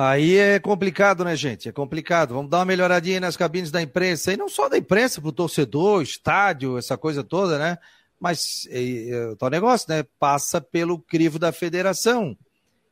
Aí 0.00 0.36
é 0.36 0.60
complicado, 0.60 1.24
né, 1.24 1.34
gente? 1.34 1.68
É 1.68 1.72
complicado. 1.72 2.32
Vamos 2.32 2.48
dar 2.48 2.58
uma 2.58 2.64
melhoradinha 2.66 3.18
nas 3.18 3.36
cabines 3.36 3.72
da 3.72 3.82
imprensa. 3.82 4.32
E 4.32 4.36
não 4.36 4.48
só 4.48 4.68
da 4.68 4.78
imprensa, 4.78 5.20
pro 5.20 5.32
torcedor, 5.32 6.00
estádio, 6.02 6.78
essa 6.78 6.96
coisa 6.96 7.24
toda, 7.24 7.58
né? 7.58 7.78
Mas 8.20 8.68
é, 8.70 9.08
é, 9.08 9.26
o 9.30 9.34
tal 9.34 9.50
negócio, 9.50 9.90
né? 9.90 10.04
Passa 10.16 10.60
pelo 10.60 11.00
crivo 11.00 11.36
da 11.36 11.50
federação. 11.50 12.38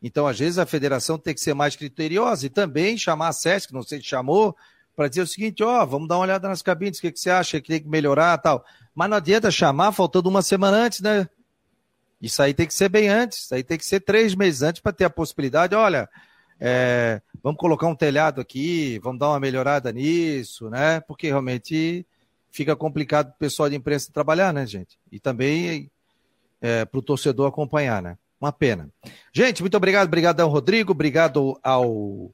Então, 0.03 0.27
às 0.27 0.41
vezes, 0.41 0.59
a 0.59 0.67
federação 0.67 1.17
tem 1.17 1.33
que 1.33 1.41
ser 1.41 1.55
mais 1.55 1.77
criteriosa 1.77 2.45
e 2.45 2.51
também 2.51 2.99
chamar 2.99 3.29
a 3.29 3.33
SESC, 3.33 3.73
não 3.73 3.85
sei 3.85 4.01
se 4.01 4.07
chamou, 4.07 4.57
para 4.97 5.07
dizer 5.07 5.23
o 5.23 5.29
seguinte: 5.29 5.63
ó, 5.63 5.87
vamos 5.87 6.09
dar 6.09 6.17
uma 6.17 6.25
olhada 6.25 6.49
nas 6.49 6.61
cabines, 6.61 6.99
o 6.99 7.03
que, 7.03 7.13
que 7.13 7.21
você 7.21 7.31
acha 7.31 7.61
que 7.61 7.69
tem 7.69 7.81
que 7.81 7.89
melhorar 7.89 8.37
tal. 8.39 8.65
Mas 8.93 9.09
não 9.09 9.19
adianta 9.19 9.49
chamar 9.49 9.93
faltando 9.93 10.29
uma 10.29 10.43
semana 10.43 10.79
antes, 10.79 11.01
né? 11.01 11.29
Isso 12.21 12.43
aí 12.43 12.53
tem 12.53 12.67
que 12.67 12.75
ser 12.75 12.89
bem 12.89 13.09
antes, 13.09 13.45
isso 13.45 13.55
aí 13.55 13.63
tem 13.63 13.79
que 13.79 13.87
ser 13.87 14.01
três 14.01 14.35
meses 14.35 14.63
antes 14.63 14.83
para 14.83 14.93
ter 14.93 15.05
a 15.05 15.11
possibilidade. 15.11 15.73
Olha, 15.73 16.09
é, 16.61 17.21
vamos 17.43 17.59
colocar 17.59 17.87
um 17.87 17.95
telhado 17.95 18.41
aqui, 18.41 18.99
vamos 19.03 19.19
dar 19.19 19.29
uma 19.29 19.41
melhorada 19.41 19.93
nisso, 19.93 20.71
né? 20.71 21.01
Porque 21.01 21.29
realmente 21.29 22.07
fica 22.51 22.75
complicado 22.75 23.29
o 23.29 23.39
pessoal 23.39 23.69
de 23.69 23.77
imprensa 23.77 24.13
trabalhar, 24.13 24.53
né, 24.53 24.67
gente? 24.67 24.99
E 25.13 25.21
também 25.21 25.91
é, 26.61 26.85
para 26.85 26.99
o 26.99 27.03
torcedor 27.03 27.47
acompanhar, 27.49 28.03
né? 28.03 28.17
Uma 28.41 28.53
pena. 28.53 28.91
Gente, 29.33 29.63
muito 29.63 29.77
obrigado, 29.77 30.07
obrigadão, 30.07 30.49
Rodrigo, 30.49 30.93
obrigado 30.93 31.59
ao 31.63 32.31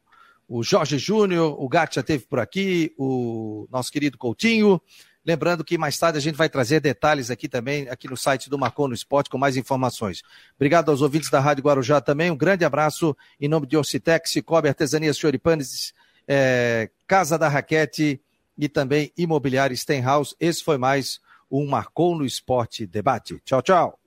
o 0.48 0.62
Jorge 0.62 0.98
Júnior, 0.98 1.56
o 1.58 1.66
Gato 1.66 1.94
já 1.94 2.02
esteve 2.02 2.26
por 2.26 2.38
aqui, 2.38 2.92
o 2.98 3.66
nosso 3.70 3.90
querido 3.90 4.18
Coutinho. 4.18 4.78
Lembrando 5.24 5.64
que 5.64 5.78
mais 5.78 5.96
tarde 5.96 6.18
a 6.18 6.20
gente 6.20 6.34
vai 6.34 6.48
trazer 6.48 6.80
detalhes 6.80 7.30
aqui 7.30 7.48
também, 7.48 7.88
aqui 7.88 8.08
no 8.08 8.16
site 8.16 8.50
do 8.50 8.58
Marcou 8.58 8.88
no 8.88 8.94
Esporte, 8.94 9.30
com 9.30 9.38
mais 9.38 9.56
informações. 9.56 10.22
Obrigado 10.56 10.90
aos 10.90 11.00
ouvintes 11.00 11.30
da 11.30 11.38
Rádio 11.38 11.62
Guarujá 11.62 12.00
também. 12.00 12.30
Um 12.30 12.36
grande 12.36 12.64
abraço 12.64 13.16
em 13.40 13.48
nome 13.48 13.66
de 13.66 13.76
Orcitec, 13.76 14.28
Cicobi, 14.28 14.68
Artesanias 14.68 15.16
Choripanes, 15.16 15.94
é, 16.26 16.90
Casa 17.06 17.38
da 17.38 17.48
Raquete 17.48 18.20
e 18.58 18.68
também 18.68 19.12
Imobiliário 19.16 19.76
Stenhouse. 19.76 20.34
Esse 20.40 20.62
foi 20.64 20.76
mais 20.76 21.20
um 21.50 21.66
Marcou 21.68 22.16
no 22.16 22.24
Esporte 22.24 22.84
debate. 22.86 23.40
Tchau, 23.44 23.62
tchau. 23.62 24.01